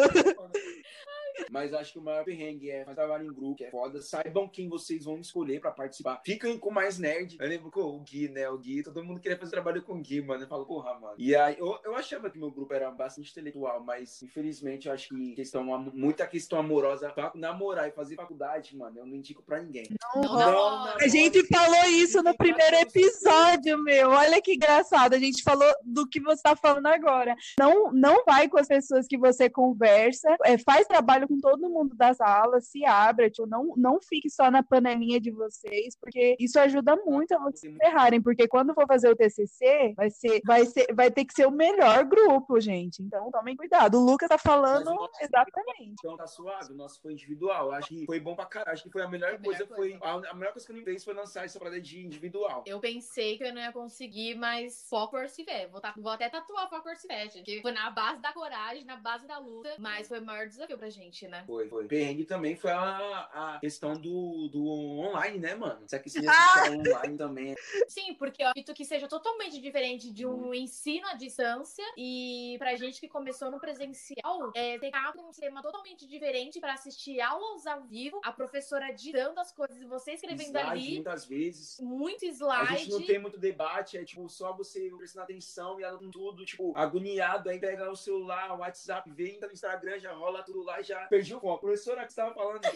Mas 1.52 1.74
acho 1.74 1.94
que 1.94 2.00
o 2.00 2.02
maior 2.02 2.24
perrengue 2.24 2.72
é 2.72 2.86
fazer 2.86 2.96
trabalho 2.96 3.26
em 3.26 3.34
grupo, 3.34 3.56
que 3.56 3.66
é 3.66 3.70
foda. 3.70 4.02
Saibam 4.02 4.48
quem 4.48 4.70
vocês 4.70 5.04
vão 5.04 5.20
escolher 5.20 5.60
pra 5.60 5.72
participar. 5.72 6.22
Fiquem 6.26 6.58
com 6.58 6.72
mais 6.72 6.98
nerd. 6.98 7.36
Eu 7.40 7.48
lembro 7.48 7.70
que 7.70 7.80
o 7.80 8.00
Gui, 8.00 8.30
né? 8.30 8.50
O 8.50 8.58
Gui, 8.58 8.84
todo 8.84 9.04
mundo 9.04 9.20
queria 9.20 9.38
fazer 9.38 9.52
trabalho 9.52 9.84
com 9.84 9.94
o 9.94 10.02
Gui, 10.02 10.22
mano. 10.22 10.44
Eu 10.44 10.48
falo, 10.48 10.66
porra, 10.66 10.98
mano. 10.98 11.16
E 11.18 11.36
aí, 11.36 11.58
eu, 11.60 11.78
eu 11.84 11.96
achava 11.96 12.30
que 12.30 12.40
meu 12.40 12.50
grupo 12.50 12.74
era 12.74 12.90
bastante 12.90 13.32
intelectual, 13.32 13.84
mas 13.84 14.22
infelizmente 14.24 14.88
eu 14.88 14.94
acho 14.94 15.10
que 15.10 15.36
questão, 15.36 15.64
muita 15.94 16.26
questão 16.26 16.58
amorosa, 16.58 17.14
namorar 17.36 17.90
e 17.90 17.92
fazer 17.92 18.16
faculdade, 18.16 18.76
mano, 18.76 19.00
eu 19.00 19.06
não 19.06 19.16
indico 19.16 19.44
pra 19.44 19.62
ninguém. 19.62 19.84
Não, 20.16 20.22
Não, 20.22 20.40
não, 20.40 20.86
não. 20.86 20.96
A 20.96 21.08
gente 21.08 21.46
falou 21.48 21.84
isso 21.88 22.24
no 22.24 22.36
primeiro 22.38 22.78
episódio, 22.78 23.78
meu. 23.84 24.10
Olha 24.10 24.42
que 24.42 24.54
engraçado. 24.54 25.14
A 25.16 25.20
gente 25.20 25.44
falou 25.44 25.70
do 25.84 26.08
que 26.08 26.22
você 26.22 26.42
tá 26.42 26.56
falando 26.56 26.88
agora. 26.88 27.36
Não, 27.60 27.92
não 27.92 28.24
vai 28.24 28.48
com 28.48 28.58
as 28.58 28.68
pessoas 28.68 29.06
que 29.06 29.18
você 29.18 29.50
conversa. 29.50 30.38
é, 30.46 30.58
faz 30.58 30.88
trabalho 30.88 31.28
com 31.28 31.41
todo 31.42 31.70
mundo 31.70 31.96
das 31.96 32.22
aulas, 32.22 32.68
se 32.68 32.86
abra. 32.86 33.30
Tipo, 33.30 33.48
não, 33.48 33.74
não 33.76 34.00
fique 34.00 34.30
só 34.30 34.50
na 34.52 34.64
panelinha 34.64 35.20
de 35.20 35.32
vocês, 35.32 35.96
porque 36.00 36.36
isso 36.40 36.60
ajuda 36.60 36.96
muito 36.98 37.34
a 37.34 37.40
vocês 37.40 37.60
se 37.74 37.78
ferrarem. 37.78 38.22
Porque 38.22 38.48
quando 38.48 38.74
for 38.74 38.86
fazer 38.88 39.10
o 39.10 39.16
TCC, 39.16 39.94
vai, 39.96 40.10
ser, 40.10 40.42
vai, 40.46 40.66
ser, 40.66 40.88
vai 40.94 41.12
ter 41.12 41.26
que 41.26 41.34
ser 41.34 41.46
o 41.48 41.52
melhor 41.52 42.06
grupo, 42.06 42.60
gente. 42.60 43.02
Então 43.02 43.30
tomem 43.32 43.56
cuidado. 43.56 43.98
O 44.00 44.06
Lucas 44.06 44.30
tá 44.30 44.38
falando 44.38 44.92
exatamente. 45.20 45.94
Então 46.00 46.16
tá 46.16 46.28
suave, 46.28 46.72
o 46.74 46.76
nosso 46.76 47.02
foi 47.02 47.14
individual. 47.14 47.72
Acho 47.72 47.90
que 47.90 48.06
foi 48.06 48.20
bom 48.20 48.36
pra 48.36 48.46
caralho. 48.46 48.74
Acho 48.74 48.84
que 48.84 48.92
foi 48.92 49.02
a 49.02 49.08
melhor 49.08 49.34
a 49.34 49.38
coisa. 49.40 49.66
Foi, 49.68 49.98
a, 50.02 50.12
a 50.32 50.34
melhor 50.34 50.54
coisa 50.54 50.66
que 50.68 50.74
eu 50.80 50.84
fez 50.84 51.04
foi 51.04 51.14
lançar 51.14 51.46
essa 51.46 51.58
parada 51.60 51.80
de 51.82 52.00
individual. 52.06 52.64
Eu 52.66 52.80
pensei 52.80 53.38
que 53.38 53.44
eu 53.44 53.54
não 53.54 53.62
ia 53.62 53.72
conseguir, 53.72 54.36
mas 54.36 54.88
foco 54.90 55.18
Orcivé. 55.18 55.68
Vou, 55.68 55.80
ta- 55.82 55.94
vou 55.98 56.12
até 56.12 56.30
tatuar 56.30 56.70
foco 56.70 56.88
Orcivé, 56.90 57.28
gente. 57.30 57.44
Que 57.46 57.62
foi 57.62 57.72
na 57.72 57.90
base 57.90 58.22
da 58.22 58.32
coragem, 58.34 58.86
na 58.86 58.98
base 58.98 59.26
da 59.28 59.38
luta, 59.38 59.74
mas 59.80 60.08
foi 60.08 60.20
o 60.20 60.26
maior 60.26 60.48
desafio 60.48 60.78
pra 60.78 60.90
gente, 60.90 61.28
né? 61.32 61.44
Foi, 61.48 61.68
foi. 61.68 61.88
Perrengue 61.88 62.26
também 62.26 62.56
foi 62.56 62.72
a, 62.72 63.56
a 63.56 63.60
questão 63.60 63.94
do, 63.94 64.50
do 64.50 64.68
online, 64.68 65.40
né, 65.40 65.56
mano? 65.56 65.82
Será 65.88 66.02
que 66.04 66.10
se 66.10 66.20
Ah! 66.28 66.70
online 66.70 67.18
também? 67.18 67.56
Sim, 67.88 68.14
porque 68.16 68.44
eu 68.44 68.50
acredito 68.50 68.74
que 68.74 68.86
seja 68.86 69.08
totalmente 69.08 69.60
diferente 69.60 70.12
de 70.12 70.26
um 70.26 70.54
ensino 70.54 71.08
à 71.08 71.14
distância 71.14 71.84
e 71.98 72.56
pra 72.60 72.76
gente 72.76 73.00
que 73.00 73.08
começou 73.08 73.50
no 73.50 73.60
presencial, 73.60 74.52
é, 74.54 74.78
ter 74.78 74.92
um 75.18 75.32
sistema 75.32 75.62
totalmente 75.62 76.06
diferente 76.06 76.60
pra 76.60 76.74
assistir 76.74 77.22
aulas 77.22 77.66
ao 77.66 77.84
vivo, 77.84 78.20
a 78.24 78.32
professora 78.32 78.92
ditando 78.92 79.40
as 79.40 79.52
coisas 79.52 79.82
e 79.82 79.86
você 79.86 80.12
escrevendo 80.12 80.58
Slide, 80.58 80.70
ali, 80.70 80.94
muitas 80.96 81.26
vezes. 81.26 81.80
muito 81.80 82.26
A 82.26 82.30
slide. 82.30 82.78
gente 82.78 82.92
não 82.92 83.06
tem 83.06 83.20
muito 83.20 83.40
debate, 83.40 83.98
é 83.98 84.04
tipo 84.04 84.28
só 84.30 84.54
você 84.56 84.92
prestando 84.98 85.24
atenção 85.24 85.80
e 85.80 85.84
ela 85.84 85.98
tudo, 86.12 86.46
tipo, 86.46 86.74
agoniado, 86.76 87.50
aí 87.50 87.60
pega 87.60 87.90
o 87.90 87.96
celular, 87.96 88.54
o 88.54 88.60
WhatsApp, 88.60 89.10
vem, 89.12 89.40
no 89.40 89.52
Instagram, 89.52 90.00
já 90.00 90.12
rola 90.12 90.44
tudo 90.44 90.62
lá, 90.64 90.82
já 90.82 91.08
perdi 91.22 91.36
o 91.36 91.40
foco. 91.40 91.62
Professora, 91.62 92.06
que 92.06 92.14
você 92.14 92.22
tava 92.22 92.34
falando? 92.34 92.62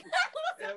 É. 0.58 0.73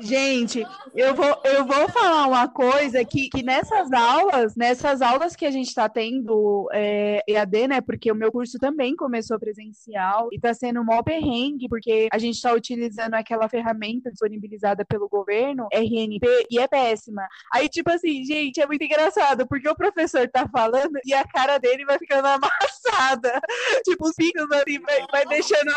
Gente, 0.00 0.66
Eu 0.94 1.14
vou, 1.14 1.40
eu 1.44 1.64
vou 1.64 1.88
falar 1.88 2.26
uma 2.26 2.48
coisa 2.48 3.04
que, 3.04 3.28
que 3.30 3.42
nessas 3.42 3.92
aulas, 3.92 4.54
nessas 4.54 5.00
aulas 5.00 5.34
que 5.34 5.46
a 5.46 5.50
gente 5.50 5.68
está 5.68 5.88
tendo 5.88 6.68
é, 6.72 7.22
EAD, 7.26 7.68
né? 7.68 7.80
Porque 7.80 8.12
o 8.12 8.14
meu 8.14 8.30
curso 8.30 8.58
também 8.58 8.94
começou 8.94 9.38
presencial 9.38 10.28
e 10.32 10.36
está 10.36 10.52
sendo 10.52 10.84
mó 10.84 11.02
perrengue, 11.02 11.68
porque 11.68 12.08
a 12.12 12.18
gente 12.18 12.36
está 12.36 12.52
utilizando 12.52 13.14
aquela 13.14 13.48
ferramenta 13.48 14.10
disponibilizada 14.10 14.84
pelo 14.84 15.08
governo, 15.08 15.68
RNP, 15.72 16.46
e 16.50 16.58
é 16.58 16.68
péssima. 16.68 17.26
Aí, 17.52 17.68
tipo 17.68 17.90
assim, 17.90 18.24
gente, 18.24 18.60
é 18.60 18.66
muito 18.66 18.84
engraçado, 18.84 19.46
porque 19.46 19.68
o 19.68 19.76
professor 19.76 20.28
tá 20.28 20.46
falando 20.48 20.98
e 21.04 21.14
a 21.14 21.24
cara 21.24 21.58
dele 21.58 21.84
vai 21.84 21.98
ficando 21.98 22.26
amassada. 22.28 23.40
Tipo, 23.84 24.08
os 24.08 24.14
picos 24.14 24.50
ali 24.52 24.78
vai, 24.78 25.06
vai 25.10 25.26
deixando 25.26 25.74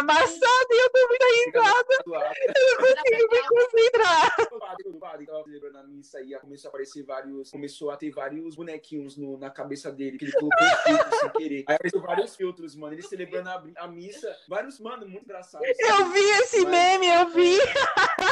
e 0.69 0.83
eu 0.83 0.89
tô 0.89 1.07
muito 1.07 1.19
fica 1.45 1.61
tatuado. 1.97 2.35
conseguindo 2.79 3.29
me 3.31 3.47
concentrar. 3.47 4.35
O 4.51 4.59
padre, 4.59 4.89
o 4.89 4.93
padre 4.99 5.25
tava 5.25 5.43
celebrando 5.43 5.77
a 5.77 5.83
missa 5.83 6.21
e 6.21 6.33
começou 6.39 6.67
a 6.67 6.69
aparecer 6.69 7.03
vários. 7.03 7.49
Começou 7.51 7.91
a 7.91 7.97
ter 7.97 8.11
vários 8.11 8.55
bonequinhos 8.55 9.17
no- 9.17 9.37
na 9.37 9.49
cabeça 9.49 9.91
dele, 9.91 10.17
que 10.17 10.25
ele 10.25 10.31
colocou 10.33 10.67
filtro 10.85 11.19
sem 11.19 11.29
querer. 11.31 11.63
Aí 11.67 11.75
apareceu 11.75 12.01
vários 12.01 12.35
filtros, 12.35 12.75
mano. 12.75 12.93
Ele 12.93 13.01
celebrando 13.01 13.49
a, 13.49 13.63
a 13.77 13.87
missa. 13.87 14.35
Vários, 14.47 14.79
mano, 14.79 15.07
muito 15.07 15.23
engraçado. 15.25 15.63
Eu 15.63 16.09
vi 16.11 16.19
esse 16.41 16.65
meme, 16.65 17.07
eu 17.07 17.27
vi. 17.29 17.57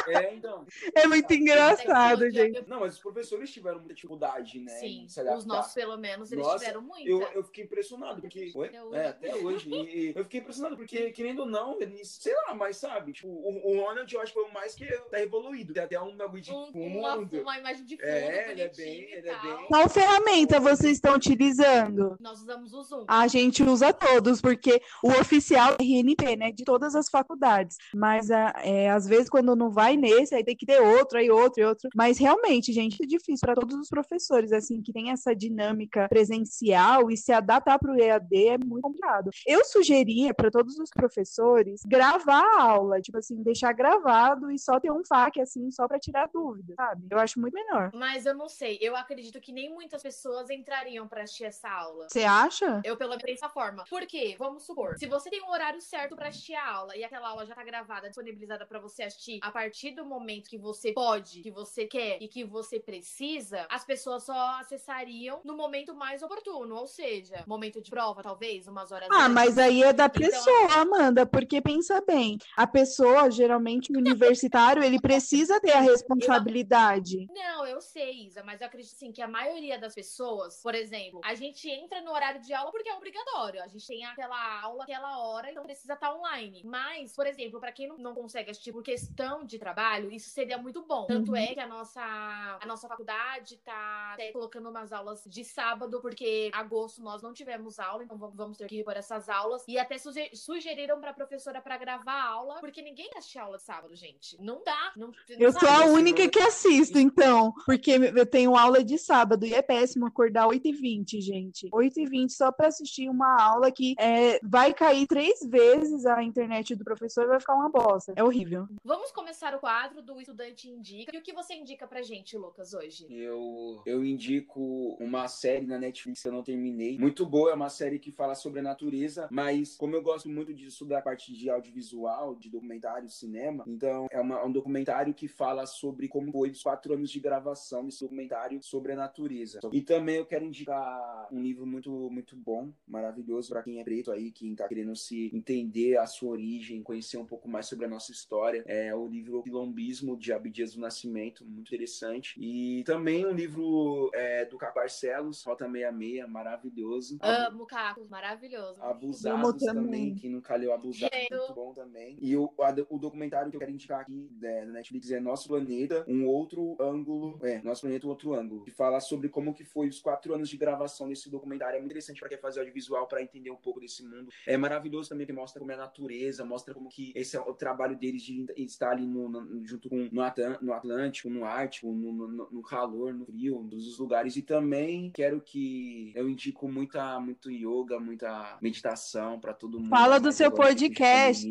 É, 0.08 0.34
então. 0.34 0.66
É 0.96 1.08
muito 1.08 1.34
engraçado, 1.34 2.30
gente. 2.30 2.64
Não, 2.68 2.80
mas 2.82 2.94
os 2.94 3.00
professores 3.00 3.52
tiveram 3.52 3.80
muita 3.80 3.94
dificuldade, 3.94 4.60
né? 4.60 4.72
Sim, 4.74 5.08
os 5.36 5.46
nossos, 5.46 5.74
pelo 5.74 5.98
menos, 5.98 6.32
eles 6.32 6.44
Nossa, 6.46 6.60
tiveram 6.60 6.82
muita. 6.82 7.10
Eu, 7.10 7.22
eu 7.34 7.44
fiquei 7.44 7.64
impressionado, 7.64 8.22
porque. 8.22 8.52
Oi? 8.56 8.68
Até 8.68 8.84
hoje. 8.84 8.98
É, 9.00 9.08
até 9.08 9.36
hoje. 9.36 9.70
E, 9.70 9.76
e 10.10 10.14
eu 10.16 10.24
fiquei 10.24 10.40
impressionado, 10.40 10.78
porque, 10.78 11.12
querendo 11.12 11.40
ou 11.40 11.46
não, 11.46 11.80
eles. 11.82 12.08
Sei 12.22 12.34
lá, 12.48 12.54
mas 12.54 12.78
sabe? 12.78 13.14
Tipo, 13.14 13.28
o, 13.30 13.72
o 13.76 13.82
Ronald 13.82 14.14
eu 14.14 14.22
acho 14.22 14.34
que 14.34 14.40
foi 14.40 14.50
o 14.50 14.54
mais 14.54 14.74
que 14.76 14.86
tá 15.10 15.22
evoluído. 15.22 15.74
Tem 15.74 15.84
até 15.84 16.00
um 16.00 16.16
bagulho 16.16 16.42
de 16.42 16.52
Um- 16.52 16.72
fundo. 16.72 16.98
uma, 17.00 17.16
uma 17.16 17.58
imagem 17.60 17.86
de 17.86 17.96
fundo, 17.98 18.08
É, 18.08 18.52
ele 18.52 18.62
é 18.62 18.70
bem- 18.70 19.02
ele 19.12 19.30
é 19.30 19.40
bem- 19.42 19.68
Qual 19.68 19.90
ferramenta 19.90 20.60
vocês 20.60 20.94
estão 20.94 21.16
utilizando? 21.16 22.16
Nós 22.20 22.42
usamos 22.42 22.74
o 22.74 22.84
Zoom. 22.84 23.06
A 23.08 23.28
gente 23.28 23.64
usa 23.64 23.92
todos, 23.94 24.42
porque 24.42 24.82
o 25.04 25.10
oficial 25.10 25.74
é 25.80 25.84
RNP, 25.84 26.36
né? 26.36 26.52
De 26.52 26.64
todas 26.64 26.96
as 26.96 27.10
faculdades. 27.10 27.78
Mas 27.94 28.32
a- 28.32 28.54
é, 28.64 28.90
às 28.90 29.08
vezes, 29.08 29.30
quando 29.30 29.56
não 29.56 29.70
vai 29.70 29.97
nesse, 29.98 30.36
aí 30.36 30.44
tem 30.44 30.56
que 30.56 30.66
ter 30.66 30.80
outro, 30.80 31.18
aí 31.18 31.30
outro, 31.30 31.62
e 31.62 31.66
outro. 31.66 31.90
Mas 31.96 32.18
realmente, 32.18 32.72
gente, 32.72 33.04
é 33.04 33.06
difícil 33.06 33.46
para 33.46 33.56
todos 33.56 33.76
os 33.76 33.90
professores, 33.90 34.52
assim, 34.52 34.82
que 34.82 34.94
tem 34.94 35.12
essa 35.12 35.36
dinâmica 35.36 36.08
presencial 36.10 37.10
e 37.12 37.18
se 37.18 37.32
adaptar 37.32 37.80
para 37.80 37.92
o 37.92 38.00
EAD 38.00 38.48
é 38.48 38.58
muito 38.58 38.84
complicado. 38.84 39.32
Eu 39.46 39.64
sugeria 39.66 40.34
para 40.34 40.52
todos 40.52 40.78
os 40.78 40.90
professores 40.90 41.82
gravar 41.86 42.44
a 42.58 42.62
aula, 42.62 43.02
tipo 43.02 43.18
assim, 43.18 43.42
deixar 43.44 43.74
gravado 43.74 44.52
e 44.52 44.60
só 44.60 44.80
ter 44.80 44.92
um 44.92 45.04
FAQ, 45.04 45.42
assim, 45.42 45.72
só 45.72 45.88
para 45.88 46.00
tirar 46.00 46.30
dúvida, 46.32 46.74
sabe? 46.76 47.08
Eu 47.10 47.20
acho 47.20 47.40
muito 47.40 47.54
melhor. 47.54 47.92
Mas 47.94 48.26
eu 48.26 48.34
não 48.34 48.50
sei, 48.50 48.78
eu 48.82 48.96
acredito 48.96 49.40
que 49.40 49.52
nem 49.52 49.74
muitas 49.74 50.02
pessoas 50.02 50.50
entrariam 50.50 51.08
pra 51.08 51.24
assistir 51.24 51.46
essa 51.46 51.70
aula. 51.70 52.08
Você 52.10 52.24
acha? 52.24 52.82
Eu, 52.84 52.98
pelo 52.98 53.12
menos, 53.12 53.24
dessa 53.24 53.50
forma. 53.50 53.84
Por 53.90 54.06
quê? 54.06 54.36
Vamos 54.38 54.66
supor, 54.66 54.98
se 54.98 55.08
você 55.08 55.30
tem 55.30 55.42
um 55.42 55.50
horário 55.50 55.82
certo 55.82 56.16
pra 56.16 56.30
assistir 56.30 56.56
a 56.56 56.68
aula 56.68 56.96
e 56.96 57.04
aquela 57.04 57.30
aula 57.30 57.46
já 57.46 57.56
tá 57.56 57.64
gravada, 57.64 58.08
disponibilizada 58.08 58.66
pra 58.66 58.80
você 58.80 59.04
assistir 59.04 59.40
a 59.42 59.52
partir 59.52 59.87
do 59.92 60.06
momento 60.06 60.50
que 60.50 60.58
você 60.58 60.94
pode, 60.94 61.42
que 61.42 61.52
você 61.52 61.86
quer 61.86 62.18
e 62.22 62.28
que 62.28 62.44
você 62.44 62.80
precisa, 62.80 63.66
as 63.70 63.86
pessoas 63.86 64.24
só 64.24 64.60
acessariam 64.60 65.42
no 65.44 65.56
momento 65.56 65.94
mais 65.96 66.22
oportuno, 66.22 66.76
ou 66.76 66.88
seja, 66.88 67.44
momento 67.48 67.82
de 67.82 67.90
prova, 67.90 68.22
talvez, 68.22 68.68
umas 68.68 68.92
horas 68.92 69.08
Ah, 69.12 69.24
antes. 69.24 69.34
mas 69.34 69.58
aí 69.58 69.84
é 69.84 69.94
da 69.94 70.06
Então, 70.06 70.22
pessoa, 70.22 70.74
Amanda, 70.74 71.26
porque 71.26 71.62
pensa 71.62 72.02
bem, 72.02 72.38
a 72.56 72.66
pessoa, 72.68 73.30
geralmente, 73.30 73.92
o 73.92 73.98
universitário, 73.98 74.84
ele 74.84 75.00
precisa 75.00 75.60
ter 75.60 75.72
a 75.72 75.80
responsabilidade. 75.82 77.28
Não, 77.34 77.66
eu 77.66 77.82
sei, 77.82 78.26
Isa, 78.28 78.44
mas 78.44 78.62
eu 78.62 78.68
acredito 78.68 78.96
sim 78.96 79.12
que 79.12 79.22
a 79.22 79.28
maioria 79.28 79.78
das 79.80 79.94
pessoas, 79.94 80.62
por 80.62 80.76
exemplo, 80.76 81.22
a 81.24 81.36
gente 81.36 81.70
entra 81.70 82.02
no 82.02 82.12
horário 82.12 82.42
de 82.42 82.54
aula 82.54 82.72
porque 82.72 82.90
é 82.90 82.96
obrigatório. 82.96 83.62
A 83.64 83.68
gente 83.68 83.86
tem 83.86 84.06
aquela 84.06 84.62
aula, 84.62 84.84
aquela 84.84 85.20
hora, 85.20 85.52
então 85.52 85.64
precisa 85.64 85.94
estar 85.94 86.14
online. 86.14 86.62
Mas, 86.66 87.14
por 87.14 87.26
exemplo, 87.28 87.60
pra 87.60 87.72
quem 87.72 87.88
não, 87.88 87.98
não 87.98 88.14
consegue 88.16 88.50
assistir 88.52 88.72
por 88.72 88.84
questão 88.84 89.44
de 89.46 89.58
trabalho, 89.58 89.77
isso 90.12 90.30
seria 90.30 90.58
muito 90.58 90.84
bom. 90.86 91.06
Tanto 91.06 91.32
Uhum. 91.32 91.38
é 91.38 91.48
que 91.54 91.60
a 91.60 91.68
nossa, 91.68 92.02
a 92.02 92.66
nossa 92.66 92.88
faculdade 92.88 93.58
tá 93.58 94.12
até 94.14 94.32
colocando 94.32 94.70
umas 94.70 94.92
aulas 94.92 95.24
de 95.26 95.44
sábado, 95.44 96.02
porque 96.02 96.50
agosto 96.54 97.02
nós 97.02 97.22
não 97.22 97.34
tivemos 97.34 97.80
aula, 97.80 98.04
então 98.04 98.18
vamos- 98.18 98.58
ter 98.58 98.68
que 98.68 98.78
repor 98.78 98.94
essas 98.98 99.30
aulas. 99.30 99.64
E 99.68 99.78
até 99.78 99.98
suge- 99.98 100.32
sugeriram 100.34 101.00
pra 101.00 101.14
professora 101.14 101.62
pra 101.62 101.78
gravar 101.78 102.14
a 102.14 102.24
aula, 102.30 102.60
porque 102.60 102.82
ninguém 102.82 103.10
assiste 103.16 103.38
aula 103.38 103.58
de 103.58 103.64
sábado, 103.64 103.96
gente. 103.96 104.36
Não 104.42 104.64
dá. 104.64 104.92
Não, 104.96 105.12
Eu 105.38 105.52
sabe? 105.52 105.66
sou 105.66 105.74
a 105.76 105.86
única 105.86 106.28
que 106.28 106.40
assisto, 106.40 106.98
então, 106.98 107.54
porque 107.66 107.92
eu 107.92 108.26
tenho 108.26 108.56
aula 108.56 108.84
de 108.84 108.98
sábado 108.98 109.46
e 109.46 109.54
é 109.54 109.62
péssimo 109.62 110.06
acordar 110.08 110.48
8h20, 110.48 111.22
gente. 111.22 111.70
8h20 111.72 112.30
só 112.32 112.52
para 112.52 112.68
assistir 112.68 113.10
uma 113.10 113.42
aula 113.42 113.72
que 113.72 113.94
é, 114.00 114.40
vai 114.44 114.74
cair 114.74 115.06
três 115.08 115.40
vezes 115.48 116.06
a 116.06 116.24
internet 116.24 116.76
do 116.76 116.84
professor 116.84 117.24
e 117.26 117.28
vai 117.28 117.40
ficar 117.40 117.54
uma 117.56 117.70
bosta. 117.70 118.14
É 118.16 118.24
horrível. 118.24 118.68
Vamos 118.84 119.12
começar 119.12 119.54
o 119.54 119.57
quadro 119.60 120.02
do 120.02 120.20
Estudante 120.20 120.70
Indica. 120.70 121.16
E 121.16 121.20
o 121.20 121.22
que 121.22 121.34
você 121.34 121.54
indica 121.56 121.88
pra 121.88 122.02
gente, 122.02 122.38
Lucas, 122.38 122.74
hoje? 122.74 123.06
Eu, 123.10 123.82
eu 123.86 124.06
indico 124.06 124.96
uma 125.00 125.28
série 125.28 125.66
na 125.66 125.78
Netflix 125.78 126.22
que 126.22 126.28
eu 126.28 126.34
não 126.34 126.44
terminei. 126.44 126.98
Muito 126.98 127.26
boa, 127.26 127.52
é 127.52 127.54
uma 127.54 127.70
série 127.70 128.00
que 128.00 128.12
fala 128.12 128.36
sobre 128.36 128.60
a 128.60 128.64
natureza, 128.64 129.28
mas 129.32 129.76
como 129.76 129.96
eu 129.96 130.02
gosto 130.02 130.30
muito 130.30 130.54
de 130.54 130.68
estudar 130.68 131.00
a 131.00 131.02
parte 131.02 131.34
de 131.34 131.50
audiovisual, 131.50 132.36
de 132.36 132.50
documentário, 132.50 133.10
cinema, 133.10 133.64
então 133.68 134.08
é 134.12 134.20
uma, 134.20 134.44
um 134.46 134.52
documentário 134.52 135.14
que 135.14 135.28
fala 135.28 135.66
sobre 135.66 136.08
como 136.08 136.32
foi 136.32 136.50
os 136.50 136.64
quatro 136.64 136.94
anos 136.94 137.10
de 137.10 137.20
gravação 137.20 137.86
desse 137.86 138.02
documentário 138.02 138.62
sobre 138.62 138.94
a 138.94 138.96
natureza. 138.96 139.60
E 139.72 139.82
também 139.82 140.18
eu 140.18 140.26
quero 140.26 140.46
indicar 140.46 141.28
um 141.32 141.42
livro 141.42 141.66
muito, 141.66 141.92
muito 142.10 142.36
bom, 142.36 142.72
maravilhoso 142.88 143.50
para 143.50 143.64
quem 143.64 143.80
é 143.80 143.84
preto 143.84 144.12
aí, 144.12 144.32
quem 144.32 144.56
tá 144.56 144.68
querendo 144.68 144.96
se 144.96 145.30
entender 145.34 145.98
a 145.98 146.06
sua 146.06 146.32
origem, 146.32 146.84
conhecer 146.84 147.18
um 147.18 147.26
pouco 147.26 147.48
mais 147.48 147.66
sobre 147.66 147.86
a 147.86 147.90
nossa 147.90 148.12
história. 148.12 148.64
É 148.66 148.94
o 148.94 149.08
livro 149.08 149.44
Quilombismo, 149.48 150.18
de 150.18 150.34
Abdias 150.34 150.74
do 150.74 150.82
Nascimento, 150.82 151.46
muito 151.46 151.74
interessante. 151.74 152.36
E 152.38 152.84
também 152.84 153.26
um 153.26 153.32
livro 153.32 154.12
é, 154.14 154.46
do 154.46 154.58
Caco 154.58 154.76
Barcelos, 154.76 155.44
Rota 155.44 155.66
66, 155.66 156.28
maravilhoso. 156.30 157.18
Amo 157.22 157.66
Caco, 157.66 158.06
maravilhoso. 158.10 158.82
Abusados 158.84 159.64
também, 159.64 160.16
quem 160.16 160.30
nunca 160.30 160.56
leu 160.56 160.74
Abusados, 160.74 161.18
muito 161.32 161.54
bom 161.54 161.74
também. 161.74 162.18
E 162.22 162.36
o, 162.36 162.54
a, 162.60 162.76
o 162.90 163.00
documentário 163.00 163.50
que 163.50 163.56
eu 163.56 163.60
quero 163.60 163.72
indicar 163.72 164.02
aqui 164.02 164.30
né, 164.40 164.66
na 164.66 164.74
Netflix 164.74 165.12
é 165.12 165.20
Nosso 165.20 165.48
Planeta, 165.48 166.04
um 166.08 166.26
outro 166.28 166.76
ângulo, 166.80 167.40
é, 167.42 167.62
Nosso 167.62 167.82
Planeta, 167.82 168.06
um 168.06 168.10
outro 168.10 168.34
ângulo, 168.34 168.64
que 168.66 168.72
fala 168.72 169.00
sobre 169.00 169.30
como 169.30 169.54
que 169.54 169.64
foi 169.64 169.88
os 169.88 170.02
quatro 170.02 170.34
anos 170.34 170.50
de 170.50 170.58
gravação 170.58 171.08
desse 171.08 171.30
documentário. 171.30 171.78
É 171.78 171.80
muito 171.80 171.92
interessante 171.92 172.20
para 172.20 172.30
quem 172.30 172.38
fazer 172.38 172.60
audiovisual, 172.60 173.08
para 173.08 173.22
entender 173.22 173.52
um 173.52 173.56
pouco 173.56 173.80
desse 173.80 174.04
mundo. 174.04 174.30
É 174.46 174.58
maravilhoso 174.58 175.10
também 175.10 175.26
que 175.26 175.34
mostra 175.34 175.60
como 175.60 175.72
é 175.72 175.76
a 175.76 175.78
natureza, 175.78 176.44
mostra 176.44 176.74
como 176.74 176.90
que 176.90 177.14
esse 177.16 177.38
é 177.38 177.40
o 177.40 177.54
trabalho 177.54 177.98
deles 177.98 178.22
de 178.22 178.46
estar 178.58 178.92
ali 178.92 179.06
no, 179.06 179.30
no 179.42 179.66
junto 179.66 179.90
com 179.90 180.10
no, 180.12 180.58
no 180.62 180.74
Atlântico, 180.74 181.30
no 181.30 181.46
Ártico, 181.46 181.92
no, 181.92 182.12
no, 182.12 182.50
no 182.52 182.62
calor, 182.62 183.14
no 183.14 183.26
frio, 183.26 183.64
dos 183.64 183.98
lugares. 183.98 184.36
E 184.36 184.42
também 184.42 185.12
quero 185.12 185.42
que 185.42 186.12
eu 186.16 186.30
indico 186.30 186.68
muita, 186.68 187.20
muito 187.20 187.50
yoga, 187.52 188.00
muita 188.00 188.58
meditação 188.62 189.40
para 189.40 189.54
todo 189.54 189.80
mundo. 189.80 189.90
Fala 189.90 190.20
do 190.20 190.32
seu 190.32 190.52
podcast. 190.52 191.48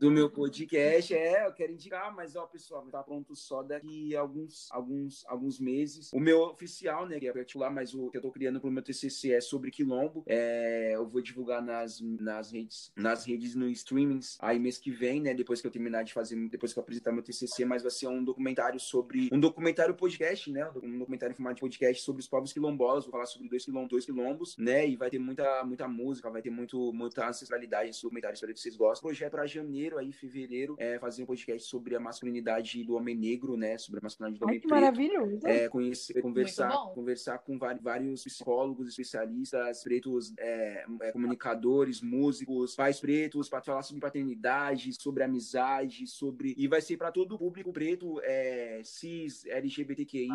Do 0.00 0.10
meu 0.10 0.30
podcast, 0.30 1.14
é, 1.14 1.46
eu 1.46 1.52
quero 1.52 1.72
indicar, 1.72 2.14
mas 2.14 2.36
ó, 2.36 2.46
pessoal, 2.46 2.86
tá 2.90 3.02
pronto 3.02 3.34
só 3.34 3.62
daqui 3.62 4.14
alguns, 4.14 4.68
alguns, 4.70 5.24
alguns 5.26 5.58
meses. 5.58 6.12
O 6.12 6.20
meu 6.20 6.42
oficial, 6.42 7.06
né, 7.06 7.18
que 7.18 7.28
é 7.28 7.32
particular, 7.32 7.70
mas 7.70 7.94
o 7.94 8.10
que 8.10 8.18
eu 8.18 8.22
tô 8.22 8.30
criando 8.30 8.60
pro 8.60 8.70
meu 8.70 8.82
TCC 8.82 9.32
é 9.32 9.40
sobre 9.40 9.70
quilombo. 9.70 10.22
É, 10.26 10.92
eu 10.94 11.06
vou 11.06 11.22
divulgar 11.22 11.62
nas, 11.62 12.00
nas 12.00 12.52
redes, 12.52 12.92
nas 12.96 13.24
redes 13.24 13.54
no 13.54 13.68
streamings 13.68 14.36
aí 14.40 14.58
mês 14.58 14.78
que 14.78 14.90
vem, 14.90 15.20
né, 15.20 15.34
depois 15.34 15.60
que 15.60 15.66
eu 15.66 15.70
terminar 15.70 16.02
de 16.02 16.12
fazer, 16.12 16.36
depois 16.48 16.72
que 16.72 16.78
eu 16.78 16.82
apresentar 16.82 17.12
meu 17.14 17.22
TCC, 17.22 17.64
mas 17.64 17.82
vai 17.82 17.90
ser 17.90 18.08
um 18.08 18.22
documentário 18.22 18.78
sobre 18.78 19.28
um 19.32 19.40
documentário 19.40 19.94
podcast, 19.94 20.50
né, 20.50 20.68
um 20.82 20.98
documentário 20.98 21.32
em 21.32 21.36
formato 21.36 21.56
de 21.56 21.60
podcast 21.60 22.02
sobre 22.02 22.20
os 22.20 22.28
povos 22.28 22.52
quilombolas. 22.52 23.04
Vou 23.04 23.12
falar 23.12 23.26
sobre 23.26 23.48
dois 23.48 23.64
quilombos, 23.64 23.88
dois 23.88 24.04
quilombos, 24.04 24.56
né, 24.58 24.86
e 24.86 24.96
vai 24.96 25.10
ter 25.10 25.18
muita, 25.18 25.64
muita 25.64 25.88
música, 25.88 26.30
vai 26.30 26.42
ter 26.42 26.50
muito, 26.50 26.92
muita 26.92 27.28
ancestralidade 27.28 27.90
esse 27.90 28.02
documentário, 28.02 28.34
espero 28.34 28.52
que 28.52 28.60
vocês 28.60 28.76
gostem. 28.76 29.08
Projeto 29.08 29.32
para 29.32 29.46
janeiro 29.46 29.98
aí, 29.98 30.12
fevereiro, 30.12 30.76
é 30.78 30.98
fazer 30.98 31.22
um 31.22 31.26
podcast 31.26 31.68
sobre 31.68 31.96
a 31.96 32.00
masculinidade 32.00 32.82
do 32.84 32.94
homem 32.94 33.16
negro, 33.16 33.56
né, 33.56 33.78
sobre 33.78 34.00
a 34.00 34.02
masculinidade 34.02 34.38
do 34.38 34.44
Ai, 34.44 34.48
homem 34.48 34.60
que 34.60 34.68
preto. 34.68 34.80
maravilhoso. 34.80 35.46
É, 35.46 35.68
conhecer, 35.68 36.20
conversar, 36.20 36.70
conversar 36.94 37.38
com 37.38 37.58
vários 37.58 38.22
psicólogos, 38.22 38.88
especialistas, 38.88 39.82
pretos, 39.82 40.32
é, 40.38 40.84
é, 41.02 41.12
comunicadores, 41.12 42.00
músicos, 42.00 42.74
pais 42.74 43.00
pretos, 43.00 43.48
para 43.48 43.60
falar 43.60 43.82
sobre 43.82 44.00
paternidade, 44.00 44.92
sobre 45.00 45.22
amizade, 45.22 46.06
sobre. 46.06 46.54
E 46.56 46.66
vai 46.66 46.80
ser 46.80 46.96
para 47.04 47.12
todo 47.12 47.34
o 47.34 47.38
público 47.38 47.70
preto, 47.70 48.18
é, 48.22 48.80
cis, 48.82 49.44
LGBTQI, 49.44 50.30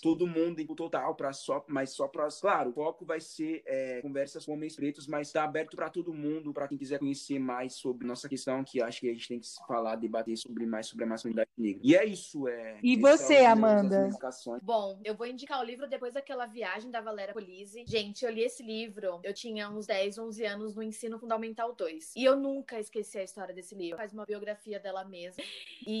todo 0.00 0.26
mundo 0.26 0.58
em 0.58 0.66
total, 0.66 1.14
para 1.14 1.34
só, 1.34 1.62
mas 1.68 1.90
só 1.90 2.08
para. 2.08 2.28
Claro, 2.40 2.70
o 2.70 2.72
foco 2.72 3.04
vai 3.04 3.20
ser 3.20 3.62
é, 3.66 4.00
conversas 4.00 4.46
com 4.46 4.54
homens 4.54 4.74
pretos, 4.74 5.06
mas 5.06 5.26
está 5.26 5.44
aberto 5.44 5.76
para 5.76 5.90
todo 5.90 6.14
mundo, 6.14 6.50
para 6.50 6.66
quem 6.66 6.78
quiser 6.78 6.98
conhecer 6.98 7.38
mais 7.38 7.74
sobre 7.74 8.06
nossa 8.06 8.26
questão, 8.26 8.64
que 8.64 8.80
acho 8.80 9.00
que 9.00 9.10
a 9.10 9.12
gente 9.12 9.28
tem 9.28 9.38
que 9.38 9.46
falar, 9.66 9.96
debater 9.96 10.34
sobre 10.38 10.64
mais 10.64 10.86
sobre 10.86 11.04
a 11.04 11.08
masculinidade 11.08 11.50
negra. 11.58 11.80
E 11.84 11.94
é 11.94 12.06
isso. 12.06 12.48
É, 12.48 12.78
e 12.82 12.96
você, 12.96 13.34
é 13.34 13.46
Amanda? 13.46 14.08
Bom, 14.62 14.98
eu 15.04 15.14
vou 15.14 15.26
indicar 15.26 15.60
o 15.60 15.64
livro 15.64 15.86
depois 15.86 16.14
daquela 16.14 16.46
viagem 16.46 16.90
da 16.90 17.02
Valéria 17.02 17.34
Polizzi. 17.34 17.84
Gente, 17.86 18.24
eu 18.24 18.30
li 18.30 18.44
esse 18.44 18.62
livro, 18.62 19.20
eu 19.22 19.34
tinha 19.34 19.68
uns 19.68 19.86
10, 19.86 20.16
11 20.16 20.44
anos 20.46 20.74
no 20.74 20.82
ensino 20.82 21.18
fundamental 21.18 21.74
2. 21.74 22.14
E 22.16 22.24
eu 22.24 22.34
nunca 22.34 22.80
esqueci 22.80 23.18
a 23.18 23.24
história 23.24 23.54
desse 23.54 23.74
livro. 23.74 23.98
Faz 23.98 24.14
uma 24.14 24.24
biografia 24.24 24.80
dela 24.80 25.04
mesma. 25.04 25.44
E 25.86 25.97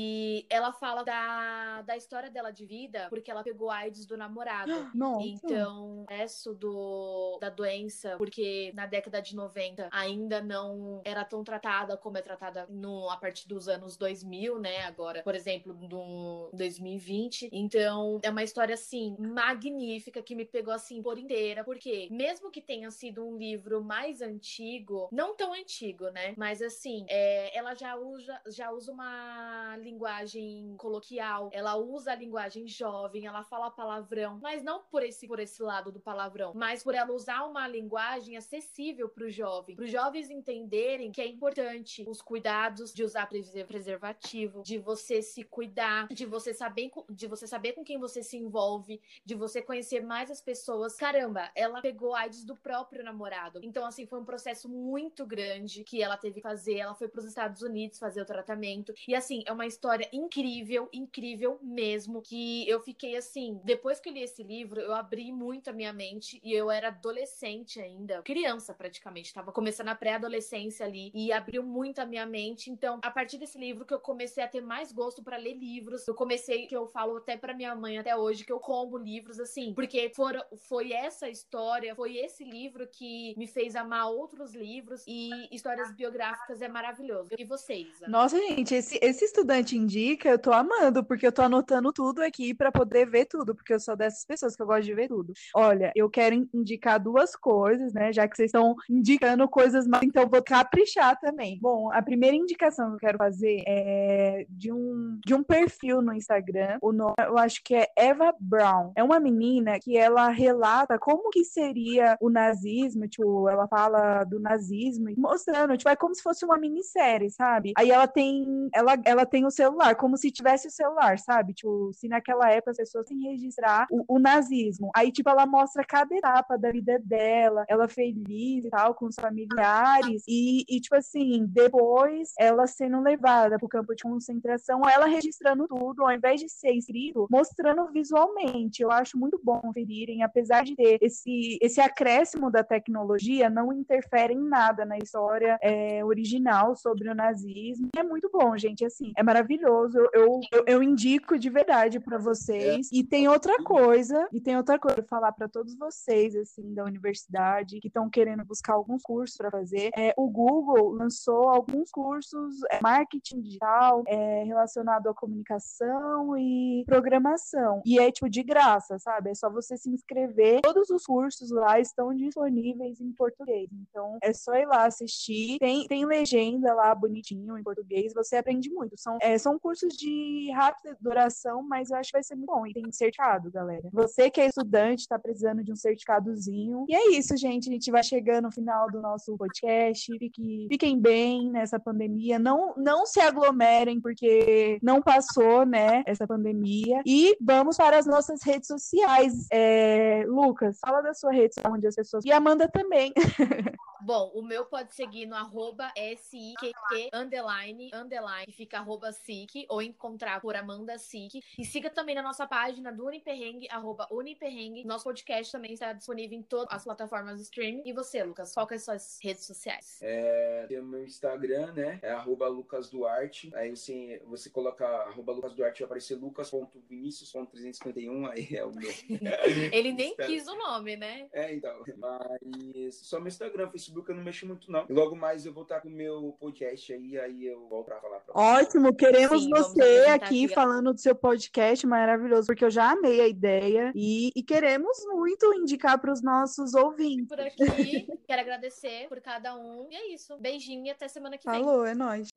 ela 0.50 0.72
fala 0.72 1.02
da, 1.02 1.82
da 1.82 1.96
história 1.96 2.30
dela 2.30 2.50
de 2.50 2.64
vida, 2.64 3.06
porque 3.08 3.30
ela 3.30 3.42
pegou 3.42 3.70
AIDS 3.70 4.06
do 4.06 4.16
namorado. 4.16 4.70
Nossa. 4.94 5.26
Então, 5.26 6.06
isso 6.24 6.54
do, 6.54 7.38
da 7.40 7.50
doença, 7.50 8.16
porque 8.16 8.72
na 8.74 8.86
década 8.86 9.20
de 9.20 9.34
90 9.34 9.88
ainda 9.90 10.40
não 10.40 11.00
era 11.04 11.24
tão 11.24 11.42
tratada 11.44 11.96
como 11.96 12.18
é 12.18 12.22
tratada 12.22 12.66
no, 12.68 13.08
a 13.10 13.16
partir 13.16 13.48
dos 13.48 13.68
anos 13.68 13.96
2000, 13.96 14.58
né? 14.58 14.82
Agora, 14.82 15.22
por 15.22 15.34
exemplo, 15.34 15.74
no 15.74 16.50
2020. 16.52 17.50
Então, 17.52 18.20
é 18.22 18.30
uma 18.30 18.42
história 18.42 18.74
assim 18.74 19.16
magnífica 19.18 20.22
que 20.22 20.34
me 20.34 20.44
pegou 20.44 20.72
assim 20.72 21.02
por 21.02 21.18
inteira, 21.18 21.64
porque 21.64 22.08
mesmo 22.10 22.50
que 22.50 22.60
tenha 22.60 22.90
sido 22.90 23.24
um 23.24 23.36
livro 23.36 23.82
mais 23.82 24.20
antigo, 24.20 25.08
não 25.12 25.34
tão 25.34 25.52
antigo, 25.52 26.08
né? 26.10 26.34
Mas 26.36 26.62
assim, 26.62 27.04
é, 27.08 27.56
ela 27.56 27.74
já 27.74 27.96
usa, 27.96 28.40
já 28.46 28.70
usa 28.70 28.92
uma 28.92 29.76
linguagem 29.88 30.74
coloquial, 30.76 31.50
ela 31.52 31.76
usa 31.76 32.12
a 32.12 32.14
linguagem 32.14 32.66
jovem, 32.66 33.26
ela 33.26 33.42
fala 33.42 33.70
palavrão, 33.70 34.38
mas 34.42 34.62
não 34.62 34.82
por 34.82 35.02
esse 35.02 35.26
por 35.26 35.40
esse 35.40 35.62
lado 35.62 35.90
do 35.90 36.00
palavrão, 36.00 36.52
mas 36.54 36.82
por 36.82 36.94
ela 36.94 37.12
usar 37.12 37.44
uma 37.44 37.66
linguagem 37.66 38.36
acessível 38.36 39.08
para 39.08 39.24
o 39.24 39.30
jovem, 39.30 39.76
para 39.76 39.84
os 39.84 39.90
jovens 39.90 40.30
entenderem 40.30 41.10
que 41.10 41.20
é 41.20 41.26
importante 41.26 42.04
os 42.06 42.20
cuidados 42.20 42.92
de 42.92 43.02
usar 43.02 43.26
preservativo, 43.26 44.62
de 44.62 44.78
você 44.78 45.22
se 45.22 45.42
cuidar, 45.44 46.08
de 46.08 46.26
você 46.26 46.52
saber 46.54 46.90
de 47.10 47.26
você 47.26 47.46
saber 47.46 47.72
com 47.72 47.84
quem 47.84 47.98
você 47.98 48.22
se 48.22 48.36
envolve, 48.36 49.00
de 49.24 49.34
você 49.34 49.60
conhecer 49.60 50.00
mais 50.00 50.30
as 50.30 50.40
pessoas. 50.40 50.96
Caramba, 50.96 51.50
ela 51.54 51.80
pegou 51.80 52.14
AIDS 52.14 52.44
do 52.44 52.56
próprio 52.56 53.04
namorado. 53.04 53.60
Então, 53.62 53.84
assim, 53.84 54.06
foi 54.06 54.20
um 54.20 54.24
processo 54.24 54.68
muito 54.68 55.26
grande 55.26 55.84
que 55.84 56.02
ela 56.02 56.16
teve 56.16 56.36
que 56.36 56.40
fazer. 56.40 56.76
Ela 56.76 56.94
foi 56.94 57.08
para 57.08 57.20
os 57.20 57.26
Estados 57.26 57.62
Unidos 57.62 57.98
fazer 57.98 58.22
o 58.22 58.26
tratamento. 58.26 58.92
E, 59.06 59.14
assim, 59.14 59.42
é 59.46 59.52
uma 59.52 59.66
história 59.78 60.08
incrível, 60.12 60.88
incrível 60.92 61.58
mesmo. 61.62 62.20
Que 62.20 62.68
eu 62.68 62.80
fiquei 62.80 63.16
assim, 63.16 63.60
depois 63.64 64.00
que 64.00 64.08
eu 64.08 64.12
li 64.12 64.22
esse 64.22 64.42
livro, 64.42 64.80
eu 64.80 64.92
abri 64.92 65.30
muito 65.30 65.70
a 65.70 65.72
minha 65.72 65.92
mente 65.92 66.40
e 66.42 66.52
eu 66.52 66.68
era 66.70 66.88
adolescente 66.88 67.80
ainda, 67.80 68.22
criança 68.22 68.74
praticamente, 68.74 69.32
tava 69.32 69.52
começando 69.52 69.88
a 69.88 69.94
pré-adolescência 69.94 70.84
ali 70.84 71.12
e 71.14 71.32
abriu 71.32 71.62
muito 71.62 72.00
a 72.00 72.06
minha 72.06 72.26
mente. 72.26 72.70
Então, 72.70 72.98
a 73.02 73.10
partir 73.10 73.38
desse 73.38 73.58
livro 73.58 73.86
que 73.86 73.94
eu 73.94 74.00
comecei 74.00 74.42
a 74.42 74.48
ter 74.48 74.60
mais 74.60 74.90
gosto 74.90 75.22
para 75.22 75.36
ler 75.36 75.54
livros, 75.54 76.06
eu 76.08 76.14
comecei 76.14 76.66
que 76.66 76.76
eu 76.76 76.86
falo 76.86 77.18
até 77.18 77.36
para 77.36 77.54
minha 77.54 77.74
mãe 77.74 77.98
até 77.98 78.16
hoje 78.16 78.44
que 78.44 78.52
eu 78.52 78.58
combo 78.58 78.98
livros 78.98 79.38
assim, 79.38 79.72
porque 79.74 80.10
foram, 80.14 80.42
foi 80.56 80.92
essa 80.92 81.28
história, 81.28 81.94
foi 81.94 82.16
esse 82.16 82.42
livro 82.42 82.88
que 82.88 83.34
me 83.36 83.46
fez 83.46 83.76
amar 83.76 84.10
outros 84.10 84.54
livros 84.54 85.04
e 85.06 85.30
histórias 85.54 85.94
biográficas 85.94 86.60
é 86.60 86.68
maravilhoso. 86.68 87.30
E 87.38 87.44
vocês? 87.44 87.88
Nossa, 88.08 88.38
gente, 88.38 88.74
esse, 88.74 88.98
esse 89.00 89.24
estudante 89.24 89.57
indica, 89.76 90.28
eu 90.28 90.38
tô 90.38 90.52
amando, 90.52 91.04
porque 91.04 91.26
eu 91.26 91.32
tô 91.32 91.42
anotando 91.42 91.92
tudo 91.92 92.22
aqui 92.22 92.54
para 92.54 92.72
poder 92.72 93.08
ver 93.08 93.26
tudo, 93.26 93.54
porque 93.54 93.74
eu 93.74 93.80
sou 93.80 93.96
dessas 93.96 94.24
pessoas 94.24 94.54
que 94.54 94.62
eu 94.62 94.66
gosto 94.66 94.84
de 94.84 94.94
ver 94.94 95.08
tudo. 95.08 95.32
Olha, 95.54 95.92
eu 95.94 96.08
quero 96.08 96.34
indicar 96.52 96.98
duas 97.00 97.34
coisas, 97.34 97.92
né, 97.92 98.12
já 98.12 98.26
que 98.28 98.36
vocês 98.36 98.48
estão 98.48 98.74
indicando 98.88 99.48
coisas 99.48 99.86
mais, 99.86 100.04
então 100.04 100.28
vou 100.28 100.42
caprichar 100.42 101.18
também. 101.20 101.58
Bom, 101.60 101.90
a 101.92 102.02
primeira 102.02 102.36
indicação 102.36 102.88
que 102.90 102.94
eu 102.94 102.98
quero 103.00 103.18
fazer 103.18 103.62
é 103.66 104.46
de 104.48 104.72
um, 104.72 105.18
de 105.24 105.34
um 105.34 105.42
perfil 105.42 106.00
no 106.02 106.12
Instagram, 106.12 106.78
o 106.82 106.92
nome, 106.92 107.14
eu 107.18 107.38
acho 107.38 107.62
que 107.64 107.74
é 107.74 107.88
Eva 107.96 108.34
Brown. 108.38 108.92
É 108.94 109.02
uma 109.02 109.20
menina 109.20 109.78
que 109.78 109.96
ela 109.96 110.28
relata 110.28 110.98
como 110.98 111.30
que 111.30 111.44
seria 111.44 112.16
o 112.20 112.30
nazismo, 112.30 113.08
tipo, 113.08 113.48
ela 113.48 113.66
fala 113.68 114.24
do 114.24 114.38
nazismo, 114.40 115.08
mostrando, 115.16 115.76
tipo, 115.76 115.88
é 115.88 115.96
como 115.96 116.14
se 116.14 116.22
fosse 116.22 116.44
uma 116.44 116.58
minissérie, 116.58 117.30
sabe? 117.30 117.72
Aí 117.76 117.90
ela 117.90 118.06
tem, 118.06 118.68
ela, 118.74 118.96
ela 119.04 119.26
tem 119.26 119.44
o 119.48 119.50
celular, 119.50 119.94
como 119.96 120.16
se 120.16 120.30
tivesse 120.30 120.68
o 120.68 120.70
celular, 120.70 121.18
sabe? 121.18 121.52
Tipo, 121.52 121.90
se 121.92 122.08
naquela 122.08 122.50
época 122.50 122.70
as 122.70 122.76
pessoas 122.76 123.06
que 123.08 123.14
registrar 123.14 123.86
o, 123.90 124.04
o 124.16 124.18
nazismo. 124.18 124.90
Aí, 124.94 125.10
tipo, 125.10 125.28
ela 125.28 125.46
mostra 125.46 125.84
cada 125.84 126.14
etapa 126.14 126.56
da 126.56 126.70
vida 126.70 126.98
dela, 127.04 127.64
ela 127.68 127.88
feliz 127.88 128.64
e 128.64 128.70
tal, 128.70 128.94
com 128.94 129.06
os 129.06 129.16
familiares, 129.20 130.22
e, 130.26 130.64
e 130.68 130.80
tipo 130.80 130.94
assim, 130.94 131.46
depois 131.46 132.32
ela 132.38 132.66
sendo 132.66 133.00
levada 133.00 133.58
pro 133.58 133.68
campo 133.68 133.94
de 133.94 134.02
concentração, 134.02 134.88
ela 134.88 135.06
registrando 135.06 135.66
tudo, 135.66 136.04
ao 136.04 136.12
invés 136.12 136.40
de 136.40 136.48
ser 136.48 136.72
escrito, 136.72 137.26
mostrando 137.30 137.90
visualmente. 137.90 138.82
Eu 138.82 138.90
acho 138.90 139.18
muito 139.18 139.40
bom 139.42 139.60
conferirem, 139.60 140.22
apesar 140.22 140.64
de 140.64 140.74
ter 140.74 140.98
esse, 141.00 141.58
esse 141.60 141.80
acréscimo 141.80 142.50
da 142.50 142.62
tecnologia, 142.62 143.50
não 143.50 143.72
interfere 143.72 144.34
em 144.34 144.48
nada 144.48 144.84
na 144.84 144.98
história 144.98 145.58
é, 145.62 146.04
original 146.04 146.76
sobre 146.76 147.08
o 147.08 147.14
nazismo. 147.14 147.88
É 147.96 148.02
muito 148.02 148.30
bom, 148.32 148.56
gente, 148.56 148.84
assim, 148.84 149.12
é 149.16 149.22
maravilhoso 149.22 149.37
maravilhoso. 149.38 149.98
Eu, 150.12 150.40
eu, 150.52 150.64
eu 150.66 150.82
indico 150.82 151.38
de 151.38 151.48
verdade 151.48 152.00
para 152.00 152.18
vocês. 152.18 152.88
É. 152.92 152.96
E 152.96 153.04
tem 153.04 153.28
outra 153.28 153.56
coisa, 153.62 154.28
e 154.32 154.40
tem 154.40 154.56
outra 154.56 154.78
coisa 154.78 154.96
pra 154.96 155.06
falar 155.06 155.32
para 155.32 155.48
todos 155.48 155.76
vocês, 155.76 156.34
assim, 156.36 156.74
da 156.74 156.84
universidade, 156.84 157.80
que 157.80 157.88
estão 157.88 158.10
querendo 158.10 158.44
buscar 158.44 158.74
alguns 158.74 159.02
cursos 159.02 159.36
para 159.36 159.50
fazer. 159.50 159.90
É, 159.96 160.12
o 160.16 160.28
Google 160.28 160.92
lançou 160.92 161.48
alguns 161.48 161.90
cursos, 161.90 162.56
é, 162.70 162.80
marketing 162.82 163.40
digital, 163.40 164.02
é, 164.06 164.44
relacionado 164.44 165.08
à 165.08 165.14
comunicação 165.14 166.36
e 166.36 166.84
programação. 166.86 167.82
E 167.84 167.98
é, 167.98 168.10
tipo, 168.10 168.28
de 168.28 168.42
graça, 168.42 168.98
sabe? 168.98 169.30
É 169.30 169.34
só 169.34 169.50
você 169.50 169.76
se 169.76 169.90
inscrever. 169.90 170.60
Todos 170.62 170.90
os 170.90 171.04
cursos 171.04 171.50
lá 171.50 171.78
estão 171.80 172.14
disponíveis 172.14 173.00
em 173.00 173.12
português. 173.12 173.68
Então, 173.72 174.18
é 174.22 174.32
só 174.32 174.54
ir 174.54 174.66
lá 174.66 174.86
assistir. 174.86 175.58
Tem, 175.58 175.86
tem 175.86 176.04
legenda 176.04 176.74
lá 176.74 176.94
bonitinho 176.94 177.56
em 177.58 177.62
português. 177.62 178.12
Você 178.14 178.36
aprende 178.36 178.70
muito. 178.70 178.98
São, 178.98 179.18
é, 179.28 179.38
são 179.38 179.58
cursos 179.58 179.94
de 179.94 180.50
rápida 180.52 180.96
duração, 181.00 181.62
mas 181.62 181.90
eu 181.90 181.96
acho 181.96 182.10
que 182.10 182.16
vai 182.16 182.22
ser 182.22 182.34
muito 182.34 182.46
bom. 182.46 182.66
E 182.66 182.72
tem 182.72 182.90
certificado, 182.90 183.50
galera. 183.50 183.88
Você 183.92 184.30
que 184.30 184.40
é 184.40 184.46
estudante, 184.46 185.00
está 185.00 185.18
precisando 185.18 185.62
de 185.62 185.72
um 185.72 185.76
certificadozinho. 185.76 186.86
E 186.88 186.94
é 186.94 187.10
isso, 187.10 187.36
gente. 187.36 187.68
A 187.68 187.72
gente 187.72 187.90
vai 187.90 188.02
chegando 188.02 188.44
no 188.44 188.52
final 188.52 188.90
do 188.90 189.00
nosso 189.00 189.36
podcast. 189.36 190.10
Fique, 190.18 190.66
fiquem 190.68 190.98
bem 190.98 191.50
nessa 191.50 191.78
pandemia. 191.78 192.38
Não, 192.38 192.74
não 192.76 193.04
se 193.04 193.20
aglomerem, 193.20 194.00
porque 194.00 194.78
não 194.82 195.02
passou, 195.02 195.66
né, 195.66 196.02
essa 196.06 196.26
pandemia. 196.26 197.02
E 197.04 197.36
vamos 197.40 197.76
para 197.76 197.98
as 197.98 198.06
nossas 198.06 198.42
redes 198.42 198.66
sociais. 198.66 199.46
É, 199.52 200.24
Lucas, 200.26 200.78
fala 200.80 201.02
da 201.02 201.12
sua 201.12 201.32
rede 201.32 201.54
onde 201.66 201.86
as 201.86 201.94
pessoas. 201.94 202.24
E 202.24 202.32
Amanda 202.32 202.68
também. 202.68 203.12
Bom, 204.00 204.30
o 204.32 204.42
meu 204.42 204.64
pode 204.64 204.94
seguir 204.94 205.26
no 205.26 205.34
arroba 205.34 205.90
SIQQ 205.96 207.10
underline, 207.12 207.90
underline, 207.92 208.46
que 208.46 208.52
fica 208.52 208.78
arroba 208.78 209.10
SIC, 209.24 209.66
ou 209.68 209.82
encontrar 209.82 210.40
por 210.40 210.56
Amanda 210.56 210.96
SIC. 210.98 211.42
E 211.58 211.64
siga 211.64 211.90
também 211.90 212.14
na 212.14 212.22
nossa 212.22 212.46
página 212.46 212.92
do 212.92 213.06
Uniperrengue, 213.06 213.68
arroba 213.70 214.06
Uniperrengue. 214.10 214.84
Nosso 214.84 215.04
podcast 215.04 215.52
também 215.52 215.72
está 215.72 215.92
disponível 215.92 216.38
em 216.38 216.42
todas 216.42 216.74
as 216.74 216.84
plataformas 216.84 217.36
de 217.36 217.42
streaming. 217.42 217.82
E 217.84 217.92
você, 217.92 218.22
Lucas, 218.22 218.54
qual 218.54 218.66
que 218.66 218.74
é 218.74 218.78
suas 218.78 219.18
redes 219.22 219.44
sociais? 219.44 219.98
É, 220.02 220.64
tem 220.68 220.80
o 220.80 220.84
meu 220.84 221.04
Instagram, 221.04 221.72
né? 221.72 221.98
É 222.02 222.10
arroba 222.10 222.48
Lucas 222.48 222.90
Duarte. 222.90 223.50
Aí 223.54 223.70
você, 223.70 224.22
você 224.26 224.50
coloca 224.50 224.86
arroba 224.86 225.32
Lucas 225.32 225.54
Duarte, 225.54 225.80
vai 225.80 225.86
aparecer 225.86 226.16
lucas.vinicius.351, 226.16 228.30
aí 228.30 228.56
é 228.56 228.64
o 228.64 228.72
meu. 228.72 228.88
Ele 229.72 229.92
nem 229.92 230.14
quis 230.16 230.46
o 230.46 230.56
nome, 230.56 230.96
né? 230.96 231.28
É, 231.32 231.54
então. 231.54 231.84
Mas 231.96 232.96
só 232.96 233.18
meu 233.18 233.28
Instagram, 233.28 233.70
Facebook 233.70 234.08
eu 234.08 234.16
não 234.16 234.22
mexo 234.22 234.46
muito, 234.46 234.70
não. 234.70 234.86
E 234.88 234.92
logo 234.92 235.16
mais 235.16 235.46
eu 235.46 235.52
vou 235.52 235.62
estar 235.62 235.80
com 235.80 235.88
o 235.88 235.92
meu 235.92 236.36
podcast 236.38 236.92
aí, 236.92 237.18
aí 237.18 237.46
eu 237.46 237.66
volto 237.68 237.86
pra 237.86 238.00
falar 238.00 238.20
pra 238.20 238.34
Ótimo, 238.34 238.94
queremos 239.10 239.42
Sim, 239.42 239.50
você 239.50 240.06
aqui, 240.06 240.44
aqui 240.44 240.48
falando 240.48 240.92
do 240.92 241.00
seu 241.00 241.14
podcast 241.14 241.86
maravilhoso, 241.86 242.46
porque 242.46 242.64
eu 242.64 242.70
já 242.70 242.92
amei 242.92 243.20
a 243.20 243.28
ideia 243.28 243.92
e, 243.94 244.30
e 244.34 244.42
queremos 244.42 244.96
muito 245.06 245.52
indicar 245.54 245.98
para 245.98 246.12
os 246.12 246.22
nossos 246.22 246.74
ouvintes. 246.74 247.28
Por 247.28 247.40
aqui, 247.40 248.06
quero 248.26 248.40
agradecer 248.40 249.08
por 249.08 249.20
cada 249.20 249.56
um. 249.56 249.86
E 249.90 249.96
é 249.96 250.14
isso. 250.14 250.36
Beijinho 250.38 250.86
e 250.86 250.90
até 250.90 251.08
semana 251.08 251.36
que 251.36 251.44
Falou, 251.44 251.58
vem. 251.58 251.68
Falou, 251.68 251.86
é 251.86 251.94
nóis. 251.94 252.28